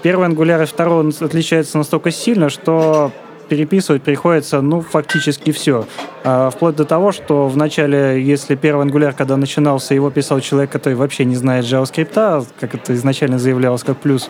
Первый 0.02 0.26
ангуляр 0.26 0.60
и 0.62 0.66
второй 0.66 1.08
отличаются 1.08 1.78
настолько 1.78 2.10
сильно, 2.10 2.50
что 2.50 3.12
переписывать 3.44 4.02
приходится, 4.02 4.60
ну, 4.60 4.80
фактически 4.80 5.52
все. 5.52 5.86
А, 6.24 6.50
вплоть 6.50 6.76
до 6.76 6.84
того, 6.84 7.12
что 7.12 7.48
в 7.48 7.56
начале, 7.56 8.22
если 8.22 8.54
первый 8.54 8.86
Angular, 8.86 9.14
когда 9.16 9.36
начинался, 9.36 9.94
его 9.94 10.10
писал 10.10 10.40
человек, 10.40 10.70
который 10.70 10.94
вообще 10.94 11.24
не 11.24 11.36
знает 11.36 11.64
JavaScript, 11.64 12.12
а, 12.16 12.44
как 12.58 12.74
это 12.74 12.94
изначально 12.94 13.38
заявлялось, 13.38 13.82
как 13.82 13.98
плюс, 13.98 14.28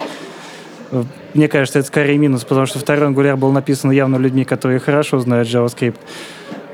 мне 1.35 1.49
кажется, 1.49 1.79
это 1.81 1.89
скорее 1.89 2.19
минус, 2.19 2.45
потому 2.45 2.67
что 2.67 2.79
второй 2.79 3.11
Angular 3.11 3.37
был 3.37 3.53
написан 3.53 3.91
явно 3.91 4.17
людьми, 4.17 4.45
которые 4.45 4.79
хорошо 4.81 5.19
знают 5.19 5.49
JavaScript, 5.49 5.97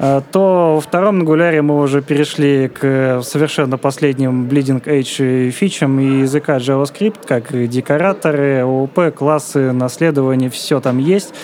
а, 0.02 0.22
то 0.32 0.76
во 0.76 0.80
втором 0.80 1.20
Angular 1.20 1.60
мы 1.60 1.78
уже 1.78 2.00
перешли 2.00 2.68
к 2.68 3.20
совершенно 3.22 3.76
последним 3.76 4.46
Bleeding 4.46 4.82
Edge 4.82 5.50
фичам 5.50 6.00
и 6.00 6.20
языка 6.20 6.56
JavaScript, 6.56 7.26
как 7.26 7.52
декораторы, 7.68 8.60
ООП, 8.62 9.14
классы, 9.14 9.72
наследование, 9.72 10.48
все 10.48 10.80
там 10.80 10.96
есть 10.96 11.34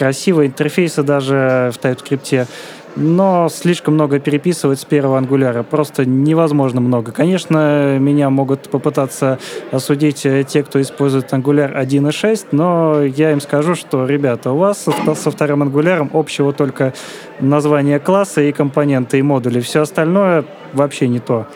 красивые 0.00 0.48
интерфейсы 0.48 1.02
даже 1.02 1.70
в 1.74 1.78
TypeScript, 1.78 2.48
но 2.96 3.50
слишком 3.50 3.94
много 3.94 4.18
переписывать 4.18 4.80
с 4.80 4.86
первого 4.86 5.18
ангуляра. 5.18 5.62
Просто 5.62 6.06
невозможно 6.06 6.80
много. 6.80 7.12
Конечно, 7.12 7.98
меня 7.98 8.30
могут 8.30 8.70
попытаться 8.70 9.38
осудить 9.70 10.22
те, 10.22 10.62
кто 10.62 10.80
использует 10.80 11.30
ангуляр 11.34 11.76
1.6, 11.76 12.46
но 12.52 13.02
я 13.02 13.32
им 13.32 13.42
скажу, 13.42 13.74
что, 13.74 14.06
ребята, 14.06 14.52
у 14.52 14.56
вас 14.56 14.86
со 15.16 15.30
вторым 15.30 15.62
ангуляром 15.62 16.08
общего 16.14 16.54
только 16.54 16.94
название 17.38 17.98
класса 17.98 18.40
и 18.40 18.52
компоненты 18.52 19.18
и 19.18 19.22
модули. 19.22 19.60
Все 19.60 19.82
остальное 19.82 20.46
вообще 20.72 21.08
не 21.08 21.20
то 21.20 21.46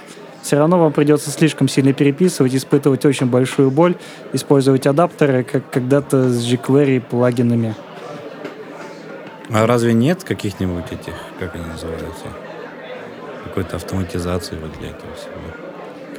все 0.42 0.58
равно 0.58 0.78
вам 0.78 0.92
придется 0.92 1.30
слишком 1.30 1.68
сильно 1.68 1.94
переписывать, 1.94 2.54
испытывать 2.54 3.06
очень 3.06 3.28
большую 3.28 3.70
боль, 3.70 3.94
использовать 4.34 4.86
адаптеры, 4.86 5.42
как 5.42 5.70
когда-то 5.70 6.28
с 6.28 6.44
jQuery 6.44 7.00
плагинами. 7.00 7.74
А 9.54 9.68
разве 9.68 9.92
нет 9.92 10.24
каких-нибудь 10.24 10.86
этих, 10.90 11.14
как 11.38 11.54
они 11.54 11.64
называются, 11.64 12.24
какой-то 13.44 13.76
автоматизации 13.76 14.56
вот 14.60 14.76
для 14.80 14.88
этого 14.88 15.14
всего? 15.14 15.30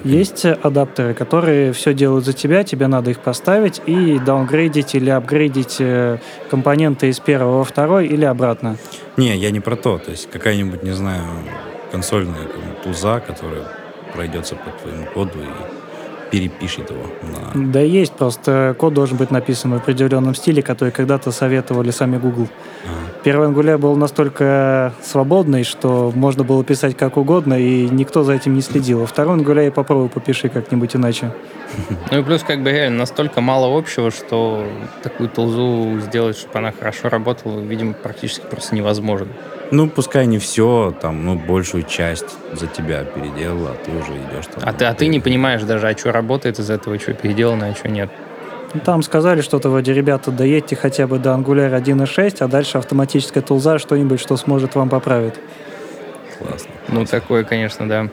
Есть 0.05 0.45
адаптеры, 0.45 1.13
которые 1.13 1.73
все 1.73 1.93
делают 1.93 2.23
за 2.23 2.31
тебя, 2.31 2.63
тебе 2.63 2.87
надо 2.87 3.11
их 3.11 3.19
поставить 3.19 3.81
и 3.85 4.19
даунгрейдить 4.19 4.95
или 4.95 5.09
апгрейдить 5.09 5.77
э, 5.79 6.19
компоненты 6.49 7.09
из 7.09 7.19
первого 7.19 7.57
во 7.57 7.63
второй 7.65 8.07
или 8.07 8.23
обратно. 8.23 8.77
Не, 9.17 9.35
я 9.35 9.51
не 9.51 9.59
про 9.59 9.75
то. 9.75 9.97
То 9.97 10.11
есть 10.11 10.29
какая-нибудь, 10.31 10.83
не 10.83 10.91
знаю, 10.91 11.25
консольная 11.91 12.47
туза, 12.85 13.19
которая 13.19 13.63
пройдется 14.13 14.55
по 14.55 14.71
твоему 14.81 15.07
коду 15.13 15.39
и 15.41 16.31
перепишет 16.31 16.89
его. 16.89 17.03
На... 17.53 17.71
Да 17.71 17.81
есть, 17.81 18.13
просто 18.13 18.75
код 18.79 18.93
должен 18.93 19.17
быть 19.17 19.29
написан 19.29 19.71
в 19.71 19.75
определенном 19.75 20.35
стиле, 20.35 20.61
который 20.61 20.91
когда-то 20.91 21.31
советовали 21.31 21.91
сами 21.91 22.17
Google. 22.17 22.47
Первый 23.23 23.49
Angular 23.49 23.77
был 23.77 23.95
настолько 23.95 24.93
свободный, 25.01 25.63
что 25.63 26.11
можно 26.13 26.43
было 26.43 26.63
писать 26.63 26.95
как 26.95 27.17
угодно, 27.17 27.59
и 27.59 27.89
никто 27.89 28.23
за 28.23 28.33
этим 28.33 28.53
не 28.53 28.61
следил. 28.61 29.03
А 29.03 29.07
второй 29.07 29.39
Angular 29.39 29.65
я 29.65 29.71
попробую 29.71 30.09
попиши 30.09 30.49
как-нибудь 30.49 30.95
иначе. 30.95 31.31
Ну 32.11 32.19
и 32.19 32.23
плюс 32.23 32.43
как 32.43 32.61
бы 32.61 32.71
реально 32.71 32.99
настолько 32.99 33.41
мало 33.41 33.75
общего, 33.75 34.11
что 34.11 34.65
такую 35.01 35.27
толзу 35.29 35.99
сделать, 35.99 36.37
чтобы 36.37 36.59
она 36.59 36.71
хорошо 36.71 37.09
работала, 37.09 37.59
видимо, 37.59 37.93
практически 37.93 38.45
просто 38.49 38.75
невозможно. 38.75 39.27
Ну, 39.71 39.89
пускай 39.89 40.27
не 40.27 40.37
все, 40.37 40.93
там, 41.01 41.25
ну, 41.25 41.35
большую 41.35 41.83
часть 41.83 42.37
за 42.53 42.67
тебя 42.67 43.03
переделала, 43.03 43.71
а 43.71 43.75
ты 43.83 43.91
уже 43.91 44.13
идешь 44.13 44.45
там. 44.53 44.63
А 44.63 44.73
ты, 44.73 44.85
а 44.85 44.93
ты 44.93 45.07
не 45.07 45.19
понимаешь 45.19 45.63
даже, 45.63 45.87
а 45.87 45.97
что 45.97 46.11
работает 46.11 46.59
из 46.59 46.69
этого, 46.69 46.99
что 46.99 47.13
переделано, 47.13 47.67
а 47.67 47.75
что 47.75 47.89
нет. 47.89 48.11
Ну, 48.75 48.81
там 48.81 49.03
сказали 49.03 49.39
что-то 49.39 49.69
вроде, 49.69 49.93
ребята, 49.93 50.31
доедьте 50.31 50.75
хотя 50.75 51.07
бы 51.07 51.17
до 51.17 51.29
Angular 51.29 51.81
1.6, 51.81 52.37
а 52.41 52.47
дальше 52.47 52.77
автоматическая 52.77 53.41
тулза 53.41 53.79
что-нибудь, 53.79 54.19
что 54.19 54.35
сможет 54.35 54.75
вам 54.75 54.89
поправить. 54.89 55.35
Классно. 56.37 56.71
Ну, 56.89 57.05
такое, 57.05 57.45
конечно, 57.45 57.87
да. 57.87 58.09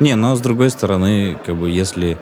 Не, 0.00 0.14
но 0.14 0.34
с 0.34 0.40
другой 0.40 0.70
стороны, 0.70 1.36
как 1.44 1.56
бы, 1.56 1.68
если 1.68 2.16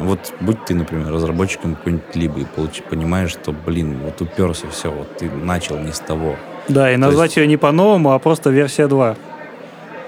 вот 0.00 0.32
будь 0.40 0.64
ты, 0.64 0.74
например, 0.74 1.12
разработчиком 1.12 1.74
какой-нибудь 1.74 2.16
либо 2.16 2.40
и 2.40 2.44
получи, 2.46 2.82
понимаешь, 2.88 3.32
что, 3.32 3.52
блин, 3.52 3.98
вот 4.02 4.18
уперся, 4.22 4.66
все, 4.70 4.90
вот 4.90 5.18
ты 5.18 5.30
начал 5.30 5.78
не 5.78 5.92
с 5.92 6.00
того. 6.00 6.36
Да, 6.68 6.90
и 6.90 6.96
назвать 6.96 7.32
есть... 7.32 7.36
ее 7.36 7.46
не 7.46 7.58
по-новому, 7.58 8.12
а 8.12 8.18
просто 8.18 8.48
версия 8.48 8.86
2. 8.86 9.16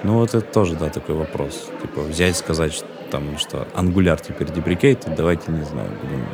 Ну, 0.04 0.14
вот 0.14 0.30
это 0.30 0.40
тоже, 0.40 0.76
да, 0.76 0.88
такой 0.88 1.14
вопрос. 1.14 1.68
Типа 1.82 2.00
взять, 2.00 2.38
сказать, 2.38 2.72
что, 2.72 2.86
там, 3.10 3.36
что 3.36 3.68
Angular 3.74 4.18
теперь 4.26 4.50
деприкейт, 4.50 5.06
давайте, 5.14 5.52
не 5.52 5.64
знаю, 5.64 5.90
будем 6.02 6.24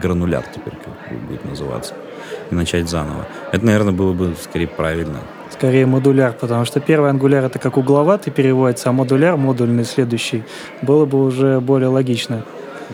грануляр 0.00 0.44
теперь 0.54 0.74
как 0.74 1.18
будет 1.28 1.44
называться. 1.44 1.94
И 2.50 2.54
начать 2.54 2.88
заново. 2.88 3.26
Это, 3.50 3.64
наверное, 3.64 3.92
было 3.92 4.12
бы 4.12 4.34
скорее 4.40 4.68
правильно. 4.68 5.20
Скорее 5.50 5.86
модуляр, 5.86 6.32
потому 6.32 6.64
что 6.64 6.80
первый 6.80 7.10
ангуляр 7.10 7.44
это 7.44 7.58
как 7.58 7.76
угловатый 7.76 8.32
переводится, 8.32 8.90
а 8.90 8.92
модуляр, 8.92 9.36
модульный 9.36 9.84
следующий, 9.84 10.44
было 10.80 11.04
бы 11.04 11.22
уже 11.22 11.60
более 11.60 11.88
логично. 11.88 12.44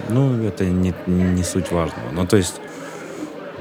Ну, 0.08 0.42
это 0.42 0.64
не, 0.64 0.94
не 1.06 1.42
суть 1.42 1.70
важного. 1.70 2.10
Ну, 2.12 2.26
то 2.26 2.36
есть, 2.36 2.60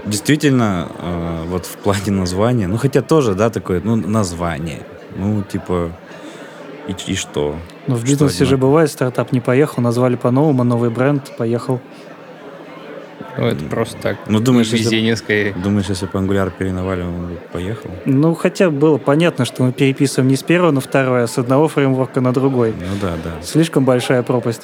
действительно, 0.06 0.88
э, 1.00 1.44
вот 1.48 1.66
в 1.66 1.78
плане 1.78 2.12
названия, 2.12 2.68
ну, 2.68 2.78
хотя 2.78 3.02
тоже, 3.02 3.34
да, 3.34 3.50
такое, 3.50 3.82
ну, 3.84 3.96
название. 3.96 4.82
Ну, 5.16 5.44
типа, 5.44 5.92
и, 6.88 7.12
и 7.12 7.16
что? 7.16 7.56
Ну, 7.88 7.96
в 7.96 8.04
бизнесе 8.04 8.46
же 8.46 8.58
бывает, 8.58 8.92
стартап 8.92 9.32
не 9.32 9.40
поехал, 9.40 9.82
назвали 9.82 10.16
по-новому, 10.16 10.64
новый 10.64 10.90
бренд, 10.90 11.36
поехал. 11.38 11.80
Ну, 13.38 13.46
это 13.48 13.66
просто 13.66 13.98
так. 14.02 14.18
Ну, 14.28 14.40
думаешь, 14.40 14.68
если, 14.70 15.14
скорее. 15.16 15.54
Думаешь, 15.54 15.86
если 15.90 16.06
бы 16.06 16.20
Angular 16.20 16.52
переновали, 16.58 17.02
он 17.02 17.28
бы 17.28 17.40
поехал? 17.52 17.90
Ну, 18.06 18.34
хотя 18.34 18.70
было 18.70 18.98
понятно, 18.98 19.46
что 19.46 19.64
мы 19.64 19.72
переписываем 19.72 20.30
не 20.30 20.36
с 20.36 20.44
первого 20.44 20.72
на 20.72 20.82
второе, 20.82 21.24
а 21.24 21.28
с 21.28 21.38
одного 21.38 21.68
фреймворка 21.68 22.22
на 22.22 22.34
другой. 22.34 22.74
Ну 22.80 22.96
да, 23.02 23.14
да. 23.24 23.42
Слишком 23.44 23.86
большая 23.86 24.24
пропасть. 24.24 24.64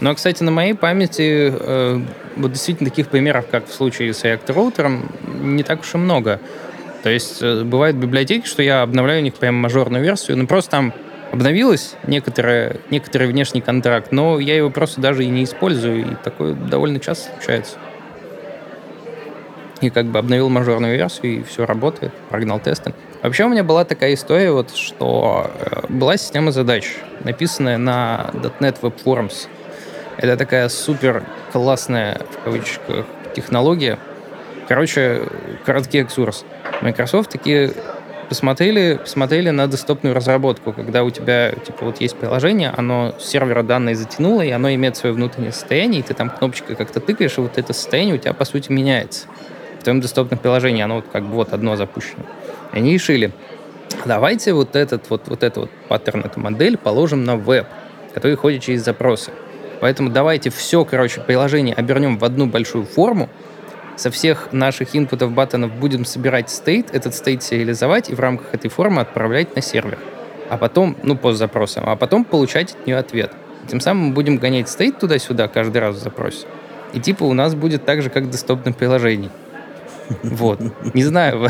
Но, 0.00 0.14
кстати, 0.14 0.42
на 0.42 0.50
моей 0.50 0.74
памяти 0.74 1.52
э, 1.58 2.00
вот 2.36 2.52
действительно 2.52 2.90
таких 2.90 3.08
примеров, 3.08 3.46
как 3.50 3.68
в 3.68 3.72
случае 3.72 4.12
с 4.12 4.24
React 4.24 4.46
Router, 4.48 5.00
не 5.40 5.62
так 5.62 5.80
уж 5.80 5.94
и 5.94 5.98
много. 5.98 6.40
То 7.02 7.10
есть 7.10 7.42
э, 7.42 7.62
бывают 7.62 7.96
библиотеки, 7.96 8.46
что 8.46 8.62
я 8.62 8.82
обновляю 8.82 9.20
у 9.20 9.24
них 9.24 9.34
прям 9.34 9.54
мажорную 9.54 10.02
версию, 10.02 10.38
ну 10.38 10.46
просто 10.46 10.72
там 10.72 10.92
обновилась 11.30 11.96
некоторая, 12.06 12.78
некоторый 12.90 13.28
внешний 13.28 13.60
контракт, 13.60 14.10
но 14.10 14.38
я 14.38 14.56
его 14.56 14.70
просто 14.70 15.00
даже 15.00 15.24
и 15.24 15.28
не 15.28 15.44
использую, 15.44 16.12
и 16.12 16.14
такое 16.22 16.54
довольно 16.54 17.00
часто 17.00 17.30
случается. 17.32 17.76
И 19.84 19.90
как 19.90 20.06
бы 20.06 20.18
обновил 20.18 20.48
мажорную 20.48 20.96
версию, 20.96 21.40
и 21.40 21.42
все 21.42 21.66
работает, 21.66 22.10
прогнал 22.30 22.58
тесты. 22.58 22.94
Вообще 23.22 23.44
у 23.44 23.50
меня 23.50 23.64
была 23.64 23.84
такая 23.84 24.14
история, 24.14 24.50
вот, 24.50 24.74
что 24.74 25.50
э, 25.60 25.86
была 25.90 26.16
система 26.16 26.52
задач, 26.52 26.96
написанная 27.22 27.76
на 27.76 28.30
.NET 28.60 28.80
Web 28.80 28.94
Forms. 29.04 29.48
Это 30.16 30.38
такая 30.38 30.70
супер 30.70 31.24
классная, 31.52 32.18
в 32.30 32.44
кавычках, 32.44 33.04
технология. 33.36 33.98
Короче, 34.68 35.24
короткий 35.66 35.98
экскурс. 35.98 36.46
Microsoft 36.80 37.30
такие 37.30 37.74
посмотрели, 38.30 38.96
посмотрели 38.96 39.50
на 39.50 39.66
десктопную 39.66 40.14
разработку, 40.14 40.72
когда 40.72 41.04
у 41.04 41.10
тебя, 41.10 41.52
типа, 41.52 41.84
вот 41.84 42.00
есть 42.00 42.16
приложение, 42.16 42.72
оно 42.74 43.14
с 43.18 43.26
сервера 43.26 43.62
данные 43.62 43.96
затянуло, 43.96 44.40
и 44.40 44.50
оно 44.50 44.72
имеет 44.72 44.96
свое 44.96 45.14
внутреннее 45.14 45.52
состояние, 45.52 46.00
и 46.00 46.02
ты 46.02 46.14
там 46.14 46.30
кнопочкой 46.30 46.74
как-то 46.74 47.00
тыкаешь, 47.00 47.36
и 47.36 47.40
вот 47.42 47.58
это 47.58 47.74
состояние 47.74 48.14
у 48.14 48.18
тебя, 48.18 48.32
по 48.32 48.46
сути, 48.46 48.72
меняется. 48.72 49.26
В 49.84 49.86
твоем 49.86 50.00
десктопном 50.00 50.38
приложении 50.38 50.82
оно 50.82 50.94
вот 50.94 51.04
как 51.12 51.26
бы 51.26 51.34
вот 51.34 51.52
одно 51.52 51.76
запущено. 51.76 52.24
И 52.72 52.78
они 52.78 52.94
решили, 52.94 53.32
давайте 54.06 54.54
вот 54.54 54.76
этот 54.76 55.10
вот, 55.10 55.28
вот 55.28 55.42
эту 55.42 55.60
вот 55.60 55.70
паттерн, 55.90 56.20
эту 56.20 56.40
модель 56.40 56.78
положим 56.78 57.24
на 57.24 57.36
веб, 57.36 57.66
который 58.14 58.34
ходит 58.34 58.62
через 58.62 58.82
запросы. 58.82 59.30
Поэтому 59.82 60.08
давайте 60.08 60.48
все, 60.48 60.86
короче, 60.86 61.20
приложение 61.20 61.74
обернем 61.74 62.16
в 62.16 62.24
одну 62.24 62.46
большую 62.46 62.86
форму, 62.86 63.28
со 63.96 64.10
всех 64.10 64.54
наших 64.54 64.96
инпутов 64.96 65.32
баттонов 65.32 65.74
будем 65.74 66.06
собирать 66.06 66.48
state, 66.48 66.94
этот 66.94 67.14
state 67.14 67.42
сериализовать 67.42 68.08
и 68.08 68.14
в 68.14 68.20
рамках 68.20 68.54
этой 68.54 68.70
формы 68.70 69.02
отправлять 69.02 69.54
на 69.54 69.60
сервер. 69.60 69.98
А 70.48 70.56
потом, 70.56 70.96
ну, 71.02 71.14
по 71.14 71.34
запросам, 71.34 71.84
а 71.86 71.94
потом 71.96 72.24
получать 72.24 72.72
от 72.72 72.86
нее 72.86 72.96
ответ. 72.96 73.32
Тем 73.68 73.80
самым 73.80 74.06
мы 74.06 74.14
будем 74.14 74.38
гонять 74.38 74.70
state 74.70 74.98
туда-сюда 74.98 75.46
каждый 75.48 75.82
раз 75.82 75.96
в 75.96 75.98
запросе. 75.98 76.46
И 76.94 77.00
типа 77.00 77.24
у 77.24 77.34
нас 77.34 77.54
будет 77.54 77.84
так 77.84 78.00
же, 78.00 78.08
как 78.08 78.24
в 78.24 78.30
десктопном 78.30 78.72
приложении. 78.72 79.30
Вот. 80.22 80.60
Не 80.94 81.04
знаю. 81.04 81.48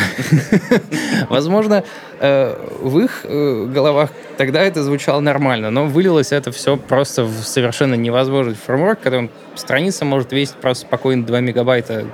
Возможно, 1.29 1.85
э, 2.21 2.57
в 2.81 2.99
их 2.99 3.21
э, 3.25 3.67
головах 3.67 4.11
тогда 4.37 4.63
это 4.63 4.83
звучало 4.83 5.21
нормально, 5.21 5.71
но 5.71 5.87
вылилось 5.87 6.33
это 6.33 6.53
все 6.53 6.77
просто 6.77 7.25
в 7.25 7.45
совершенно 7.45 7.95
невозможный 7.95 8.55
фреймворк, 8.55 9.01
который 9.01 9.31
страница 9.55 10.05
может 10.05 10.33
весить 10.33 10.57
просто 10.57 10.87
спокойно 10.87 11.25
2 11.25 11.41
мегабайта, 11.41 12.07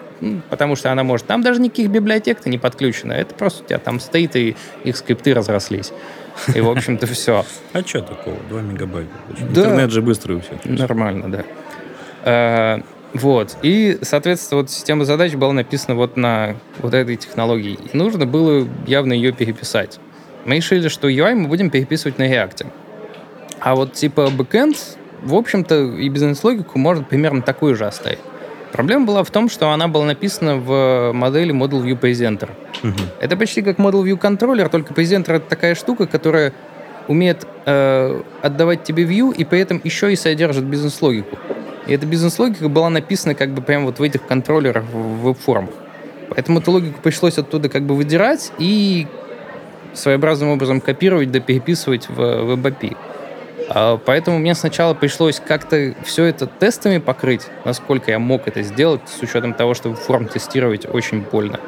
потому 0.48 0.76
что 0.76 0.90
она 0.92 1.04
может... 1.04 1.26
Там 1.26 1.42
даже 1.42 1.60
никаких 1.60 1.90
библиотек-то 1.90 2.48
не 2.48 2.58
подключено. 2.58 3.12
Это 3.12 3.34
просто 3.34 3.64
у 3.64 3.66
тебя 3.66 3.78
там 3.78 4.00
стоит, 4.00 4.36
и 4.36 4.56
их 4.84 4.96
скрипты 4.96 5.34
разрослись. 5.34 5.92
И, 6.54 6.60
в 6.60 6.70
общем-то, 6.70 7.06
все. 7.06 7.44
А 7.72 7.80
что 7.82 8.00
такого? 8.00 8.36
2 8.48 8.60
мегабайта. 8.62 9.10
Интернет 9.38 9.90
же 9.90 10.00
быстрый 10.02 10.36
у 10.36 10.40
всех. 10.40 10.64
Нормально, 10.64 11.44
да. 12.24 12.82
Вот. 13.14 13.56
И, 13.62 13.98
соответственно, 14.02 14.62
вот 14.62 14.70
система 14.70 15.04
задач 15.04 15.34
была 15.34 15.52
написана 15.52 15.96
вот 15.96 16.16
на 16.16 16.56
вот 16.78 16.94
этой 16.94 17.16
технологии. 17.16 17.78
И 17.92 17.96
нужно 17.96 18.26
было 18.26 18.66
явно 18.86 19.12
ее 19.12 19.32
переписать. 19.32 19.98
Мы 20.44 20.56
решили, 20.56 20.88
что 20.88 21.08
UI 21.08 21.34
мы 21.34 21.48
будем 21.48 21.70
переписывать 21.70 22.18
на 22.18 22.24
React. 22.24 22.66
А 23.60 23.74
вот 23.74 23.92
типа 23.92 24.30
бэкэнд, 24.30 24.76
в 25.22 25.34
общем-то, 25.34 25.96
и 25.96 26.08
бизнес-логику 26.08 26.78
можно 26.78 27.04
примерно 27.04 27.42
такую 27.42 27.74
же 27.76 27.86
оставить. 27.86 28.20
Проблема 28.72 29.04
была 29.04 29.24
в 29.24 29.30
том, 29.30 29.50
что 29.50 29.70
она 29.70 29.88
была 29.88 30.06
написана 30.06 30.56
в 30.56 31.12
модели 31.12 31.52
Model 31.52 31.82
View 31.82 31.98
Presenter. 31.98 32.50
Угу. 32.82 33.00
Это 33.20 33.36
почти 33.36 33.62
как 33.62 33.78
Model 33.78 34.04
View 34.04 34.18
Controller, 34.18 34.68
только 34.68 34.94
Presenter— 34.94 35.32
это 35.36 35.48
такая 35.48 35.74
штука, 35.74 36.06
которая 36.06 36.52
умеет 37.08 37.46
э, 37.66 38.22
отдавать 38.40 38.84
тебе 38.84 39.04
view 39.04 39.34
и 39.34 39.44
при 39.44 39.58
этом 39.58 39.80
еще 39.82 40.12
и 40.12 40.16
содержит 40.16 40.64
бизнес-логику. 40.64 41.36
И 41.86 41.92
эта 41.92 42.06
бизнес-логика 42.06 42.68
была 42.68 42.90
написана 42.90 43.34
как 43.34 43.50
бы 43.50 43.62
прямо 43.62 43.86
вот 43.86 43.98
в 43.98 44.02
этих 44.02 44.26
контроллерах 44.26 44.84
в 44.84 45.22
веб-формах. 45.22 45.74
Поэтому 46.30 46.60
эту 46.60 46.70
логику 46.70 47.00
пришлось 47.02 47.38
оттуда 47.38 47.68
как 47.68 47.82
бы 47.82 47.94
выдирать 47.94 48.52
и 48.58 49.06
своеобразным 49.94 50.50
образом 50.50 50.80
копировать 50.80 51.32
да 51.32 51.40
переписывать 51.40 52.08
в 52.08 52.20
WebAPI. 52.20 52.96
А, 53.68 53.98
поэтому 53.98 54.38
мне 54.38 54.54
сначала 54.54 54.94
пришлось 54.94 55.40
как-то 55.40 55.94
все 56.04 56.24
это 56.24 56.46
тестами 56.46 56.98
покрыть, 56.98 57.46
насколько 57.64 58.10
я 58.10 58.18
мог 58.18 58.46
это 58.46 58.62
сделать, 58.62 59.00
с 59.06 59.22
учетом 59.22 59.54
того, 59.54 59.74
что 59.74 59.94
форм 59.94 60.26
тестировать 60.26 60.86
очень 60.92 61.22
больно. 61.22 61.60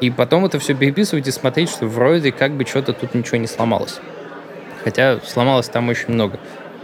И 0.00 0.10
потом 0.10 0.44
это 0.44 0.58
все 0.58 0.74
переписывать 0.74 1.26
и 1.26 1.32
смотреть, 1.32 1.70
что 1.70 1.86
вроде 1.86 2.30
как 2.30 2.52
бы 2.52 2.64
что-то 2.64 2.92
тут 2.92 3.14
ничего 3.14 3.38
не 3.38 3.48
сломалось. 3.48 3.98
Хотя 4.84 5.18
сломалось 5.24 5.68
там 5.68 5.88
очень 5.88 6.14
много. 6.14 6.38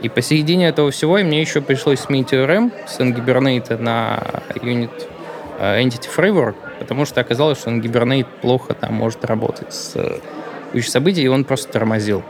И 0.05 0.11
посередине 0.11 0.69
этого 0.69 0.91
всего 0.91 1.17
мне 1.17 1.41
еще 1.41 1.63
пришлось 1.63 2.01
сменить 2.01 2.31
ORM 2.35 2.71
с 2.87 3.01
Ngibernate 3.01 3.79
на 3.79 4.23
Unit 4.57 4.91
э, 5.59 5.81
Entity 5.81 6.11
Framework, 6.15 6.57
потому 6.79 7.07
что 7.07 7.23
оказалось, 7.23 7.59
что 7.59 7.71
Ngibernate 7.71 8.27
плохо 8.43 8.75
там 8.75 8.93
может 8.93 9.25
работать 9.25 9.73
с 9.73 10.21
кучей 10.73 10.91
событий, 10.91 11.23
и 11.23 11.27
он 11.27 11.45
просто 11.45 11.73
тормозил. 11.73 12.23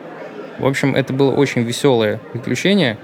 В 0.60 0.66
общем, 0.66 0.94
это 0.94 1.12
было 1.12 1.32
очень 1.32 1.62
веселое 1.62 2.20
приключение. 2.32 2.96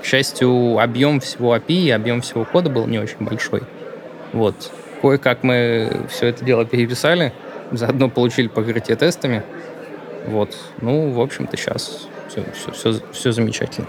К 0.00 0.06
счастью, 0.06 0.78
объем 0.78 1.20
всего 1.20 1.54
API 1.54 1.74
и 1.74 1.90
объем 1.90 2.22
всего 2.22 2.46
кода 2.46 2.70
был 2.70 2.86
не 2.86 2.98
очень 2.98 3.18
большой. 3.20 3.64
Вот. 4.32 4.72
Кое-как 5.02 5.42
мы 5.42 6.06
все 6.08 6.28
это 6.28 6.42
дело 6.46 6.64
переписали, 6.64 7.34
заодно 7.72 8.08
получили 8.08 8.48
покрытие 8.48 8.96
тестами. 8.96 9.42
Вот. 10.24 10.56
Ну, 10.80 11.10
в 11.10 11.20
общем-то, 11.20 11.58
сейчас 11.58 12.08
все, 12.34 12.72
все, 12.72 12.72
все, 12.72 13.00
все 13.12 13.32
замечательно. 13.32 13.86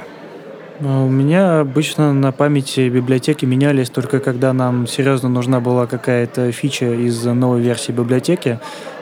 У 0.81 1.09
меня 1.09 1.61
обычно 1.61 2.13
на 2.13 2.33
памяти 2.33 2.89
библиотеки 2.89 3.45
менялись 3.45 3.89
только 3.89 4.19
когда 4.19 4.51
нам 4.51 4.87
серьезно 4.87 5.29
нужна 5.29 5.61
была 5.61 5.87
какая-то 5.87 6.51
фича 6.51 6.93
из 6.93 7.23
новой 7.23 7.61
версии 7.61 7.93
библиотеки. 7.93 8.59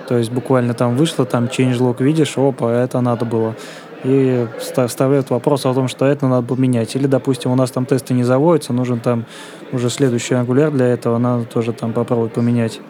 То 0.08 0.18
есть 0.18 0.32
буквально 0.32 0.76
там 0.76 0.96
вышло, 0.96 1.26
там 1.26 1.46
changelog 1.46 2.04
видишь, 2.04 2.38
опа, 2.38 2.72
это 2.72 3.02
надо 3.02 3.26
было. 3.26 3.56
И 4.04 4.46
вставляют 4.60 5.30
вопрос 5.30 5.66
о 5.66 5.74
том, 5.74 5.88
что 5.88 6.06
это 6.06 6.28
надо 6.28 6.46
поменять. 6.46 6.96
Или, 6.96 7.08
допустим, 7.08 7.52
у 7.52 7.56
нас 7.56 7.72
там 7.72 7.86
тесты 7.86 8.14
не 8.14 8.24
заводятся, 8.24 8.74
нужен 8.74 9.00
там 9.00 9.26
уже 9.72 9.90
следующий 9.90 10.36
ангуляр 10.36 10.72
для 10.72 10.88
этого, 10.88 11.18
надо 11.18 11.46
тоже 11.46 11.74
там 11.74 11.94
попробовать 11.94 12.34
поменять. 12.34 12.82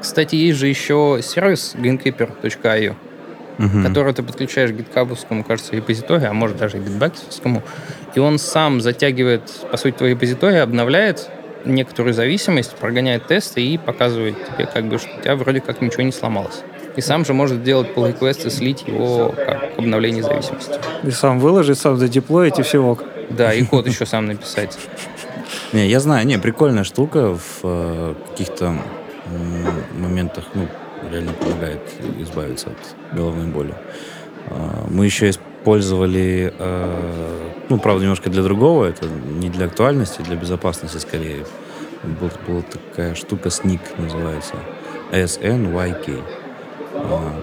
Кстати, 0.00 0.36
есть 0.36 0.58
же 0.58 0.68
еще 0.68 1.18
сервис 1.20 1.74
greenkeeper.io, 1.76 2.94
угу. 3.58 3.82
который 3.82 4.12
ты 4.12 4.22
подключаешь 4.22 4.70
к 4.70 4.74
гиткабовскому, 4.74 5.44
кажется, 5.44 5.74
репозиторию, 5.74 6.30
а 6.30 6.32
может 6.32 6.56
даже 6.56 6.78
и 6.78 6.80
гитбаксовскому, 6.80 7.62
и 8.14 8.20
он 8.20 8.38
сам 8.38 8.80
затягивает, 8.80 9.50
по 9.70 9.76
сути, 9.76 9.94
твой 9.96 10.10
репозиторий, 10.10 10.60
обновляет 10.62 11.30
некоторую 11.64 12.14
зависимость, 12.14 12.76
прогоняет 12.76 13.26
тесты 13.26 13.60
и 13.60 13.78
показывает 13.78 14.36
тебе, 14.46 14.66
как 14.66 14.84
бы, 14.86 14.98
что 14.98 15.08
у 15.18 15.20
тебя 15.20 15.36
вроде 15.36 15.60
как 15.60 15.80
ничего 15.80 16.02
не 16.02 16.12
сломалось. 16.12 16.62
И 16.94 17.00
сам 17.00 17.26
же 17.26 17.34
может 17.34 17.62
делать 17.62 17.88
pull 17.94 18.16
request 18.16 18.46
и 18.46 18.50
слить 18.50 18.84
его 18.86 19.34
как 19.36 19.78
обновление 19.78 20.22
зависимости. 20.22 20.74
И 21.02 21.10
сам 21.10 21.40
выложить, 21.40 21.78
сам 21.78 21.96
задеплоить 21.96 22.58
и 22.58 22.62
все 22.62 22.82
ок. 22.82 23.04
Да, 23.28 23.52
и 23.52 23.64
код 23.64 23.86
еще 23.86 24.06
сам 24.06 24.26
написать. 24.26 24.78
Не, 25.72 25.86
я 25.88 26.00
знаю, 26.00 26.26
не, 26.26 26.38
прикольная 26.38 26.84
штука 26.84 27.34
в 27.34 27.60
э, 27.64 28.14
каких-то 28.30 28.74
моментах, 29.92 30.44
ну, 30.54 30.68
реально 31.10 31.32
помогает 31.32 31.80
избавиться 32.20 32.68
от 32.68 33.16
головной 33.16 33.46
боли. 33.46 33.74
Э, 34.48 34.86
мы 34.88 35.04
еще 35.04 35.30
использовали 35.30 36.52
э, 36.58 37.46
ну, 37.68 37.78
правда, 37.78 38.02
немножко 38.02 38.30
для 38.30 38.42
другого, 38.42 38.84
это 38.86 39.06
не 39.06 39.50
для 39.50 39.66
актуальности, 39.66 40.22
для 40.22 40.36
безопасности 40.36 40.98
скорее. 40.98 41.44
Был, 42.20 42.30
была 42.46 42.62
такая 42.62 43.14
штука, 43.14 43.48
SNIC 43.48 43.80
называется. 43.98 44.54
SNYK. 45.10 46.22
А, 46.94 47.42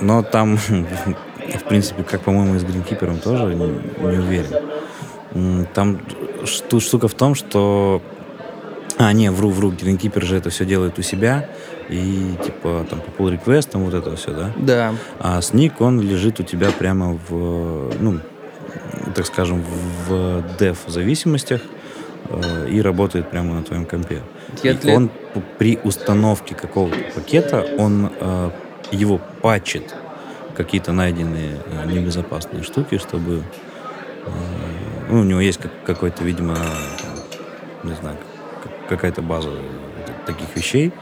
но 0.00 0.22
там, 0.22 0.56
в 0.58 1.64
принципе, 1.68 2.02
как, 2.02 2.22
по-моему, 2.22 2.54
и 2.54 2.58
с 2.58 2.64
Greenkeeper 2.64 3.20
тоже, 3.20 3.54
не, 3.54 3.66
не 4.10 4.18
уверен. 4.18 5.66
Там 5.74 6.00
штука 6.44 7.08
в 7.08 7.14
том, 7.14 7.34
что... 7.34 8.02
А, 9.02 9.14
не, 9.14 9.30
вру, 9.30 9.48
вру, 9.48 9.70
Greenkeeper 9.70 10.22
же 10.22 10.36
это 10.36 10.50
все 10.50 10.66
делает 10.66 10.98
у 10.98 11.02
себя, 11.02 11.48
и 11.88 12.34
типа 12.44 12.86
там 12.90 13.00
по 13.00 13.22
pull 13.22 13.32
реквестам 13.32 13.84
вот 13.84 13.94
это 13.94 14.14
все, 14.14 14.30
да? 14.30 14.52
Да. 14.58 14.94
А 15.18 15.38
SNIC, 15.38 15.72
он 15.78 16.02
лежит 16.02 16.38
у 16.38 16.42
тебя 16.42 16.70
прямо 16.70 17.18
в, 17.26 17.94
ну, 17.98 18.20
так 19.14 19.24
скажем, 19.24 19.64
в 20.06 20.44
dev-зависимостях 20.58 21.62
э, 22.28 22.68
и 22.68 22.82
работает 22.82 23.30
прямо 23.30 23.54
на 23.54 23.62
твоем 23.62 23.86
компе. 23.86 24.20
Я 24.62 24.72
и 24.72 24.74
для... 24.74 24.96
он 24.96 25.10
при 25.56 25.78
установке 25.82 26.54
какого-то 26.54 26.98
пакета, 27.14 27.64
он 27.78 28.12
э, 28.20 28.50
его 28.92 29.18
патчит 29.40 29.94
какие-то 30.54 30.92
найденные 30.92 31.56
э, 31.64 31.90
небезопасные 31.90 32.62
штуки, 32.62 32.98
чтобы... 32.98 33.44
Э, 34.26 34.30
ну, 35.08 35.20
у 35.20 35.24
него 35.24 35.40
есть 35.40 35.58
как, 35.58 35.72
какой-то, 35.86 36.22
видимо, 36.22 36.58
не 37.82 37.94
знаю, 37.94 38.18
какая-то 38.90 39.22
база 39.22 39.50
таких 40.26 40.54
вещей. 40.54 40.92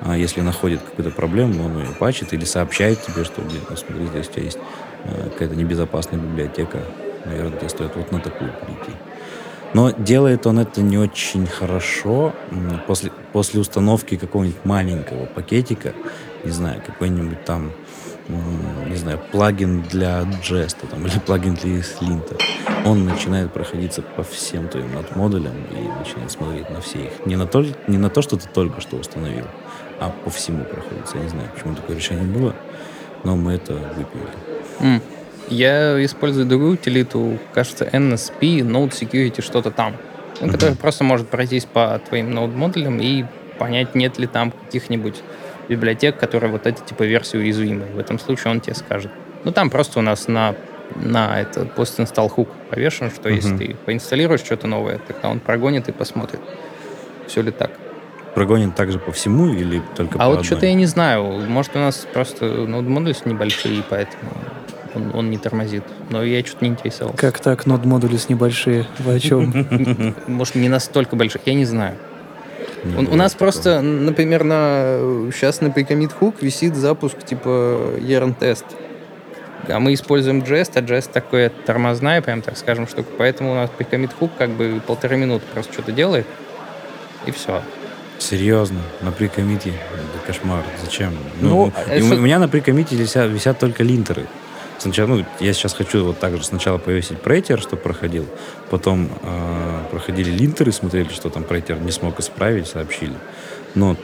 А 0.00 0.16
если 0.16 0.40
находит 0.40 0.80
какую-то 0.80 1.14
проблему, 1.14 1.64
он 1.64 1.78
ее 1.78 1.90
патчит 1.98 2.32
или 2.32 2.44
сообщает 2.44 3.02
тебе, 3.02 3.24
что, 3.24 3.40
блин, 3.42 3.60
ну, 3.68 3.76
смотри, 3.76 4.06
здесь 4.06 4.28
у 4.28 4.32
тебя 4.32 4.44
есть 4.44 4.58
э, 5.04 5.30
какая-то 5.30 5.54
небезопасная 5.54 6.18
библиотека, 6.18 6.78
наверное, 7.24 7.58
тебе 7.58 7.68
стоит 7.68 7.94
вот 7.94 8.10
на 8.10 8.18
такую 8.18 8.50
перейти. 8.50 8.98
Но 9.74 9.90
делает 9.90 10.46
он 10.46 10.58
это 10.58 10.82
не 10.82 10.98
очень 10.98 11.46
хорошо. 11.46 12.34
После, 12.86 13.10
после 13.32 13.60
установки 13.60 14.16
какого-нибудь 14.16 14.64
маленького 14.64 15.26
пакетика, 15.26 15.94
не 16.44 16.50
знаю, 16.50 16.82
какой-нибудь 16.84 17.44
там, 17.44 17.72
не 18.28 18.96
знаю, 18.96 19.20
плагин 19.30 19.82
для 19.82 20.22
джеста 20.42 20.86
там, 20.86 21.06
или 21.06 21.18
плагин 21.18 21.54
для 21.54 21.82
слинта, 21.82 22.36
он 22.84 23.04
начинает 23.04 23.52
проходиться 23.52 24.02
по 24.02 24.22
всем 24.22 24.68
твоим 24.68 24.94
надмодулям 24.94 25.54
и 25.70 25.98
начинает 25.98 26.30
смотреть 26.30 26.70
на 26.70 26.80
все 26.80 27.04
их. 27.04 27.26
Не 27.26 27.36
на, 27.36 27.46
то, 27.46 27.64
не 27.86 27.98
на 27.98 28.10
то, 28.10 28.22
что 28.22 28.36
ты 28.36 28.48
только 28.48 28.80
что 28.80 28.96
установил, 28.96 29.46
а 30.00 30.10
по 30.10 30.30
всему 30.30 30.64
проходится. 30.64 31.16
Я 31.18 31.24
не 31.24 31.28
знаю, 31.28 31.48
почему 31.54 31.74
такое 31.74 31.96
решение 31.96 32.24
было, 32.24 32.54
но 33.24 33.36
мы 33.36 33.52
это 33.52 33.74
выпилили. 33.74 34.30
Mm. 34.80 35.02
Я 35.48 36.04
использую 36.04 36.46
другую 36.46 36.74
утилиту, 36.74 37.38
кажется, 37.52 37.84
NSP, 37.84 38.60
Node 38.60 38.90
Security, 38.90 39.42
что-то 39.42 39.70
там, 39.70 39.96
mm-hmm. 40.40 40.50
который 40.50 40.76
просто 40.76 41.04
может 41.04 41.28
пройтись 41.28 41.64
по 41.64 42.00
твоим 42.08 42.30
node-модулям 42.36 43.00
и 43.00 43.24
понять, 43.58 43.94
нет 43.94 44.18
ли 44.18 44.26
там 44.26 44.50
каких-нибудь 44.50 45.22
библиотек, 45.72 46.18
которые 46.18 46.50
вот 46.50 46.66
эти 46.66 46.80
типа 46.80 47.04
версии 47.04 47.36
уязвимы. 47.36 47.86
В 47.86 47.98
этом 47.98 48.18
случае 48.18 48.52
он 48.52 48.60
тебе 48.60 48.74
скажет. 48.74 49.10
Ну, 49.44 49.52
там 49.52 49.70
просто 49.70 49.98
у 49.98 50.02
нас 50.02 50.28
на, 50.28 50.54
на 50.96 51.40
это 51.40 51.62
post-install 51.62 52.34
hook 52.34 52.48
повешен, 52.70 53.10
что 53.10 53.28
mm-hmm. 53.28 53.34
если 53.34 53.56
ты 53.56 53.76
поинсталируешь 53.86 54.40
что-то 54.40 54.66
новое, 54.66 54.98
тогда 54.98 55.28
он 55.28 55.40
прогонит 55.40 55.88
и 55.88 55.92
посмотрит. 55.92 56.40
Все 57.26 57.42
ли 57.42 57.50
так? 57.50 57.70
Прогонит 58.34 58.74
также 58.74 58.98
по 58.98 59.12
всему 59.12 59.52
или 59.52 59.82
только 59.96 60.16
А 60.16 60.18
по 60.20 60.24
вот 60.26 60.32
одной? 60.32 60.44
что-то 60.44 60.66
я 60.66 60.74
не 60.74 60.86
знаю. 60.86 61.24
Может, 61.48 61.76
у 61.76 61.78
нас 61.78 62.06
просто 62.12 62.46
ноут 62.46 62.86
модули 62.86 63.14
небольшие, 63.26 63.82
поэтому 63.88 64.32
он, 64.94 65.10
он 65.14 65.30
не 65.30 65.38
тормозит. 65.38 65.84
Но 66.10 66.22
я 66.22 66.44
что-то 66.44 66.64
не 66.64 66.70
интересовался. 66.70 67.18
Как 67.18 67.40
так, 67.40 67.66
нод 67.66 67.84
модули 67.84 68.16
с 68.16 68.28
небольшие? 68.28 68.86
Вы 68.98 69.14
о 69.14 69.20
чем? 69.20 70.14
Может, 70.26 70.54
не 70.54 70.68
настолько 70.68 71.16
больших, 71.16 71.42
я 71.46 71.54
не 71.54 71.64
знаю. 71.64 71.96
Не 72.84 72.96
У, 72.96 73.12
у 73.12 73.16
нас 73.16 73.32
такого. 73.32 73.50
просто, 73.50 73.80
например, 73.80 74.44
на 74.44 74.98
сейчас 75.32 75.60
на 75.60 75.68
Precomit 75.68 76.12
Hook 76.20 76.36
висит 76.40 76.74
запуск 76.74 77.18
типа 77.24 77.48
Yarn 77.98 78.34
тест. 78.38 78.64
А 79.68 79.78
мы 79.78 79.94
используем 79.94 80.40
Jest, 80.40 80.72
а 80.76 80.80
Jest 80.80 81.12
такое 81.12 81.48
тормозная, 81.48 82.20
прям 82.20 82.42
так 82.42 82.56
скажем, 82.56 82.88
штука. 82.88 83.08
Поэтому 83.18 83.52
у 83.52 83.54
нас 83.54 83.70
Precomit 83.78 84.10
Hook 84.20 84.30
как 84.36 84.50
бы 84.50 84.80
полторы 84.86 85.16
минуты 85.16 85.44
просто 85.52 85.72
что-то 85.72 85.92
делает, 85.92 86.26
и 87.26 87.30
все. 87.30 87.62
Серьезно, 88.18 88.78
на 89.00 89.10
прикомите? 89.12 89.70
Это 89.70 90.26
кошмар. 90.26 90.62
Зачем? 90.84 91.12
Ну, 91.40 91.68
и 91.68 91.90
это- 91.90 92.04
у 92.14 92.18
меня 92.18 92.38
на 92.38 92.48
прикомите 92.48 92.94
висят, 92.96 93.30
висят 93.30 93.58
только 93.58 93.82
линтеры. 93.82 94.26
Сначала, 94.82 95.06
ну, 95.06 95.24
я 95.38 95.52
сейчас 95.52 95.74
хочу 95.74 96.04
вот 96.04 96.18
так 96.18 96.36
же 96.36 96.42
сначала 96.42 96.76
повесить 96.76 97.20
прейтер, 97.20 97.60
чтобы 97.60 97.80
проходил. 97.80 98.26
Потом 98.68 99.08
э, 99.22 99.84
проходили 99.92 100.28
линтеры, 100.28 100.72
смотрели, 100.72 101.08
что 101.10 101.30
там 101.30 101.44
прейтер 101.44 101.78
не 101.78 101.92
смог 101.92 102.18
исправить, 102.18 102.66
сообщили. 102.66 103.14
Но 103.76 103.96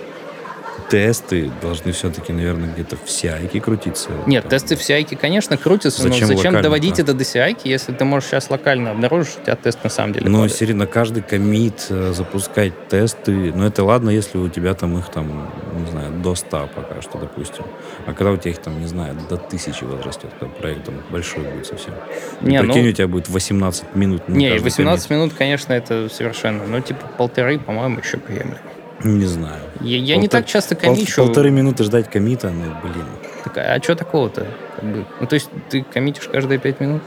тесты 0.91 1.51
должны 1.61 1.93
все-таки, 1.93 2.33
наверное, 2.33 2.73
где-то 2.73 2.97
в 2.97 3.05
CI 3.07 3.61
крутиться. 3.61 4.11
Нет, 4.27 4.45
Там. 4.45 4.51
тесты 4.51 4.77
в 4.77 4.81
CI, 4.81 5.17
конечно, 5.17 5.57
крутятся, 5.57 6.03
Зачем 6.03 6.21
но 6.21 6.27
зачем 6.27 6.37
локально-то? 6.39 6.63
доводить 6.63 6.99
это 6.99 7.15
до 7.15 7.25
CI, 7.25 7.57
если 7.65 7.93
ты 7.93 8.05
можешь 8.05 8.29
сейчас 8.29 8.51
локально 8.51 8.91
обнаружить, 8.93 9.39
у 9.41 9.45
тебя 9.45 9.57
тест 9.57 9.83
на 9.85 9.91
самом 9.91 10.13
деле 10.15 10.29
Но 10.29 10.39
падает? 10.39 10.55
серьезно, 10.57 10.81
на 10.85 10.87
каждый 10.87 11.23
комит 11.23 11.87
э, 11.91 12.13
запускать 12.15 12.73
тесты, 12.89 13.53
ну 13.55 13.65
это 13.67 13.85
ладно, 13.85 14.11
если 14.11 14.39
у 14.39 14.49
тебя 14.49 14.75
там 14.75 14.99
их 14.99 15.09
там, 15.11 15.51
не 15.85 15.91
знаю, 15.91 16.13
до 16.23 16.35
100 16.35 16.69
пока 16.75 17.03
что, 17.03 17.19
допустим. 17.19 17.65
А 18.07 18.13
когда 18.13 18.33
у 18.33 18.37
тебя 18.37 18.51
их 18.53 18.59
там, 18.59 18.81
не 18.81 18.87
знаю, 18.87 19.17
до 19.29 19.37
тысячи 19.37 19.85
возрастет, 19.85 20.31
когда 20.39 20.55
проект 20.55 20.85
там 20.85 20.95
большой 21.11 21.45
будет 21.45 21.67
совсем. 21.67 21.95
Не, 22.41 22.61
ну- 22.63 22.73
прикинь, 22.73 22.89
у 22.89 22.93
тебя 22.93 23.09
будет 23.09 23.29
18 23.29 23.95
минут 23.95 24.29
Не, 24.29 24.51
каждый 24.51 24.65
18 24.65 25.09
коммит. 25.09 25.21
минут, 25.23 25.35
конечно, 25.39 25.73
это 25.73 26.09
совершенно. 26.09 26.65
Ну, 26.67 26.81
типа 26.81 27.07
полторы, 27.17 27.59
по-моему, 27.59 27.99
еще 28.01 28.17
приемлемо. 28.19 28.59
Не 29.05 29.27
знаю. 29.27 29.61
Я, 29.81 29.99
я 29.99 30.17
не 30.17 30.27
Полтор- 30.27 30.31
так 30.31 30.47
часто 30.47 30.75
Пол- 30.75 30.95
комичу. 30.95 31.25
полторы 31.25 31.51
минуты 31.51 31.85
ждать 31.85 32.11
комита, 32.11 32.51
ну, 32.51 32.65
блин. 32.83 33.05
Так, 33.45 33.57
а 33.59 33.81
что 33.83 33.95
такого-то? 33.95 34.47
Как 34.77 34.85
бы? 34.85 35.05
Ну, 35.21 35.27
то 35.27 35.35
есть 35.35 35.49
ты 35.71 35.83
коммитишь 35.83 36.29
каждые 36.29 36.59
пять 36.59 36.81
минут? 36.81 37.03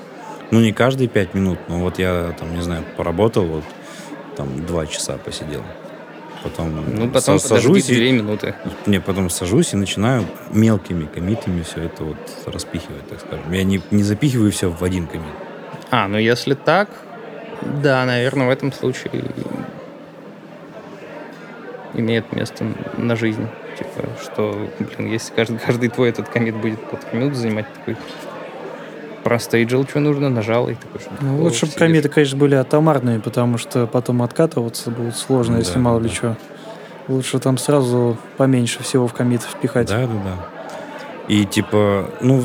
Ну, 0.51 0.59
не 0.59 0.73
каждые 0.73 1.07
5 1.07 1.33
минут, 1.33 1.59
но 1.69 1.79
вот 1.79 1.97
я 1.97 2.35
там, 2.37 2.53
не 2.53 2.61
знаю, 2.61 2.83
поработал, 2.97 3.45
вот 3.45 3.63
там 4.35 4.65
2 4.65 4.85
часа 4.87 5.17
посидел. 5.17 5.63
Потом, 6.43 6.75
Ну, 6.75 7.07
потом 7.09 7.37
подожди 7.37 7.47
сажусь 7.47 7.89
и- 7.89 7.95
две 7.95 8.11
минуты. 8.11 8.55
Не, 8.85 8.99
потом 8.99 9.29
сажусь 9.29 9.73
и 9.73 9.77
начинаю 9.77 10.25
мелкими 10.51 11.05
комитами 11.05 11.61
все 11.61 11.83
это 11.83 12.03
вот 12.03 12.17
распихивать, 12.47 13.07
так 13.09 13.19
скажем. 13.21 13.49
Я 13.51 13.63
не, 13.63 13.81
не 13.91 14.03
запихиваю 14.03 14.51
все 14.51 14.69
в 14.69 14.83
один 14.83 15.07
комит. 15.07 15.25
А, 15.89 16.07
ну 16.09 16.17
если 16.17 16.53
так, 16.55 16.89
да, 17.83 18.03
наверное, 18.05 18.47
в 18.47 18.49
этом 18.49 18.73
случае 18.73 19.23
имеет 21.93 22.31
место 22.33 22.65
на 22.97 23.15
жизнь. 23.15 23.47
Типа, 23.77 24.07
что, 24.21 24.67
блин, 24.79 25.11
если 25.11 25.33
каждый, 25.33 25.57
каждый 25.57 25.89
твой 25.89 26.09
этот 26.09 26.29
комит 26.29 26.55
будет 26.55 26.81
полторы 26.83 27.17
минуты 27.17 27.35
занимать, 27.35 27.65
такой 27.73 27.95
простейджил, 29.23 29.85
что 29.87 29.99
нужно, 29.99 30.29
нажал 30.29 30.69
и 30.69 30.75
такой, 30.75 30.99
что 30.99 31.11
Ну, 31.21 31.41
лучше 31.43 31.67
бы 31.67 31.71
комиты, 31.73 32.09
конечно, 32.09 32.37
были 32.37 32.55
атомарные, 32.55 33.19
потому 33.19 33.57
что 33.57 33.87
потом 33.87 34.21
откатываться 34.23 34.89
будет 34.91 35.15
сложно, 35.15 35.57
если 35.57 35.75
Да, 35.75 35.79
мало 35.79 35.99
да. 35.99 36.07
ли 36.07 36.13
что. 36.13 36.37
Лучше 37.07 37.39
там 37.39 37.57
сразу 37.57 38.17
поменьше 38.37 38.83
всего 38.83 39.07
в 39.07 39.13
комит 39.13 39.41
впихать. 39.41 39.87
Да, 39.87 40.01
да, 40.01 40.07
да. 40.07 40.35
И 41.27 41.45
типа, 41.45 42.09
ну, 42.21 42.43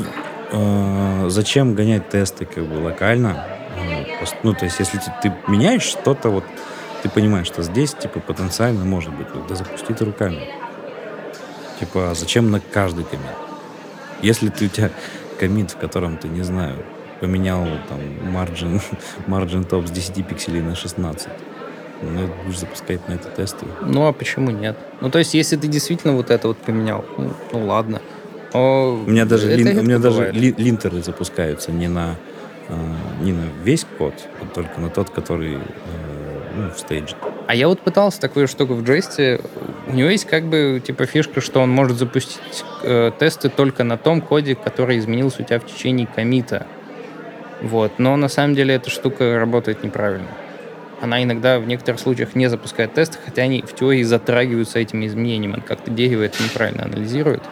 э, 0.51 1.25
зачем 1.29 1.73
гонять 1.73 2.09
тесты 2.09 2.45
как 2.45 2.63
бы 2.65 2.79
локально? 2.83 3.45
Ну, 3.75 4.27
Ну, 4.43 4.53
то 4.53 4.65
есть, 4.65 4.79
если 4.79 4.97
ты, 4.97 5.11
ты 5.21 5.33
меняешь 5.47 5.83
что-то, 5.83 6.29
вот 6.29 6.43
ты 7.07 7.13
понимаешь, 7.13 7.47
что 7.47 7.63
здесь, 7.63 7.93
типа, 7.93 8.19
потенциально 8.19 8.83
может 8.85 9.13
быть, 9.13 9.27
да 9.47 9.55
запусти 9.55 9.93
ты 9.93 10.05
руками. 10.05 10.39
Типа, 11.79 12.11
а 12.11 12.15
зачем 12.15 12.51
на 12.51 12.59
каждый 12.59 13.03
комит? 13.05 13.25
Если 14.21 14.49
ты 14.49 14.65
у 14.65 14.69
тебя 14.69 14.89
комит, 15.39 15.71
в 15.71 15.77
котором 15.77 16.17
ты, 16.17 16.27
не 16.27 16.41
знаю, 16.43 16.77
поменял 17.19 17.65
там 17.87 17.99
margin, 18.35 18.81
margin 19.27 19.63
топ 19.65 19.87
с 19.87 19.91
10 19.91 20.25
пикселей 20.27 20.61
на 20.61 20.75
16, 20.75 21.27
ну, 22.01 22.29
будешь 22.43 22.59
запускать 22.59 23.07
на 23.07 23.13
это 23.13 23.29
тесты. 23.29 23.65
Ну, 23.81 24.07
а 24.07 24.13
почему 24.13 24.51
нет? 24.51 24.77
Ну, 25.01 25.09
то 25.09 25.19
есть, 25.19 25.33
если 25.33 25.55
ты 25.55 25.67
действительно 25.67 26.13
вот 26.15 26.29
это 26.29 26.47
вот 26.47 26.57
поменял, 26.57 27.05
ну, 27.17 27.31
ну 27.53 27.65
ладно. 27.65 28.01
О, 28.53 28.93
У 29.05 29.09
меня 29.09 29.25
даже, 29.25 29.53
лин- 29.53 29.79
у 29.79 29.83
меня 29.83 29.99
даже 29.99 30.31
ли- 30.31 30.55
линтеры 30.57 31.01
запускаются 31.03 31.71
не 31.71 31.87
на, 31.87 32.15
э, 32.69 32.73
не 33.21 33.33
на 33.33 33.43
весь 33.63 33.85
код, 33.97 34.13
а 34.41 34.45
только 34.53 34.79
на 34.79 34.89
тот, 34.89 35.09
который 35.09 35.55
э, 35.55 35.59
ну, 36.57 36.69
в 36.71 36.79
стейдже. 36.79 37.15
А 37.47 37.55
я 37.55 37.67
вот 37.67 37.79
пытался 37.79 38.19
такую 38.19 38.47
штуку 38.47 38.73
в 38.73 38.83
Джесте. 38.83 39.39
У 39.87 39.93
него 39.93 40.09
есть 40.09 40.25
как 40.25 40.45
бы 40.45 40.81
типа 40.85 41.05
фишка, 41.05 41.39
что 41.39 41.61
он 41.61 41.69
может 41.69 41.97
запустить 41.97 42.63
э, 42.83 43.11
тесты 43.17 43.49
только 43.49 43.83
на 43.83 43.97
том 43.97 44.21
коде, 44.21 44.55
который 44.55 44.99
изменился 44.99 45.43
у 45.43 45.45
тебя 45.45 45.59
в 45.59 45.65
течение 45.65 46.07
комита. 46.07 46.67
Вот. 47.61 47.99
Но 47.99 48.17
на 48.17 48.27
самом 48.27 48.55
деле 48.55 48.75
эта 48.75 48.89
штука 48.89 49.39
работает 49.39 49.83
неправильно. 49.83 50.27
Она 50.99 51.23
иногда 51.23 51.59
в 51.59 51.67
некоторых 51.67 52.01
случаях 52.01 52.35
не 52.35 52.47
запускает 52.47 52.93
тесты, 52.93 53.17
хотя 53.23 53.43
они 53.43 53.61
в 53.61 53.73
теории 53.73 54.03
затрагиваются 54.03 54.79
этими 54.79 55.05
изменениями. 55.05 55.55
Он 55.55 55.61
как-то 55.61 55.91
дерево 55.91 56.23
это 56.23 56.43
неправильно 56.43 56.83
анализирует. 56.83 57.43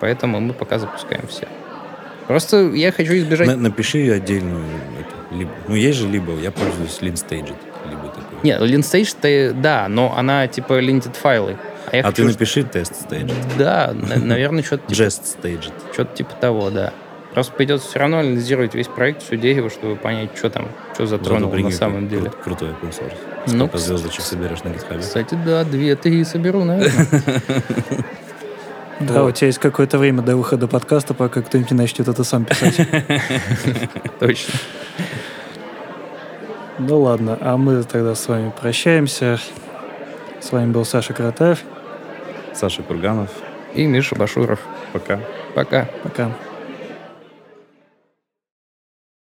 Поэтому 0.00 0.38
мы 0.40 0.52
пока 0.52 0.78
запускаем 0.78 1.26
все. 1.26 1.48
Просто 2.26 2.70
я 2.72 2.92
хочу 2.92 3.14
избежать... 3.14 3.46
На- 3.46 3.56
напиши 3.56 4.10
отдельную 4.10 4.64
либо. 5.32 5.50
Ну, 5.68 5.74
есть 5.74 5.98
же 5.98 6.08
либо, 6.08 6.32
я 6.38 6.50
пользуюсь 6.50 6.98
либо 7.00 7.16
такой. 7.16 7.54
Нет, 8.44 8.60
линстейдж 8.60 9.14
да, 9.54 9.86
но 9.88 10.14
она 10.16 10.46
типа 10.46 10.78
линтед 10.78 11.16
файлы. 11.16 11.56
А, 11.90 11.96
я 11.96 12.02
а 12.02 12.06
хочу, 12.06 12.22
ты 12.22 12.24
напиши 12.28 12.62
тест 12.62 12.92
staged, 13.08 13.34
Да, 13.58 13.92
на- 13.92 14.16
наверное, 14.16 14.62
что-то 14.62 14.86
типа, 14.86 15.02
just 15.02 15.22
staged. 15.42 15.72
что-то 15.92 16.14
типа 16.14 16.34
того, 16.40 16.70
да. 16.70 16.92
Просто 17.32 17.52
придется 17.54 17.88
все 17.88 17.98
равно 17.98 18.20
анализировать 18.20 18.74
весь 18.74 18.86
проект, 18.86 19.22
все 19.22 19.36
дерево, 19.36 19.68
чтобы 19.68 19.96
понять, 19.96 20.30
что 20.36 20.50
там, 20.50 20.68
что 20.94 21.06
затронуло 21.06 21.50
Зато 21.50 21.64
на 21.64 21.70
самом 21.72 22.04
кру- 22.04 22.08
деле. 22.08 22.30
Крутой 22.44 22.68
open 22.70 22.90
source. 22.90 23.14
Ну, 23.48 23.66
Сколько 23.66 23.78
звездочек 23.78 24.20
соберешь 24.20 24.62
на 24.62 24.68
гитхабе? 24.68 25.00
Кстати, 25.00 25.36
да, 25.44 25.64
две-три 25.64 26.22
соберу, 26.24 26.62
наверное. 26.64 27.22
Да, 29.00 29.24
у 29.24 29.30
тебя 29.32 29.48
есть 29.48 29.58
какое-то 29.58 29.98
время 29.98 30.22
до 30.22 30.36
выхода 30.36 30.68
подкаста, 30.68 31.14
пока 31.14 31.42
кто-нибудь 31.42 31.72
не 31.72 31.76
начнет 31.76 32.06
это 32.06 32.22
сам 32.22 32.44
писать. 32.44 32.76
Точно. 34.20 34.54
Ну 36.78 37.00
ладно, 37.00 37.38
а 37.40 37.56
мы 37.56 37.84
тогда 37.84 38.16
с 38.16 38.26
вами 38.26 38.52
прощаемся. 38.60 39.38
С 40.40 40.50
вами 40.50 40.72
был 40.72 40.84
Саша 40.84 41.12
Каратаев. 41.12 41.60
Саша 42.52 42.82
Курганов. 42.82 43.30
И 43.74 43.86
Миша 43.86 44.16
Башуров. 44.16 44.58
Пока. 44.92 45.20
Пока. 45.54 45.88
Пока. 46.02 46.32